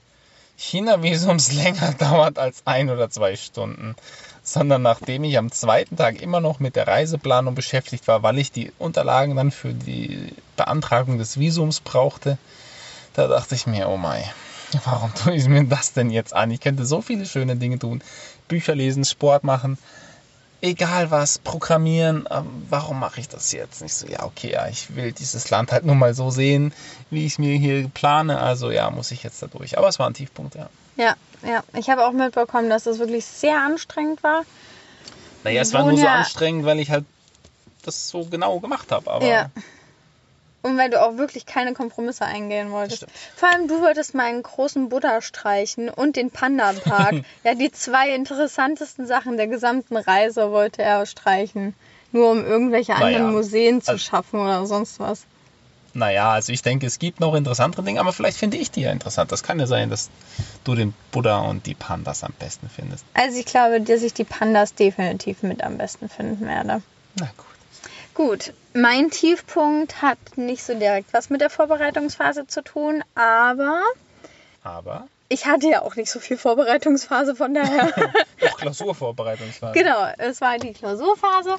China-Visums 0.56 1.52
länger 1.64 1.92
dauert 1.92 2.38
als 2.38 2.62
ein 2.64 2.90
oder 2.90 3.10
zwei 3.10 3.36
Stunden, 3.36 3.94
sondern 4.52 4.82
nachdem 4.82 5.24
ich 5.24 5.38
am 5.38 5.52
zweiten 5.52 5.96
Tag 5.96 6.22
immer 6.22 6.40
noch 6.40 6.61
mit 6.61 6.76
der 6.76 6.87
Reiseplanung 6.87 7.54
beschäftigt 7.54 8.08
war, 8.08 8.22
weil 8.22 8.38
ich 8.38 8.52
die 8.52 8.72
Unterlagen 8.78 9.37
dann 9.37 9.50
für 9.50 9.72
die 9.72 10.32
Beantragung 10.56 11.18
des 11.18 11.38
Visums 11.38 11.80
brauchte, 11.80 12.38
da 13.14 13.26
dachte 13.28 13.54
ich 13.54 13.66
mir, 13.66 13.88
oh 13.88 13.96
mein, 13.96 14.24
warum 14.84 15.14
tue 15.14 15.34
ich 15.34 15.46
mir 15.48 15.64
das 15.64 15.92
denn 15.92 16.11
jetzt 16.11 16.34
an? 16.34 16.50
Ich 16.50 16.61
könnte 16.61 16.87
so 16.87 17.02
viele 17.02 17.26
schöne 17.26 17.56
Dinge 17.56 17.78
tun, 17.78 18.02
Bücher 18.48 18.74
lesen, 18.74 19.04
Sport 19.04 19.44
machen, 19.44 19.78
egal 20.61 21.11
was, 21.11 21.38
programmieren, 21.38 22.28
ähm, 22.30 22.66
warum 22.68 23.00
mache 23.00 23.20
ich 23.20 23.28
das 23.28 23.52
jetzt 23.52 23.82
nicht 23.82 23.94
so? 23.94 24.06
Ja, 24.06 24.24
okay, 24.24 24.52
ja, 24.52 24.68
ich 24.68 24.96
will 24.96 25.12
dieses 25.12 25.50
Land 25.50 25.72
halt 25.72 25.84
nur 25.84 25.94
mal 25.94 26.14
so 26.14 26.30
sehen, 26.30 26.72
wie 27.11 27.26
ich 27.26 27.32
es 27.32 27.38
mir 27.38 27.56
hier 27.56 27.88
plane, 27.88 28.38
also 28.38 28.70
ja, 28.70 28.90
muss 28.90 29.11
ich 29.11 29.22
jetzt 29.22 29.42
da 29.42 29.46
durch. 29.46 29.78
Aber 29.78 29.88
es 29.88 29.98
war 29.98 30.08
ein 30.08 30.14
Tiefpunkt, 30.14 30.54
ja. 30.54 30.68
Ja, 30.98 31.14
ja. 31.46 31.62
Ich 31.74 31.88
habe 31.88 32.04
auch 32.06 32.12
mitbekommen, 32.12 32.68
dass 32.68 32.84
das 32.84 32.98
wirklich 32.98 33.24
sehr 33.24 33.58
anstrengend 33.62 34.22
war. 34.22 34.42
Naja, 35.44 35.62
es 35.62 35.72
war 35.72 35.84
nur 35.84 35.96
so 35.96 36.04
ja- 36.04 36.16
anstrengend, 36.16 36.66
weil 36.66 36.80
ich 36.80 36.90
halt 36.90 37.06
das 37.84 38.08
so 38.11 38.24
genau 38.26 38.61
gemacht 38.61 38.92
habe, 38.92 39.11
aber 39.11 39.24
Ja. 39.26 39.50
Und 40.61 40.76
weil 40.76 40.90
du 40.90 41.00
auch 41.00 41.16
wirklich 41.16 41.46
keine 41.46 41.72
Kompromisse 41.72 42.24
eingehen 42.24 42.72
wolltest. 42.72 42.96
Stimmt. 43.04 43.12
Vor 43.37 43.48
allem 43.48 43.68
du 43.68 43.80
wolltest 43.80 44.14
meinen 44.14 44.42
großen 44.42 44.88
Buddha 44.88 45.22
streichen 45.22 45.88
und 45.88 46.16
den 46.16 46.30
Panda-Park. 46.32 47.22
ja, 47.44 47.54
die 47.54 47.70
zwei 47.70 48.11
interessantesten 48.12 49.06
Sachen 49.06 49.37
der 49.37 49.46
gesamten 49.46 49.96
Reise 49.96 50.50
wollte 50.50 50.82
er 50.82 51.06
streichen. 51.06 51.74
Nur 52.11 52.32
um 52.32 52.44
irgendwelche 52.44 52.92
Naja, 52.92 53.06
anderen 53.18 53.32
Museen 53.32 53.80
zu 53.80 53.92
also- 53.92 54.04
schaffen 54.04 54.40
oder 54.40 54.66
sonst 54.66 54.98
was. 54.98 55.22
Naja, 55.98 56.32
also 56.32 56.52
ich 56.52 56.62
denke, 56.62 56.87
es 56.87 56.98
gibt 56.98 57.20
noch 57.20 57.34
interessantere 57.34 57.82
Dinge, 57.82 58.00
aber 58.00 58.12
vielleicht 58.12 58.38
finde 58.38 58.56
ich 58.56 58.70
die 58.70 58.82
ja 58.82 58.92
interessant. 58.92 59.30
Das 59.32 59.42
kann 59.42 59.61
ja 59.61 59.66
sein, 59.66 59.90
dass 59.90 60.11
du 60.64 60.74
den 60.74 60.94
Buddha 61.11 61.40
und 61.40 61.66
die 61.66 61.74
Pandas 61.74 62.24
am 62.24 62.32
besten 62.38 62.68
findest. 62.68 63.04
Also 63.14 63.38
ich 63.38 63.46
glaube, 63.46 63.80
dass 63.80 64.02
ich 64.02 64.14
die 64.14 64.24
Pandas 64.24 64.74
definitiv 64.74 65.42
mit 65.42 65.62
am 65.62 65.76
besten 65.76 66.08
finden 66.08 66.46
werde. 66.46 66.82
Na 67.18 67.26
gut. 67.37 67.46
Gut, 68.14 68.52
mein 68.74 69.11
Tiefpunkt 69.11 70.02
hat 70.02 70.18
nicht 70.37 70.64
so 70.64 70.74
direkt 70.74 71.12
was 71.12 71.30
mit 71.30 71.40
der 71.40 71.50
Vorbereitungsphase 71.50 72.48
zu 72.48 72.62
tun, 72.62 73.04
aber 73.14 73.82
Aber 74.64 75.06
ich 75.28 75.46
hatte 75.46 75.68
ja 75.68 75.82
auch 75.82 75.94
nicht 75.94 76.11
so 76.11 76.18
viel 76.18 76.37
Vorbereitungsphase, 76.37 77.37
von 77.37 77.54
daher. 77.54 77.92
auch 78.44 78.56
Klausurvorbereitungsphase. 78.56 79.72
genau, 79.72 80.08
es 80.18 80.40
war 80.40 80.58
die 80.58 80.72
Klausurphase 80.72 81.56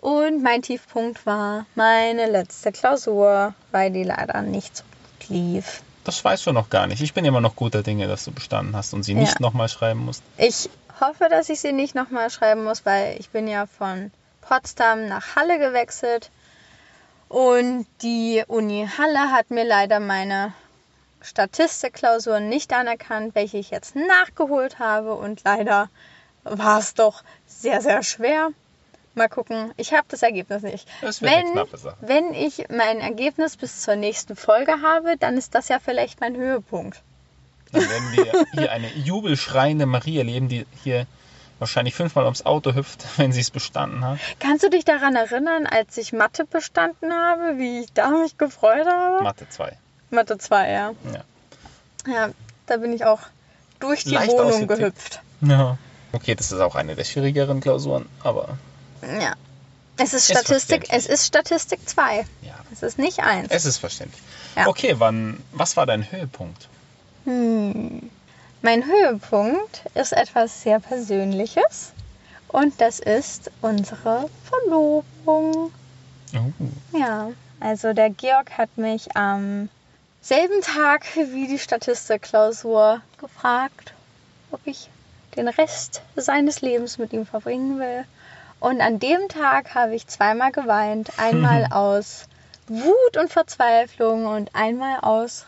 und 0.00 0.42
mein 0.42 0.62
Tiefpunkt 0.62 1.24
war 1.26 1.66
meine 1.74 2.26
letzte 2.30 2.72
Klausur, 2.72 3.54
weil 3.70 3.90
die 3.90 4.04
leider 4.04 4.42
nicht 4.42 4.76
so 4.76 4.84
gut 4.84 5.28
lief. 5.28 5.82
Das 6.04 6.24
weißt 6.24 6.46
du 6.46 6.52
noch 6.52 6.70
gar 6.70 6.86
nicht. 6.86 7.02
Ich 7.02 7.12
bin 7.12 7.24
immer 7.24 7.40
noch 7.40 7.54
guter 7.56 7.82
Dinge, 7.82 8.08
dass 8.08 8.24
du 8.24 8.32
bestanden 8.32 8.74
hast 8.74 8.94
und 8.94 9.02
sie 9.02 9.12
Ja. 9.12 9.20
nicht 9.20 9.40
nochmal 9.40 9.68
schreiben 9.68 10.04
musst. 10.04 10.22
Ich 10.38 10.70
hoffe, 11.00 11.28
dass 11.28 11.48
ich 11.48 11.60
sie 11.60 11.72
nicht 11.72 11.94
nochmal 11.94 12.30
schreiben 12.30 12.64
muss, 12.64 12.86
weil 12.86 13.16
ich 13.18 13.30
bin 13.30 13.46
ja 13.46 13.66
von 13.66 14.10
Potsdam 14.40 15.06
nach 15.08 15.36
Halle 15.36 15.58
gewechselt 15.58 16.30
und 17.28 17.86
die 18.02 18.42
Uni 18.48 18.88
Halle 18.98 19.30
hat 19.30 19.50
mir 19.50 19.64
leider 19.64 20.00
meine 20.00 20.52
Statistikklausur 21.20 22.40
nicht 22.40 22.72
anerkannt, 22.72 23.34
welche 23.34 23.58
ich 23.58 23.70
jetzt 23.70 23.94
nachgeholt 23.94 24.78
habe 24.78 25.14
und 25.14 25.42
leider 25.44 25.90
war 26.44 26.78
es 26.78 26.94
doch 26.94 27.22
sehr, 27.46 27.82
sehr 27.82 28.02
schwer. 28.02 28.48
Mal 29.14 29.28
gucken, 29.28 29.72
ich 29.76 29.92
habe 29.92 30.06
das 30.08 30.22
Ergebnis 30.22 30.62
nicht. 30.62 30.86
Das 31.00 31.20
wird 31.20 31.32
eine 31.32 31.44
Wenn, 31.44 31.52
knappe 31.52 31.76
Sache. 31.76 31.96
wenn 32.00 32.32
ich 32.32 32.66
mein 32.70 33.00
Ergebnis 33.00 33.56
bis 33.56 33.80
zur 33.82 33.96
nächsten 33.96 34.36
Folge 34.36 34.72
habe, 34.82 35.16
dann 35.18 35.36
ist 35.36 35.54
das 35.54 35.68
ja 35.68 35.78
vielleicht 35.84 36.20
mein 36.20 36.36
Höhepunkt. 36.36 37.02
Dann 37.72 37.82
werden 37.88 38.12
wir 38.12 38.46
hier 38.52 38.72
eine 38.72 38.88
jubelschreiende 38.94 39.86
Marie 39.86 40.18
erleben, 40.18 40.48
die 40.48 40.66
hier 40.82 41.06
wahrscheinlich 41.58 41.94
fünfmal 41.94 42.24
ums 42.24 42.46
Auto 42.46 42.74
hüpft, 42.74 43.04
wenn 43.18 43.32
sie 43.32 43.40
es 43.40 43.50
bestanden 43.50 44.04
hat. 44.04 44.18
Kannst 44.38 44.64
du 44.64 44.70
dich 44.70 44.84
daran 44.84 45.16
erinnern, 45.16 45.66
als 45.66 45.96
ich 45.98 46.12
Mathe 46.12 46.44
bestanden 46.44 47.12
habe, 47.12 47.58
wie 47.58 47.80
ich 47.80 47.92
da 47.92 48.10
mich 48.10 48.38
gefreut 48.38 48.86
habe? 48.86 49.22
Mathe 49.22 49.48
2. 49.48 49.76
Mathe 50.10 50.38
2, 50.38 50.70
ja. 50.70 50.92
Ja. 51.12 51.24
Ja, 52.12 52.30
da 52.66 52.76
bin 52.78 52.92
ich 52.92 53.04
auch 53.04 53.20
durch 53.80 54.04
die 54.04 54.14
Leicht 54.14 54.32
Wohnung 54.32 54.66
gehüpft. 54.66 55.20
ja. 55.42 55.76
Okay, 56.12 56.34
das 56.34 56.50
ist 56.50 56.58
auch 56.60 56.74
eine 56.74 56.96
der 56.96 57.04
schwierigeren 57.04 57.60
Klausuren, 57.60 58.06
aber 58.24 58.58
Ja. 59.02 59.34
Es 59.96 60.14
ist 60.14 60.30
Ist 60.30 60.38
Statistik, 60.38 60.86
es 60.90 61.06
ist 61.06 61.26
Statistik 61.26 61.86
2. 61.86 62.24
ja, 62.42 62.54
Es 62.72 62.82
ist 62.82 62.98
nicht 62.98 63.20
1. 63.20 63.48
es 63.50 63.64
ist 63.66 63.76
verständlich. 63.78 64.22
Ja. 64.56 64.66
Okay, 64.66 64.94
wann, 64.98 65.42
was 65.52 65.76
war 65.76 65.84
dein 65.86 66.10
Höhepunkt? 66.10 66.68
Hm. 67.24 68.10
Mein 68.62 68.84
Höhepunkt 68.86 69.82
ist 69.94 70.12
etwas 70.12 70.62
sehr 70.62 70.80
Persönliches. 70.80 71.92
Und 72.48 72.80
das 72.80 72.98
ist 72.98 73.50
unsere 73.60 74.28
Verlobung. 74.48 75.72
Oh, 76.34 76.96
Ja, 76.98 77.30
also 77.60 77.92
der 77.92 78.10
Georg 78.10 78.50
hat 78.58 78.76
mich 78.76 79.16
am 79.16 79.68
selben 80.22 80.60
Tag 80.62 81.04
wie 81.14 81.46
die 81.46 81.58
Statistikklausur 81.58 83.02
gefragt, 83.18 83.92
ob 84.50 84.60
ich 84.64 84.88
den 85.36 85.48
Rest 85.48 86.02
seines 86.16 86.60
Lebens 86.60 86.98
mit 86.98 87.12
ihm 87.12 87.24
verbringen 87.26 87.78
will. 87.78 88.04
Und 88.60 88.80
an 88.80 88.98
dem 88.98 89.28
Tag 89.28 89.74
habe 89.74 89.94
ich 89.94 90.06
zweimal 90.06 90.52
geweint. 90.52 91.10
Einmal 91.18 91.66
aus 91.72 92.24
Wut 92.68 93.16
und 93.18 93.30
Verzweiflung 93.32 94.26
und 94.26 94.54
einmal 94.54 95.00
aus 95.00 95.46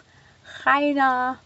reiner, 0.65 1.39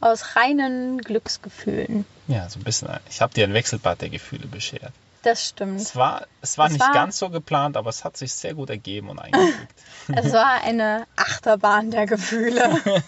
aus 0.00 0.36
reinen 0.36 0.98
Glücksgefühlen. 1.00 2.04
Ja, 2.26 2.48
so 2.48 2.58
ein 2.58 2.64
bisschen. 2.64 2.88
Ich 3.08 3.20
habe 3.20 3.32
dir 3.32 3.44
ein 3.46 3.54
Wechselbad 3.54 4.00
der 4.00 4.10
Gefühle 4.10 4.46
beschert. 4.46 4.92
Das 5.22 5.48
stimmt. 5.48 5.80
Es 5.80 5.96
war, 5.96 6.26
es 6.42 6.58
war 6.58 6.66
Es 6.66 6.72
nicht 6.72 6.82
war- 6.84 6.92
ganz 6.92 7.18
so 7.18 7.30
geplant, 7.30 7.76
aber 7.78 7.88
es 7.88 8.04
hat 8.04 8.16
sich 8.16 8.32
sehr 8.34 8.52
gut 8.54 8.68
ergeben 8.68 9.08
und 9.08 9.18
eingefügt. 9.18 9.68
Es 10.14 10.32
war 10.34 10.62
eine 10.62 11.06
Achterbahn 11.16 11.90
der 11.90 12.04
Gefühle. 12.06 12.78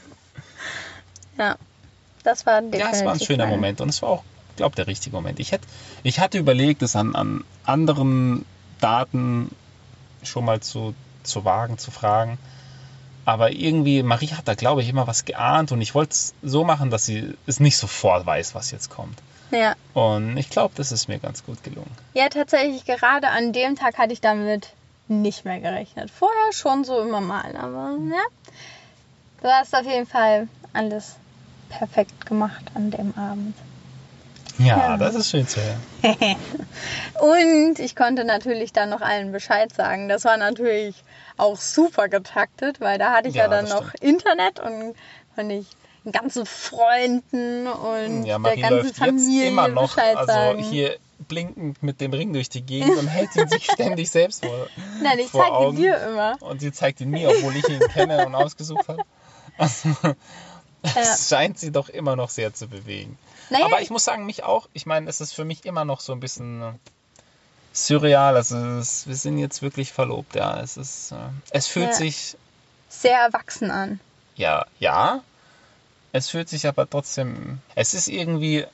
ja, 1.39 1.57
das 2.23 2.47
war 2.47 2.63
definitiv 2.63 2.81
ja, 2.87 2.91
es 2.99 3.05
war 3.05 3.13
ein 3.13 3.21
schöner 3.21 3.45
mein- 3.45 3.55
Moment 3.57 3.81
und 3.83 3.91
es 3.91 4.01
war 4.01 4.09
auch, 4.09 4.25
glaube 4.57 4.77
der 4.77 4.87
richtige 4.87 5.15
Moment. 5.15 5.41
Ich, 5.41 5.53
hätte, 5.53 5.67
ich 6.03 6.21
hatte 6.21 6.39
überlegt, 6.39 6.83
es 6.83 6.97
an, 6.97 7.15
an 7.15 7.45
anderen 7.65 8.45
Daten 8.81 9.51
schon 10.23 10.45
mal 10.45 10.61
zu, 10.61 10.95
zu 11.23 11.45
wagen, 11.45 11.79
zu 11.79 11.91
fragen. 11.91 12.39
Aber 13.25 13.51
irgendwie, 13.51 14.03
Marie 14.03 14.29
hat 14.29 14.47
da, 14.47 14.55
glaube 14.55 14.83
ich, 14.83 14.89
immer 14.89 15.07
was 15.07 15.25
geahnt 15.25 15.73
und 15.73 15.81
ich 15.81 15.95
wollte 15.95 16.13
es 16.13 16.35
so 16.43 16.65
machen, 16.65 16.91
dass 16.91 17.07
sie 17.07 17.35
es 17.47 17.59
nicht 17.59 17.77
sofort 17.77 18.25
weiß, 18.25 18.55
was 18.55 18.71
jetzt 18.71 18.89
kommt. 18.89 19.19
Ja. 19.51 19.75
Und 19.95 20.37
ich 20.37 20.51
glaube, 20.51 20.75
das 20.77 20.93
ist 20.93 21.09
mir 21.09 21.19
ganz 21.19 21.45
gut 21.45 21.63
gelungen. 21.63 21.91
ja, 22.15 22.29
tatsächlich, 22.29 22.85
gerade 22.85 23.29
an 23.29 23.53
dem 23.53 23.77
Tag 23.77 23.99
hatte 23.99 24.13
ich 24.13 24.21
damit 24.21 24.71
nicht 25.09 25.45
mehr 25.45 25.61
gerechnet. 25.61 26.11
Vorher 26.11 26.53
schon 26.53 26.85
so 26.85 27.01
immer 27.01 27.21
mal, 27.21 27.57
aber 27.57 27.97
ja. 28.11 28.23
Du 29.43 29.49
hast 29.49 29.75
auf 29.75 29.85
jeden 29.87 30.07
Fall 30.07 30.49
alles 30.73 31.17
perfekt 31.69 32.27
gemacht 32.27 32.65
an 32.75 32.91
dem 32.91 33.17
Abend. 33.17 33.57
Ja, 34.59 34.77
Ja. 34.77 34.97
das 34.97 35.15
ist 35.15 35.31
schön 35.31 35.47
zu 35.47 35.61
hören. 35.61 35.81
Und 37.21 37.79
ich 37.79 37.95
konnte 37.97 38.25
natürlich 38.25 38.73
dann 38.73 38.91
noch 38.91 39.01
allen 39.01 39.33
Bescheid 39.33 39.73
sagen. 39.75 40.09
Das 40.09 40.25
war 40.25 40.37
natürlich 40.37 41.03
auch 41.37 41.57
super 41.57 42.09
getaktet, 42.09 42.81
weil 42.81 42.99
da 42.99 43.13
hatte 43.13 43.29
ich 43.29 43.35
ja, 43.35 43.45
Ja, 43.45 43.49
dann 43.51 43.67
das 43.67 43.75
noch 43.75 43.95
Internet 44.01 44.61
und 44.61 44.95
konnte 45.35 45.55
ich 45.57 45.67
den 46.05 46.13
ganzen 46.13 46.47
Freunden 46.47 47.67
und 47.67 48.25
Ja, 48.25 48.39
der 48.39 48.57
ganzen 48.57 48.95
Familie 48.95 49.49
immer 49.49 49.69
noch, 49.69 49.95
Bescheid 49.95 50.17
also 50.17 50.33
sagen. 50.33 50.59
hier 50.63 50.97
blinkend 51.29 51.83
mit 51.83 52.01
dem 52.01 52.13
Ring 52.13 52.33
durch 52.33 52.49
die 52.49 52.63
Gegend 52.63 52.97
und 52.97 53.09
hält 53.09 53.35
ihn 53.37 53.49
sich 53.49 53.65
ständig 53.73 54.11
selbst 54.11 54.45
vor. 54.45 54.69
Nein, 55.03 55.19
ich 55.19 55.33
zeige 55.33 55.53
Augen. 55.53 55.77
dir 55.77 55.97
immer. 56.07 56.37
Und 56.41 56.61
sie 56.61 56.73
zeigt 56.73 57.01
ihn 57.01 57.11
mir, 57.11 57.29
obwohl 57.31 57.57
ich 57.57 57.69
ihn 57.69 57.81
kenne 57.93 58.25
und 58.27 58.35
ausgesucht 58.35 58.87
habe. 58.89 59.03
Also, 59.59 59.89
es 60.95 61.29
scheint 61.29 61.59
sie 61.59 61.73
doch 61.73 61.89
immer 61.89 62.15
noch 62.17 62.29
sehr 62.31 62.53
zu 62.55 62.69
bewegen. 62.69 63.19
Naja, 63.51 63.67
Aber 63.67 63.81
ich 63.81 63.91
muss 63.91 64.05
sagen, 64.05 64.27
mich 64.27 64.43
auch. 64.45 64.69
Ich 64.73 64.87
meine, 64.87 65.09
es 65.09 65.21
ist 65.21 65.33
für 65.33 65.45
mich 65.45 65.65
immer 65.65 65.85
noch 65.85 66.01
so 66.01 66.13
ein 66.13 66.21
bisschen 66.21 66.63
äh, 66.63 66.73
surreal. 67.73 68.37
Also 68.37 68.57
es, 68.57 69.07
wir 69.07 69.15
sind 69.17 69.39
jetzt 69.39 69.63
wirklich 69.63 69.93
verlobt, 69.93 70.35
ja. 70.35 70.61
Es 70.61 70.77
ist, 70.77 71.13
äh, 71.13 71.17
es 71.51 71.67
fühlt 71.67 71.89
Ja. 71.89 71.93
sich, 71.93 72.37
sehr 72.89 73.19
erwachsen 73.19 73.71
an. 73.71 74.01
ja, 74.37 74.67
ja. 74.79 75.23
Es 76.13 76.31
fühlt 76.31 76.49
sich 76.49 76.67
aber 76.67 76.89
trotzdem, 76.89 77.59
es 77.75 77.93
ist 77.93 78.09
irgendwie 78.09 78.65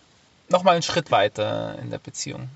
nochmal 0.49 0.75
einen 0.75 0.83
Schritt 0.85 1.11
weiter 1.11 1.77
in 1.81 1.91
der 1.91 1.99
Beziehung. 1.99 2.49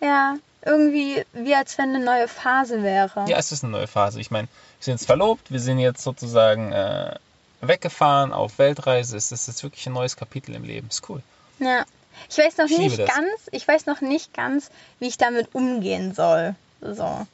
Ja, 0.00 0.36
irgendwie 0.62 1.24
wie 1.34 1.54
als 1.54 1.76
wenn 1.76 1.94
eine 1.94 2.02
neue 2.02 2.26
Phase 2.26 2.82
wäre. 2.82 3.26
Ja, 3.28 3.36
es 3.36 3.52
ist 3.52 3.64
eine 3.64 3.72
neue 3.72 3.86
Phase. 3.86 4.18
Ich 4.20 4.30
meine, 4.30 4.48
wir 4.48 4.84
sind 4.84 4.94
jetzt 4.94 5.04
verlobt, 5.06 5.50
wir 5.50 5.60
sind 5.60 5.78
jetzt 5.78 6.02
sozusagen 6.02 6.72
äh, 6.72 7.16
weggefahren 7.60 8.32
auf 8.32 8.58
Weltreise. 8.58 9.16
Ist 9.16 9.30
jetzt 9.30 9.62
wirklich 9.62 9.86
ein 9.86 9.92
neues 9.92 10.16
Kapitel 10.16 10.54
im 10.54 10.64
Leben. 10.64 10.88
Ist 10.88 11.08
cool. 11.08 11.22
Ja. 11.58 11.84
Ich 12.28 12.36
weiß 12.38 12.56
noch 12.56 12.66
Ich 12.66 12.78
nicht 12.78 12.98
das. 12.98 13.08
ganz, 13.08 13.28
ich 13.52 13.66
weiß 13.66 13.86
noch 13.86 14.00
nicht 14.00 14.34
ganz, 14.34 14.70
wie 14.98 15.06
ich 15.06 15.18
damit 15.18 15.54
umgehen 15.54 16.14
soll. 16.14 16.54
So. 16.80 17.26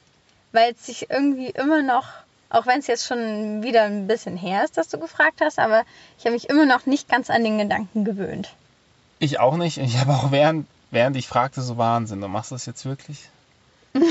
Weil 0.51 0.73
es 0.73 0.85
sich 0.85 1.09
irgendwie 1.09 1.49
immer 1.49 1.81
noch, 1.81 2.05
auch 2.49 2.65
wenn 2.67 2.79
es 2.79 2.87
jetzt 2.87 3.05
schon 3.07 3.63
wieder 3.63 3.83
ein 3.83 4.07
bisschen 4.07 4.37
her 4.37 4.63
ist, 4.63 4.77
dass 4.77 4.87
du 4.87 4.99
gefragt 4.99 5.41
hast, 5.41 5.57
aber 5.59 5.83
ich 6.19 6.25
habe 6.25 6.33
mich 6.35 6.49
immer 6.49 6.65
noch 6.65 6.85
nicht 6.85 7.09
ganz 7.09 7.29
an 7.31 7.43
den 7.43 7.57
Gedanken 7.57 8.05
gewöhnt. 8.05 8.53
Ich 9.19 9.39
auch 9.39 9.57
nicht. 9.57 9.77
Ich 9.79 9.97
habe 9.97 10.13
auch 10.13 10.31
während, 10.31 10.67
während 10.91 11.15
ich 11.17 11.27
fragte, 11.27 11.61
so 11.61 11.77
Wahnsinn, 11.77 12.21
du 12.21 12.27
machst 12.27 12.51
das 12.51 12.65
jetzt 12.67 12.85
wirklich? 12.85 13.17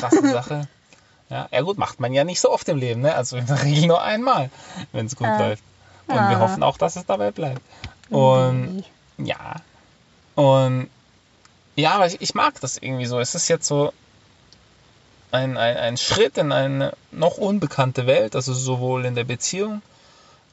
Krasse 0.01 0.29
Sache. 0.33 0.67
Ja, 1.31 1.49
ja 1.53 1.61
gut, 1.63 1.79
macht 1.79 2.01
man 2.01 2.13
ja 2.13 2.25
nicht 2.25 2.41
so 2.41 2.51
oft 2.51 2.69
im 2.69 2.79
Leben, 2.79 3.01
ne? 3.03 3.15
Also 3.15 3.37
in 3.37 3.47
der 3.47 3.63
Regel 3.63 3.87
nur 3.87 4.03
einmal, 4.03 4.51
wenn 4.93 5.07
es 5.07 5.15
gut 5.17 5.27
Ah. 5.29 5.39
läuft. 5.39 5.63
Und 6.07 6.15
wir 6.15 6.37
Ah. 6.37 6.41
hoffen 6.41 6.63
auch, 6.63 6.77
dass 6.77 6.97
es 6.97 7.07
dabei 7.07 7.31
bleibt. 7.31 7.61
Und 8.11 8.85
ja. 9.19 9.57
Und 10.35 10.89
ja, 11.77 11.93
aber 11.93 12.07
ich, 12.07 12.21
ich 12.21 12.35
mag 12.35 12.61
das 12.61 12.77
irgendwie 12.79 13.07
so. 13.07 13.19
Es 13.21 13.35
ist 13.35 13.49
jetzt 13.49 13.67
so 13.67 13.93
ein, 15.33 15.57
ein, 15.57 15.77
ein 15.77 15.97
Schritt 15.97 16.39
in 16.39 16.53
eine 16.53 16.93
noch 17.11 17.39
unbekannte 17.39 18.07
Welt, 18.07 18.37
also 18.37 18.53
sowohl 18.55 19.05
in 19.05 19.15
der 19.15 19.25
Beziehung 19.25 19.83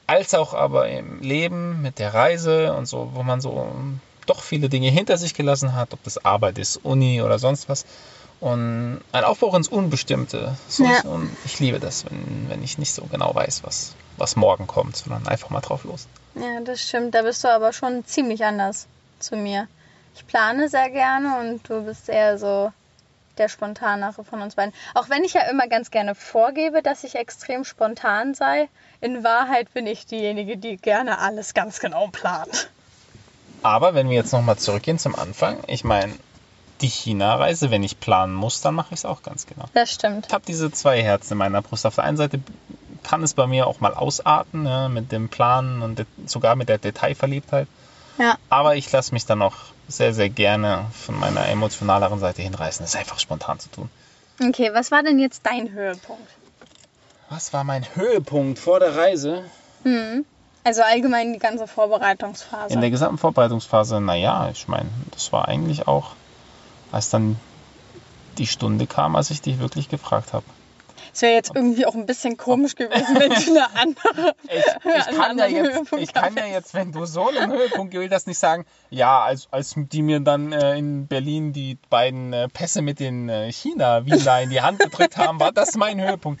als 0.06 0.34
auch 0.34 0.52
aber 0.52 0.88
im 0.88 1.20
Leben 1.20 1.80
mit 1.80 1.98
der 1.98 2.12
Reise 2.12 2.74
und 2.74 2.86
so, 2.86 3.10
wo 3.14 3.22
man 3.22 3.40
so 3.40 3.72
doch 4.26 4.42
viele 4.42 4.68
Dinge 4.68 4.90
hinter 4.90 5.16
sich 5.16 5.32
gelassen 5.32 5.74
hat, 5.74 5.92
ob 5.94 6.02
das 6.04 6.24
Arbeit 6.24 6.58
ist, 6.58 6.76
Uni 6.84 7.22
oder 7.22 7.38
sonst 7.38 7.68
was. 7.68 7.86
Und 8.42 9.00
ein 9.12 9.22
Aufbruch 9.22 9.54
ins 9.54 9.68
Unbestimmte. 9.68 10.56
So, 10.68 10.84
Ja. 10.84 11.02
Und 11.04 11.30
ich 11.44 11.60
liebe 11.60 11.78
das, 11.78 12.04
wenn, 12.04 12.48
wenn 12.48 12.64
ich 12.64 12.76
nicht 12.76 12.92
so 12.92 13.04
genau 13.04 13.32
weiß, 13.32 13.62
was, 13.62 13.94
was 14.16 14.34
morgen 14.34 14.66
kommt, 14.66 14.96
sondern 14.96 15.28
einfach 15.28 15.50
mal 15.50 15.60
drauf 15.60 15.84
los. 15.84 16.08
Ja, 16.34 16.60
das 16.60 16.82
stimmt. 16.82 17.14
Da 17.14 17.22
bist 17.22 17.44
du 17.44 17.48
aber 17.48 17.72
schon 17.72 18.04
ziemlich 18.04 18.44
anders 18.44 18.88
zu 19.20 19.36
mir. 19.36 19.68
Ich 20.16 20.26
plane 20.26 20.68
sehr 20.68 20.90
gerne 20.90 21.38
und 21.38 21.68
du 21.68 21.84
bist 21.84 22.08
eher 22.08 22.36
so 22.36 22.72
der 23.38 23.48
Spontanere 23.48 24.24
von 24.24 24.42
uns 24.42 24.56
beiden. 24.56 24.74
Auch 24.94 25.08
wenn 25.08 25.22
ich 25.22 25.34
ja 25.34 25.42
immer 25.42 25.68
ganz 25.68 25.92
gerne 25.92 26.16
vorgebe, 26.16 26.82
dass 26.82 27.04
ich 27.04 27.14
extrem 27.14 27.64
spontan 27.64 28.34
sei, 28.34 28.68
in 29.00 29.22
Wahrheit 29.22 29.72
bin 29.72 29.86
ich 29.86 30.04
diejenige, 30.06 30.56
die 30.56 30.78
gerne 30.78 31.20
alles 31.20 31.54
ganz 31.54 31.78
genau 31.78 32.08
plant. 32.08 32.70
Aber 33.62 33.94
wenn 33.94 34.08
wir 34.08 34.16
jetzt 34.16 34.32
nochmal 34.32 34.58
zurückgehen 34.58 34.98
zum 34.98 35.14
Anfang, 35.14 35.58
ich 35.68 35.84
meine, 35.84 36.12
die 36.82 36.88
China-Reise, 36.88 37.70
wenn 37.70 37.82
ich 37.82 38.00
planen 38.00 38.34
muss, 38.34 38.60
dann 38.60 38.74
mache 38.74 38.94
ich 38.94 39.00
es 39.00 39.04
auch 39.04 39.22
ganz 39.22 39.46
genau. 39.46 39.64
Das 39.74 39.92
stimmt. 39.92 40.26
Ich 40.26 40.34
habe 40.34 40.44
diese 40.46 40.70
zwei 40.70 41.02
Herzen 41.02 41.34
in 41.34 41.38
meiner 41.38 41.62
Brust. 41.62 41.86
Auf 41.86 41.94
der 41.94 42.04
einen 42.04 42.16
Seite 42.16 42.40
kann 43.02 43.22
es 43.22 43.34
bei 43.34 43.46
mir 43.46 43.66
auch 43.66 43.80
mal 43.80 43.94
ausarten, 43.94 44.66
ja, 44.66 44.88
mit 44.88 45.12
dem 45.12 45.28
Planen 45.28 45.82
und 45.82 46.04
sogar 46.26 46.56
mit 46.56 46.68
der 46.68 46.78
Detailverliebtheit. 46.78 47.68
Ja. 48.18 48.36
Aber 48.50 48.76
ich 48.76 48.90
lasse 48.92 49.12
mich 49.12 49.24
dann 49.24 49.42
auch 49.42 49.56
sehr, 49.88 50.14
sehr 50.14 50.28
gerne 50.28 50.86
von 50.92 51.18
meiner 51.18 51.48
emotionaleren 51.48 52.18
Seite 52.18 52.42
hinreißen. 52.42 52.84
Das 52.84 52.94
ist 52.94 53.00
einfach 53.00 53.18
spontan 53.18 53.58
zu 53.58 53.70
tun. 53.70 53.90
Okay, 54.42 54.70
was 54.72 54.90
war 54.90 55.02
denn 55.02 55.18
jetzt 55.18 55.44
dein 55.44 55.72
Höhepunkt? 55.72 56.28
Was 57.28 57.52
war 57.52 57.64
mein 57.64 57.84
Höhepunkt 57.94 58.58
vor 58.58 58.80
der 58.80 58.96
Reise? 58.96 59.44
Hm. 59.84 60.24
Also 60.64 60.82
allgemein 60.82 61.32
die 61.32 61.38
ganze 61.38 61.66
Vorbereitungsphase. 61.66 62.74
In 62.74 62.80
der 62.80 62.90
gesamten 62.90 63.18
Vorbereitungsphase, 63.18 64.00
naja, 64.00 64.48
ich 64.52 64.68
meine, 64.68 64.88
das 65.10 65.32
war 65.32 65.48
eigentlich 65.48 65.88
auch, 65.88 66.14
als 66.92 67.10
dann 67.10 67.36
die 68.38 68.46
Stunde 68.46 68.86
kam, 68.86 69.16
als 69.16 69.30
ich 69.30 69.42
dich 69.42 69.58
wirklich 69.58 69.88
gefragt 69.88 70.32
habe. 70.32 70.44
Es 71.14 71.20
wäre 71.20 71.34
jetzt 71.34 71.52
irgendwie 71.54 71.84
auch 71.84 71.94
ein 71.94 72.06
bisschen 72.06 72.38
komisch 72.38 72.74
gewesen, 72.74 73.16
wenn 73.18 73.30
du 73.30 73.50
eine 73.50 73.66
andere. 73.74 74.34
Ich, 74.44 74.64
ich, 75.10 75.16
kann 75.18 75.36
ja 75.36 75.46
jetzt, 75.46 75.92
ich 75.92 76.12
kann 76.14 76.34
ja 76.36 76.46
jetzt, 76.46 76.72
wenn 76.72 76.90
du 76.92 77.04
so 77.04 77.28
einen 77.28 77.52
Höhepunkt 77.52 77.92
gewählt 77.92 78.12
hast, 78.14 78.26
nicht 78.26 78.38
sagen, 78.38 78.64
ja, 78.88 79.20
als, 79.20 79.48
als 79.50 79.74
die 79.76 80.00
mir 80.00 80.20
dann 80.20 80.52
äh, 80.52 80.78
in 80.78 81.06
Berlin 81.08 81.52
die 81.52 81.76
beiden 81.90 82.32
äh, 82.32 82.48
Pässe 82.48 82.80
mit 82.80 82.98
den 82.98 83.28
äh, 83.28 83.52
China-Visa 83.52 84.38
in 84.38 84.48
die 84.48 84.62
Hand 84.62 84.78
gedrückt 84.78 85.18
haben, 85.18 85.38
war 85.38 85.52
das 85.52 85.74
mein 85.76 86.00
Höhepunkt. 86.00 86.40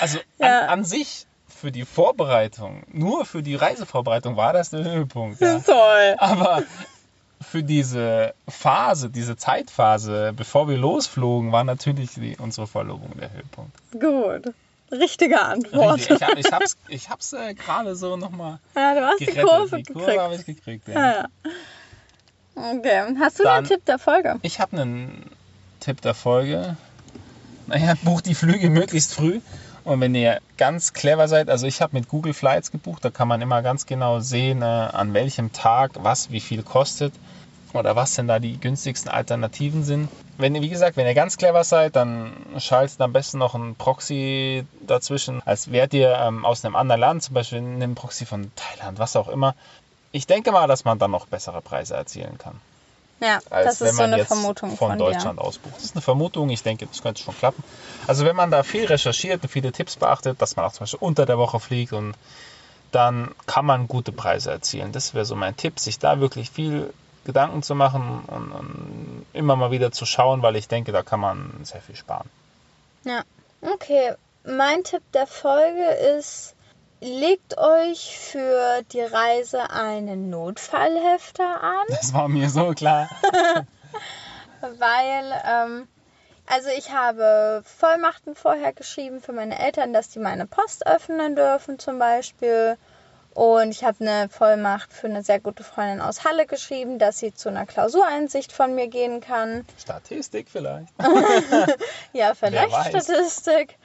Also 0.00 0.18
Ja. 0.38 0.62
an, 0.62 0.68
an 0.80 0.84
sich 0.84 1.26
für 1.46 1.70
die 1.70 1.84
Vorbereitung, 1.84 2.82
nur 2.90 3.24
für 3.26 3.42
die 3.44 3.54
Reisevorbereitung 3.54 4.36
war 4.36 4.52
das 4.52 4.70
der 4.70 4.82
Höhepunkt. 4.82 5.40
Ja. 5.40 5.60
Toll. 5.60 6.16
Aber 6.18 6.64
für 7.40 7.62
diese 7.62 8.34
Phase, 8.48 9.10
diese 9.10 9.36
Zeitphase, 9.36 10.32
bevor 10.36 10.68
wir 10.68 10.76
losflogen, 10.76 11.52
war 11.52 11.64
natürlich 11.64 12.12
die, 12.14 12.36
unsere 12.38 12.66
Verlobung 12.66 13.12
der 13.18 13.32
Höhepunkt. 13.32 13.72
Gut. 13.92 14.54
Richtige 14.92 15.40
Antwort. 15.40 16.00
Richtig, 16.00 16.16
Ich, 16.20 16.22
hab, 16.52 16.76
ich 16.88 17.08
hab's, 17.10 17.32
ich 17.32 17.38
äh, 17.40 17.54
gerade 17.54 17.94
so 17.94 18.16
nochmal 18.16 18.58
Ja, 18.74 18.94
du 18.94 19.00
hast 19.06 19.20
die 19.20 19.26
gerettet. 19.26 19.48
Kurve 19.48 19.76
die 19.76 19.82
Kurve 19.84 20.00
gekriegt. 20.06 20.20
habe 20.20 20.34
ich 20.34 20.46
gekriegt. 20.46 20.88
Ja. 20.88 20.94
Ja, 20.94 21.12
ja. 22.56 22.72
Okay, 22.78 23.14
hast 23.18 23.38
du 23.38 23.44
Dann- 23.44 23.64
den 23.64 23.68
Tipp 23.68 23.84
der 23.86 23.98
Folge? 23.98 24.36
Ich 24.42 24.60
habe 24.60 24.76
einen 24.80 25.30
Tipp 25.78 26.00
der 26.02 26.14
Folge. 26.14 26.76
Naja, 27.68 27.94
bucht 28.02 28.26
die 28.26 28.34
Flüge 28.34 28.68
möglichst 28.68 29.14
früh. 29.14 29.40
Und 29.84 30.00
wenn 30.00 30.14
ihr 30.14 30.40
ganz 30.56 30.92
clever 30.92 31.28
seid, 31.28 31.48
also 31.48 31.66
ich 31.66 31.80
habe 31.80 31.96
mit 31.96 32.08
Google 32.08 32.34
Flights 32.34 32.70
gebucht, 32.70 33.04
da 33.04 33.10
kann 33.10 33.28
man 33.28 33.40
immer 33.40 33.62
ganz 33.62 33.86
genau 33.86 34.20
sehen, 34.20 34.62
äh, 34.62 34.64
an 34.64 35.14
welchem 35.14 35.52
Tag 35.52 35.92
was 36.02 36.30
wie 36.30 36.40
viel 36.40 36.62
kostet 36.62 37.14
oder 37.72 37.96
was 37.96 38.14
denn 38.14 38.28
da 38.28 38.38
die 38.38 38.58
günstigsten 38.58 39.10
Alternativen 39.10 39.84
sind. 39.84 40.08
Wenn 40.38 40.54
ihr, 40.54 40.62
wie 40.62 40.68
gesagt, 40.68 40.96
wenn 40.96 41.06
ihr 41.06 41.14
ganz 41.14 41.36
clever 41.36 41.64
seid, 41.64 41.96
dann 41.96 42.32
schaltet 42.58 43.00
am 43.00 43.12
besten 43.12 43.38
noch 43.38 43.54
ein 43.54 43.74
Proxy 43.76 44.66
dazwischen, 44.86 45.42
als 45.44 45.70
wärt 45.70 45.94
ihr 45.94 46.14
ähm, 46.14 46.44
aus 46.44 46.64
einem 46.64 46.76
anderen 46.76 47.00
Land, 47.00 47.22
zum 47.22 47.34
Beispiel 47.34 47.58
einen 47.58 47.94
Proxy 47.94 48.26
von 48.26 48.50
Thailand, 48.56 48.98
was 48.98 49.16
auch 49.16 49.28
immer. 49.28 49.54
Ich 50.12 50.26
denke 50.26 50.50
mal, 50.50 50.66
dass 50.66 50.84
man 50.84 50.98
dann 50.98 51.12
noch 51.12 51.26
bessere 51.26 51.62
Preise 51.62 51.94
erzielen 51.94 52.36
kann 52.38 52.60
Ja, 53.20 53.40
als 53.50 53.78
das 53.78 53.80
wenn 53.80 53.88
ist 53.88 53.96
so 53.96 54.02
man 54.02 54.12
eine 54.12 54.22
jetzt 54.22 54.28
Vermutung 54.28 54.70
von, 54.76 54.88
von, 54.90 54.98
Deutschland 54.98 55.38
dir. 55.38 55.44
ausbucht. 55.44 55.76
Das 55.76 55.84
ist 55.84 55.94
eine 55.94 56.02
Vermutung, 56.02 56.48
ich 56.48 56.62
denke, 56.62 56.86
das 56.86 57.02
könnte 57.02 57.22
schon 57.22 57.36
klappen. 57.36 57.62
Also 58.06 58.24
wenn 58.24 58.34
man 58.34 58.50
da 58.50 58.62
viel 58.62 58.86
recherchiert 58.86 59.42
und 59.42 59.48
viele 59.50 59.72
Tipps 59.72 59.96
beachtet, 59.96 60.40
dass 60.40 60.56
man 60.56 60.64
auch 60.64 60.72
zum 60.72 60.80
Beispiel 60.80 60.98
unter 61.02 61.26
der 61.26 61.36
Woche 61.36 61.60
fliegt 61.60 61.92
und 61.92 62.14
dann 62.92 63.34
kann 63.46 63.66
man 63.66 63.88
gute 63.88 64.10
Preise 64.10 64.50
erzielen. 64.50 64.92
Das 64.92 65.14
wäre 65.14 65.24
so 65.24 65.36
mein 65.36 65.56
Tipp, 65.56 65.78
sich 65.78 65.98
da 65.98 66.18
wirklich 66.20 66.50
viel 66.50 66.92
Gedanken 67.24 67.62
zu 67.62 67.74
machen 67.74 68.22
und, 68.26 68.50
und 68.50 69.26
immer 69.32 69.54
mal 69.54 69.70
wieder 69.70 69.92
zu 69.92 70.06
schauen, 70.06 70.42
weil 70.42 70.56
ich 70.56 70.68
denke, 70.68 70.90
da 70.90 71.02
kann 71.02 71.20
man 71.20 71.52
sehr 71.62 71.82
viel 71.82 71.96
sparen. 71.96 72.28
Ja. 73.04 73.22
Okay, 73.62 74.14
mein 74.44 74.84
Tipp 74.84 75.02
der 75.12 75.26
Folge 75.26 75.84
ist, 76.16 76.54
legt 77.00 77.56
euch 77.58 78.18
für 78.18 78.82
die 78.92 79.00
Reise 79.00 79.70
einen 79.70 80.30
Notfallhefter 80.30 81.62
an, 81.62 81.86
Das 81.88 82.12
war 82.12 82.28
mir 82.28 82.48
so 82.50 82.72
klar. 82.72 83.08
weil, 84.60 85.42
ähm, 85.46 85.88
also 86.46 86.68
ich 86.76 86.92
habe 86.92 87.62
Vollmachten 87.64 88.34
vorher 88.34 88.72
geschrieben 88.72 89.20
für 89.20 89.32
meine 89.32 89.58
Eltern, 89.58 89.92
dass 89.92 90.10
die 90.10 90.18
meine 90.18 90.46
Post 90.46 90.86
öffnen 90.86 91.36
dürfen 91.36 91.78
zum 91.78 91.98
Beispiel. 91.98 92.76
Und 93.32 93.70
ich 93.70 93.84
habe 93.84 94.00
eine 94.00 94.28
Vollmacht 94.28 94.92
für 94.92 95.06
eine 95.06 95.22
sehr 95.22 95.38
gute 95.38 95.62
Freundin 95.62 96.00
aus 96.00 96.24
Halle 96.24 96.46
geschrieben, 96.46 96.98
dass 96.98 97.18
sie 97.18 97.32
zu 97.32 97.48
einer 97.48 97.64
Klausureinsicht 97.64 98.52
von 98.52 98.74
mir 98.74 98.88
gehen 98.88 99.20
kann. 99.20 99.64
Statistik 99.78 100.48
vielleicht. 100.50 100.92
Ja, 102.12 102.34
vielleicht. 102.34 102.74
Statistik. 102.88 103.78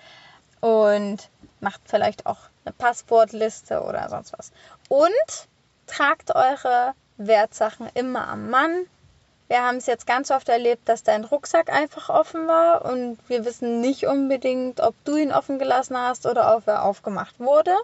Und 0.61 1.29
macht 1.59 1.81
vielleicht 1.85 2.25
auch 2.25 2.39
eine 2.65 2.73
Passwortliste 2.73 3.81
oder 3.81 4.09
sonst 4.09 4.33
was. 4.37 4.51
Und 4.89 5.47
tragt 5.87 6.35
eure 6.35 6.93
Wertsachen 7.17 7.89
immer 7.93 8.27
am 8.27 8.49
Mann. 8.49 8.87
Wir 9.47 9.63
haben 9.63 9.77
es 9.77 9.85
jetzt 9.85 10.07
ganz 10.07 10.31
oft 10.31 10.49
erlebt, 10.49 10.89
dass 10.89 11.03
dein 11.03 11.23
Rucksack 11.23 11.71
einfach 11.71 12.09
offen 12.09 12.47
war 12.47 12.83
und 12.85 13.17
wir 13.27 13.45
wissen 13.45 13.79
nicht 13.79 14.07
unbedingt, 14.07 14.81
ob 14.81 14.95
du 15.05 15.15
ihn 15.15 15.31
offen 15.31 15.59
gelassen 15.59 15.97
hast 15.97 16.25
oder 16.25 16.57
ob 16.57 16.67
er 16.67 16.83
aufgemacht 16.83 17.39
wurde. 17.39 17.75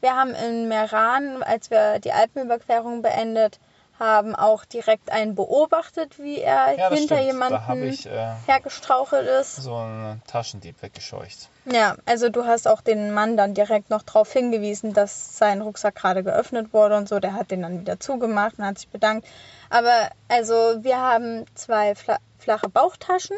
Wir 0.00 0.14
haben 0.14 0.34
in 0.34 0.68
Meran, 0.68 1.42
als 1.42 1.70
wir 1.70 1.98
die 1.98 2.12
Alpenüberquerung 2.12 3.00
beendet 3.00 3.58
haben, 4.02 4.34
auch 4.34 4.64
direkt 4.64 5.10
einen 5.12 5.34
beobachtet, 5.34 6.18
wie 6.18 6.40
er 6.40 6.76
Ja, 6.78 6.88
hinter 6.90 7.16
stimmt. 7.16 7.22
Jemanden 7.32 7.82
ich 7.84 8.06
äh, 8.06 8.32
hergestrauchelt 8.46 9.26
ist. 9.28 9.56
so 9.56 9.74
einen 9.76 10.20
Taschendieb 10.26 10.82
weggescheucht. 10.82 11.48
Ja, 11.64 11.94
also 12.06 12.28
du 12.28 12.44
hast 12.44 12.66
auch 12.66 12.80
den 12.80 13.14
Mann 13.14 13.36
dann 13.36 13.54
direkt 13.54 13.88
noch 13.90 14.02
darauf 14.02 14.32
hingewiesen, 14.32 14.92
dass 14.92 15.38
sein 15.38 15.62
Rucksack 15.62 15.94
gerade 15.94 16.24
geöffnet 16.24 16.72
wurde 16.72 16.96
und 16.96 17.08
so. 17.08 17.20
Der 17.20 17.34
hat 17.34 17.50
den 17.52 17.62
dann 17.62 17.80
wieder 17.80 18.00
zugemacht 18.00 18.58
und 18.58 18.66
hat 18.66 18.78
sich 18.78 18.88
bedankt. 18.88 19.26
Aber 19.70 20.10
also 20.28 20.54
wir 20.82 20.98
haben 20.98 21.46
zwei 21.54 21.94
fla 21.94 22.18
flache 22.38 22.68
Bauchtaschen 22.68 23.36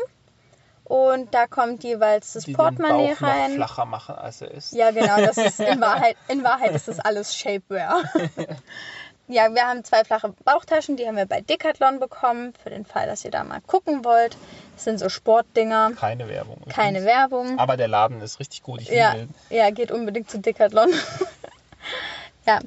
und 0.84 1.34
da 1.34 1.46
kommt 1.46 1.84
jeweils 1.84 2.32
das 2.32 2.44
Die 2.44 2.52
den 2.52 2.56
Portemonnaie 2.56 3.12
Bauch 3.14 3.20
noch 3.20 3.28
rein. 3.28 3.52
flacher 3.52 3.84
machen, 3.84 4.14
als 4.16 4.40
er 4.40 4.50
ist. 4.50 4.72
Ja, 4.72 4.90
genau, 4.90 5.16
das 5.18 5.36
ist 5.36 5.60
in 5.72 5.80
Wahrheit, 5.80 6.16
in 6.28 6.42
Wahrheit 6.44 6.72
ist 6.72 6.88
das 6.88 6.98
alles 7.00 7.36
Shapewear. 7.36 8.02
ja, 9.28 9.54
wir 9.54 9.66
haben 9.66 9.84
zwei 9.84 10.04
flache 10.04 10.34
Bauchtaschen, 10.44 10.96
die 10.96 11.06
haben 11.06 11.16
wir 11.16 11.26
bei 11.26 11.40
Decathlon 11.40 11.98
bekommen, 12.00 12.52
für 12.62 12.70
den 12.70 12.84
Fall, 12.84 13.06
dass 13.06 13.24
ihr 13.24 13.30
da 13.30 13.42
mal 13.44 13.60
gucken 13.66 14.04
wollt. 14.04 14.36
Das 14.74 14.84
sind 14.84 14.98
so 14.98 15.08
Sportdinger, 15.08 15.92
Keine 15.98 16.28
Werbung. 16.28 16.58
keine 16.68 16.98
übrigens. 17.00 17.06
Werbung. 17.06 17.58
Aber 17.58 17.76
der 17.76 17.88
Laden 17.88 18.20
ist 18.20 18.38
richtig 18.40 18.62
gut. 18.62 18.80
Ich 18.82 18.88
Ja, 18.88 19.12
liebe- 19.12 19.28
ja, 19.50 19.70
geht 19.70 19.90
unbedingt 19.90 20.30
zu 20.30 20.38
Decathlon. 20.40 20.90
ja, 22.46 22.58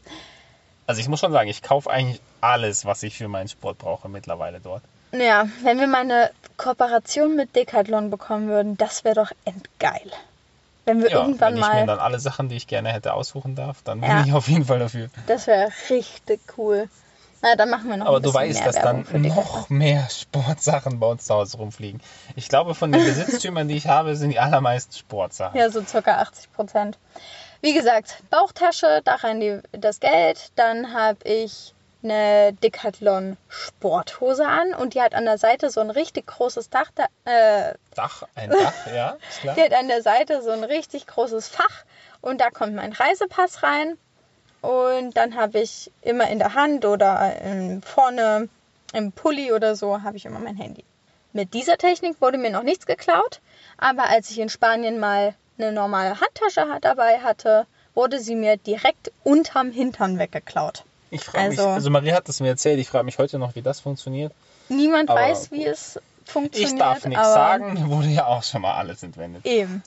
Also 0.87 1.01
ich 1.01 1.07
muss 1.07 1.19
schon 1.19 1.31
sagen, 1.31 1.49
ich 1.49 1.61
kaufe 1.61 1.89
eigentlich 1.89 2.21
alles, 2.41 2.85
was 2.85 3.03
ich 3.03 3.17
für 3.17 3.27
meinen 3.27 3.47
Sport 3.49 3.77
brauche 3.79 4.09
mittlerweile 4.09 4.59
dort. 4.59 4.83
ja, 5.11 5.47
wenn 5.63 5.79
wir 5.79 5.87
mal 5.87 6.01
eine 6.01 6.31
Kooperation 6.57 7.35
mit 7.35 7.55
Decathlon 7.55 8.09
bekommen 8.09 8.47
würden, 8.47 8.77
das 8.77 9.03
wäre 9.03 9.15
doch 9.15 9.31
endgeil. 9.45 10.11
Wenn 10.87 11.03
wir 11.03 11.11
Ja, 11.11 11.19
irgendwann 11.19 11.53
wenn 11.55 11.59
ich 11.59 11.67
mir 11.67 11.79
mal, 11.81 11.85
dann 11.85 11.99
alle 11.99 12.17
Sachen, 12.17 12.47
die 12.47 12.55
ich 12.55 12.65
gerne 12.65 12.93
hätte, 12.93 13.13
aussuchen 13.13 13.55
darf, 13.55 13.81
dann 13.83 13.99
bin 13.99 14.09
Ja. 14.09 14.23
ich 14.23 14.31
auf 14.31 14.47
jeden 14.47 14.63
Fall 14.63 14.79
dafür. 14.79 15.09
das 15.27 15.45
wäre 15.45 15.69
richtig 15.89 16.39
cool. 16.57 16.87
Na, 17.41 17.55
dann 17.57 17.69
machen 17.69 17.89
wir 17.89 17.97
noch 17.97 18.05
Aber 18.07 18.19
du 18.21 18.33
weißt, 18.33 18.65
dass 18.65 18.77
Werbung 18.77 19.05
dann 19.11 19.21
noch 19.23 19.69
mehr 19.69 20.07
Sportsachen 20.09 20.99
bei 20.99 21.07
uns 21.07 21.25
zu 21.25 21.35
Hause 21.35 21.57
rumfliegen. 21.57 22.01
Ich 22.37 22.47
glaube, 22.47 22.73
von 22.73 22.91
den 22.93 23.03
Besitztümern, 23.05 23.67
die 23.67 23.75
ich 23.75 23.87
habe, 23.87 24.15
sind 24.15 24.29
die 24.29 24.39
allermeisten 24.39 24.93
Sportsachen. 24.95 25.59
Ja, 25.59 25.69
so 25.69 25.83
circa 25.83 26.19
80 26.21 26.53
Prozent. 26.53 26.97
Wie 27.61 27.73
gesagt, 27.73 28.23
Bauchtasche, 28.29 29.01
da 29.03 29.15
rein 29.15 29.39
die, 29.41 29.59
das 29.73 29.99
Geld. 29.99 30.51
Dann 30.55 30.93
habe 30.93 31.17
ich 31.25 31.73
eine 32.03 32.53
Decathlon 32.53 33.37
Sporthose 33.49 34.47
an 34.47 34.73
und 34.73 34.93
die 34.93 35.01
hat 35.01 35.15
an 35.15 35.25
der 35.25 35.37
Seite 35.37 35.69
so 35.69 35.81
ein 35.81 35.89
richtig 35.89 36.27
großes 36.27 36.69
Dach, 36.69 36.91
da, 36.95 37.05
äh, 37.25 37.73
Dach, 37.95 38.23
ein 38.35 38.49
Dach, 38.49 38.73
ja, 38.93 39.17
ist 39.29 39.41
klar. 39.41 39.55
Die 39.55 39.61
hat 39.61 39.73
an 39.73 39.87
der 39.87 40.01
Seite 40.01 40.41
so 40.41 40.51
ein 40.51 40.63
richtig 40.63 41.07
großes 41.07 41.47
Fach 41.47 41.85
und 42.21 42.41
da 42.41 42.49
kommt 42.49 42.75
mein 42.75 42.93
Reisepass 42.93 43.63
rein. 43.63 43.97
Und 44.61 45.15
dann 45.15 45.35
habe 45.35 45.59
ich 45.59 45.91
immer 46.01 46.29
in 46.29 46.39
der 46.39 46.55
Hand 46.55 46.83
oder 46.83 47.31
vorne 47.85 48.49
im 48.93 49.11
Pulli 49.11 49.53
oder 49.53 49.75
so 49.75 50.01
habe 50.01 50.17
ich 50.17 50.25
immer 50.25 50.39
mein 50.39 50.57
Handy. 50.57 50.83
Mit 51.33 51.53
dieser 51.53 51.77
Technik 51.77 52.19
wurde 52.21 52.37
mir 52.37 52.49
noch 52.49 52.63
nichts 52.63 52.85
geklaut, 52.85 53.41
aber 53.77 54.09
als 54.09 54.31
ich 54.31 54.39
in 54.39 54.49
Spanien 54.49 54.99
mal 54.99 55.35
eine 55.57 55.71
normale 55.71 56.19
Handtasche 56.19 56.65
dabei 56.81 57.19
hatte, 57.19 57.67
wurde 57.93 58.19
sie 58.19 58.35
mir 58.35 58.57
direkt 58.57 59.11
unterm 59.23 59.71
Hintern 59.71 60.19
weggeklaut. 60.19 60.83
Ich 61.09 61.23
frage 61.23 61.49
mich, 61.49 61.59
Also- 61.59 61.69
also 61.69 61.89
Marie 61.89 62.13
hat 62.13 62.27
es 62.29 62.39
mir 62.39 62.49
erzählt, 62.49 62.79
ich 62.79 62.89
frage 62.89 63.05
mich 63.05 63.17
heute 63.17 63.39
noch, 63.39 63.55
wie 63.55 63.61
das 63.61 63.79
funktioniert. 63.79 64.33
Niemand 64.69 65.09
Aber 65.09 65.19
weiß, 65.21 65.51
wie 65.51 65.65
es 65.65 65.99
funktioniert. 66.25 66.73
Ich 66.73 66.77
darf 66.79 67.05
nichts 67.05 67.23
sagen, 67.23 67.89
wurde 67.89 68.07
ja 68.09 68.25
auch 68.25 68.43
schon 68.43 68.61
mal 68.61 68.75
alles 68.75 69.03
entwendet. 69.03 69.45
Eben, 69.45 69.81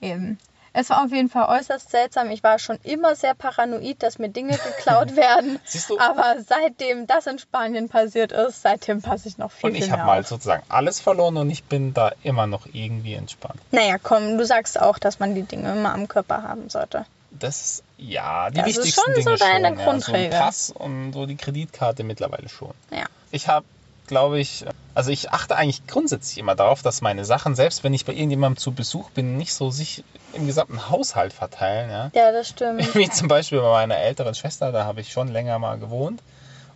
eben. 0.00 0.38
Es 0.74 0.90
war 0.90 1.02
auf 1.02 1.10
jeden 1.10 1.30
Fall 1.30 1.58
äußerst 1.58 1.90
seltsam. 1.90 2.30
Ich 2.30 2.42
war 2.44 2.58
schon 2.58 2.78
immer 2.84 3.16
sehr 3.16 3.34
paranoid, 3.34 4.00
dass 4.02 4.18
mir 4.18 4.28
Dinge 4.28 4.52
geklaut 4.52 5.16
werden. 5.16 5.58
Siehst 5.64 5.88
du? 5.88 5.98
Aber 5.98 6.36
seitdem 6.46 7.06
das 7.06 7.26
in 7.26 7.38
Spanien 7.38 7.88
passiert 7.88 8.30
ist, 8.32 8.60
seitdem 8.62 9.00
passe 9.00 9.28
ich 9.28 9.38
noch 9.38 9.50
viel, 9.50 9.70
Und 9.70 9.76
viel 9.76 9.84
ich 9.84 9.90
habe 9.90 10.02
mehr 10.02 10.06
mal 10.06 10.20
auf. 10.20 10.28
sozusagen 10.28 10.62
alles 10.68 11.00
verloren 11.00 11.38
und 11.38 11.50
ich 11.50 11.64
bin 11.64 11.94
da 11.94 12.12
immer 12.22 12.46
noch 12.46 12.66
irgendwie 12.72 13.14
entspannt. 13.14 13.58
Naja, 13.72 13.96
komm, 14.00 14.36
du 14.36 14.44
sagst 14.44 14.78
auch, 14.78 14.98
dass 14.98 15.18
man 15.18 15.34
die 15.34 15.42
Dinge 15.42 15.72
immer 15.72 15.94
am 15.94 16.06
Körper 16.06 16.42
haben 16.42 16.68
sollte. 16.68 17.06
Das 17.30 17.60
ist, 17.62 17.82
ja, 17.98 18.50
die 18.50 18.58
Das 18.58 18.68
ist 18.68 18.76
wichtigsten 18.78 19.14
schon 19.14 19.22
so 19.22 19.30
Dinge 19.30 19.36
deine 19.38 19.68
schon. 19.68 19.78
Ja, 19.78 19.84
so 19.84 19.90
Grundregel. 19.90 20.38
Pass 20.38 20.70
und 20.70 21.12
so 21.12 21.26
die 21.26 21.36
Kreditkarte 21.36 22.04
mittlerweile 22.04 22.48
schon. 22.48 22.72
Ja. 22.90 23.04
Ich 23.32 23.48
habe, 23.48 23.66
glaube 24.06 24.38
ich, 24.38 24.64
also 24.94 25.10
ich 25.10 25.30
achte 25.30 25.56
eigentlich 25.56 25.86
grundsätzlich 25.86 26.38
immer 26.38 26.54
darauf, 26.54 26.82
dass 26.82 27.00
meine 27.00 27.24
Sachen, 27.24 27.56
selbst 27.56 27.84
wenn 27.84 27.92
ich 27.92 28.04
bei 28.04 28.12
irgendjemandem 28.12 28.56
zu 28.56 28.72
Besuch 28.72 29.10
bin, 29.10 29.36
nicht 29.36 29.52
so 29.52 29.70
sich 29.70 30.04
im 30.32 30.46
gesamten 30.46 30.88
Haushalt 30.88 31.32
verteilen. 31.32 31.90
Ja? 31.90 32.10
Ja, 32.14 32.32
das 32.32 32.48
stimmt. 32.48 32.94
Wie 32.94 33.10
zum 33.10 33.28
Beispiel 33.28 33.60
bei 33.60 33.70
meiner 33.70 33.96
älteren 33.96 34.34
Schwester, 34.34 34.70
da 34.70 34.84
habe 34.84 35.00
ich 35.00 35.12
schon 35.12 35.28
länger 35.28 35.58
mal 35.58 35.78
gewohnt. 35.78 36.22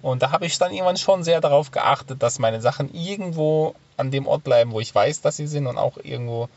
Und 0.03 0.23
da 0.23 0.33
habe 0.33 0.47
ich 0.47 0.59
dann 0.59 0.73
irgendwann 0.73 0.97
schon 0.97 1.23
sehr 1.23 1.41
darauf 1.41 1.71
geachtet, 1.71 2.23
dass 2.25 2.41
meine 2.41 2.61
Sachen 2.61 2.93
irgendwo 2.93 3.77
an 3.97 4.11
dem 4.11 4.27
Ort 4.27 4.43
bleiben, 4.43 4.73
wo 4.73 4.81
ich 4.81 4.93
weiß, 4.93 5.21
dass 5.21 5.37
sie 5.37 5.47
sind 5.47 5.69
und 5.69 5.79
auch 5.79 5.97
irgendwo 6.03 6.49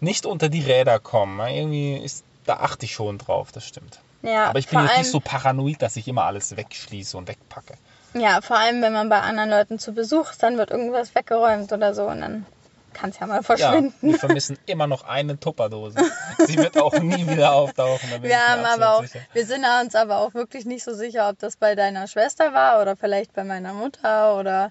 nicht 0.00 0.26
unter 0.26 0.48
die 0.48 0.60
Räder 0.60 1.00
kommen. 1.00 1.40
Irgendwie 1.40 1.96
ist, 1.96 2.24
da 2.46 2.56
achte 2.56 2.84
ich 2.86 2.92
schon 2.94 3.18
drauf, 3.18 3.52
das 3.52 3.66
stimmt. 3.66 4.00
Ja, 4.22 4.46
Aber 4.46 4.58
ich 4.58 4.68
bin 4.68 4.78
jetzt 4.80 4.90
allem, 4.90 5.00
nicht 5.00 5.10
so 5.10 5.20
paranoid, 5.20 5.82
dass 5.82 5.96
ich 5.96 6.08
immer 6.08 6.24
alles 6.24 6.56
wegschließe 6.56 7.16
und 7.16 7.28
wegpacke. 7.28 7.74
Ja, 8.14 8.40
vor 8.40 8.56
allem, 8.58 8.80
wenn 8.80 8.92
man 8.92 9.08
bei 9.08 9.20
anderen 9.20 9.50
Leuten 9.50 9.78
zu 9.78 9.92
Besuch 9.92 10.30
ist, 10.30 10.42
dann 10.42 10.56
wird 10.56 10.70
irgendwas 10.70 11.14
weggeräumt 11.14 11.72
oder 11.72 11.94
so 11.94 12.06
und 12.06 12.20
dann 12.20 12.46
kann 12.94 13.10
es 13.10 13.18
ja 13.18 13.26
mal 13.26 13.36
Ja, 13.38 13.42
verschwinden. 13.42 13.92
wir 14.12 14.18
vermissen 14.18 14.56
immer 14.66 14.86
noch 14.86 15.02
eine 15.04 15.38
Tupperdose. 15.38 15.98
Sie 16.46 16.56
wird 16.56 16.78
auch 16.80 16.94
nie 17.00 17.26
wieder 17.26 17.52
auftauchen. 17.52 18.08
Wir 18.22 18.38
haben 18.38 18.64
aber 18.64 18.94
auch, 18.96 19.02
sicher. 19.02 19.18
wir 19.32 19.44
sind 19.46 19.64
uns 19.82 19.94
aber 19.96 20.18
auch 20.20 20.32
wirklich 20.32 20.64
nicht 20.64 20.84
so 20.84 20.94
sicher, 20.94 21.28
ob 21.28 21.38
das 21.40 21.56
bei 21.56 21.74
deiner 21.74 22.06
Schwester 22.06 22.54
war 22.54 22.80
oder 22.80 22.96
vielleicht 22.96 23.34
bei 23.34 23.42
meiner 23.44 23.72
Mutter 23.74 24.38
oder 24.38 24.70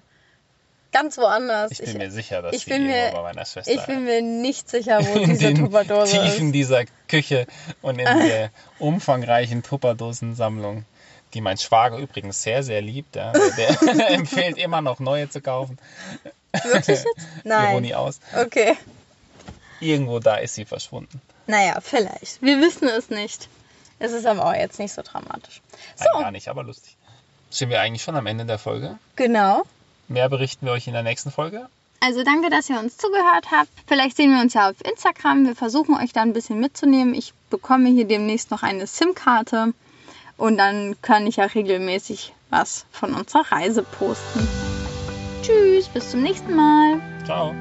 ganz 0.94 1.18
woanders. 1.18 1.70
Ich 1.72 1.80
bin 1.82 1.98
mir 1.98 2.10
sicher, 2.10 2.40
dass 2.40 2.54
ich 2.54 2.64
die 2.64 2.70
bin 2.70 2.86
mir- 2.86 3.10
bei 3.12 3.20
meiner 3.22 3.44
Schwester 3.44 3.70
ich 3.70 3.82
bin 3.84 4.04
mir 4.04 4.22
nicht 4.22 4.70
sicher, 4.70 5.04
wo 5.06 5.18
in 5.18 5.30
diese 5.30 5.38
den 5.52 5.56
Tupperdose 5.58 6.12
Tiefen 6.22 6.46
ist. 6.46 6.52
dieser 6.54 6.84
Küche 7.08 7.46
und 7.82 7.98
in 7.98 8.04
der 8.28 8.50
umfangreichen 8.78 9.62
Tupperdosensammlung, 9.62 10.86
die 11.34 11.40
mein 11.42 11.58
Schwager 11.58 11.98
übrigens 11.98 12.42
sehr, 12.42 12.62
sehr 12.62 12.80
liebt. 12.80 13.16
Ja. 13.16 13.32
Der, 13.32 14.10
empfiehlt 14.12 14.56
immer 14.56 14.80
noch 14.80 15.00
neue 15.00 15.28
zu 15.28 15.40
kaufen. 15.42 15.78
Wirklich 16.62 16.86
jetzt? 16.86 17.06
Nein. 17.44 17.72
Ironie 17.72 17.94
aus. 17.94 18.20
Okay. 18.40 18.76
Irgendwo 19.80 20.20
da 20.20 20.36
ist 20.36 20.54
sie 20.54 20.64
verschwunden. 20.64 21.20
Naja, 21.46 21.78
vielleicht. 21.82 22.40
Wir 22.40 22.60
wissen 22.60 22.88
es 22.88 23.10
nicht. 23.10 23.48
Es 23.98 24.12
ist 24.12 24.24
aber 24.26 24.46
auch 24.46 24.54
jetzt 24.54 24.78
nicht 24.78 24.92
so 24.92 25.02
dramatisch. 25.02 25.60
Nein, 25.98 26.08
So, 26.14 26.20
gar 26.20 26.30
nicht, 26.30 26.48
aber 26.48 26.62
lustig. 26.62 26.96
Sind 27.50 27.70
wir 27.70 27.80
eigentlich 27.80 28.02
schon 28.02 28.16
am 28.16 28.26
Ende 28.26 28.44
der 28.46 28.58
Folge? 28.58 28.98
genau. 29.16 29.62
Mehr 30.08 30.28
berichten 30.28 30.66
wir 30.66 30.72
euch 30.72 30.86
in 30.86 30.92
der 30.92 31.02
nächsten 31.02 31.30
Folge. 31.30 31.68
Also 32.00 32.22
danke, 32.22 32.50
dass 32.50 32.68
ihr 32.68 32.78
uns 32.78 32.98
zugehört 32.98 33.50
habt. 33.50 33.70
Vielleicht 33.86 34.16
sehen 34.16 34.30
wir 34.30 34.42
uns 34.42 34.52
ja 34.52 34.68
auf 34.68 34.76
Instagram. 34.84 35.46
Wir 35.46 35.56
versuchen 35.56 35.94
euch 35.94 36.12
da 36.12 36.20
ein 36.20 36.34
bisschen 36.34 36.60
mitzunehmen. 36.60 37.14
Ich 37.14 37.32
bekomme 37.48 37.88
hier 37.88 38.06
demnächst 38.06 38.50
noch 38.50 38.62
eine 38.62 38.86
SIM-Karte 38.86 39.72
und 40.36 40.58
dann 40.58 40.96
kann 41.00 41.26
ich 41.26 41.36
ja 41.36 41.46
regelmäßig 41.46 42.34
was 42.50 42.84
von 42.92 43.14
unserer 43.14 43.50
Reise 43.50 43.82
posten. 43.82 44.46
Tschüss, 45.42 45.88
bis 45.88 46.10
zum 46.10 46.22
nächsten 46.22 46.54
Mal. 46.54 47.00
Ciao. 47.24 47.54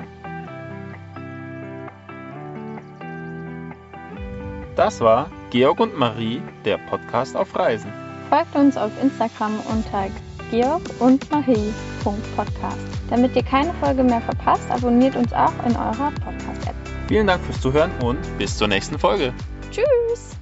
Das 4.75 4.99
war 4.99 5.29
Georg 5.51 5.79
und 5.79 5.97
Marie, 5.97 6.41
der 6.65 6.79
Podcast 6.79 7.37
auf 7.37 7.55
Reisen. 7.55 7.93
Folgt 8.29 8.55
uns 8.55 8.75
auf 8.75 8.91
Instagram 9.01 9.59
unter 9.69 10.09
Georg 10.53 10.83
und 10.99 11.31
Marie.podcast. 11.31 12.77
Damit 13.09 13.35
ihr 13.35 13.41
keine 13.41 13.73
Folge 13.73 14.03
mehr 14.03 14.21
verpasst, 14.21 14.69
abonniert 14.69 15.15
uns 15.15 15.33
auch 15.33 15.53
in 15.65 15.75
eurer 15.75 16.11
Podcast-App. 16.23 16.75
Vielen 17.07 17.25
Dank 17.25 17.43
fürs 17.43 17.59
Zuhören 17.59 17.89
und 18.03 18.19
bis 18.37 18.55
zur 18.55 18.67
nächsten 18.67 18.99
Folge. 18.99 19.33
Tschüss! 19.71 20.37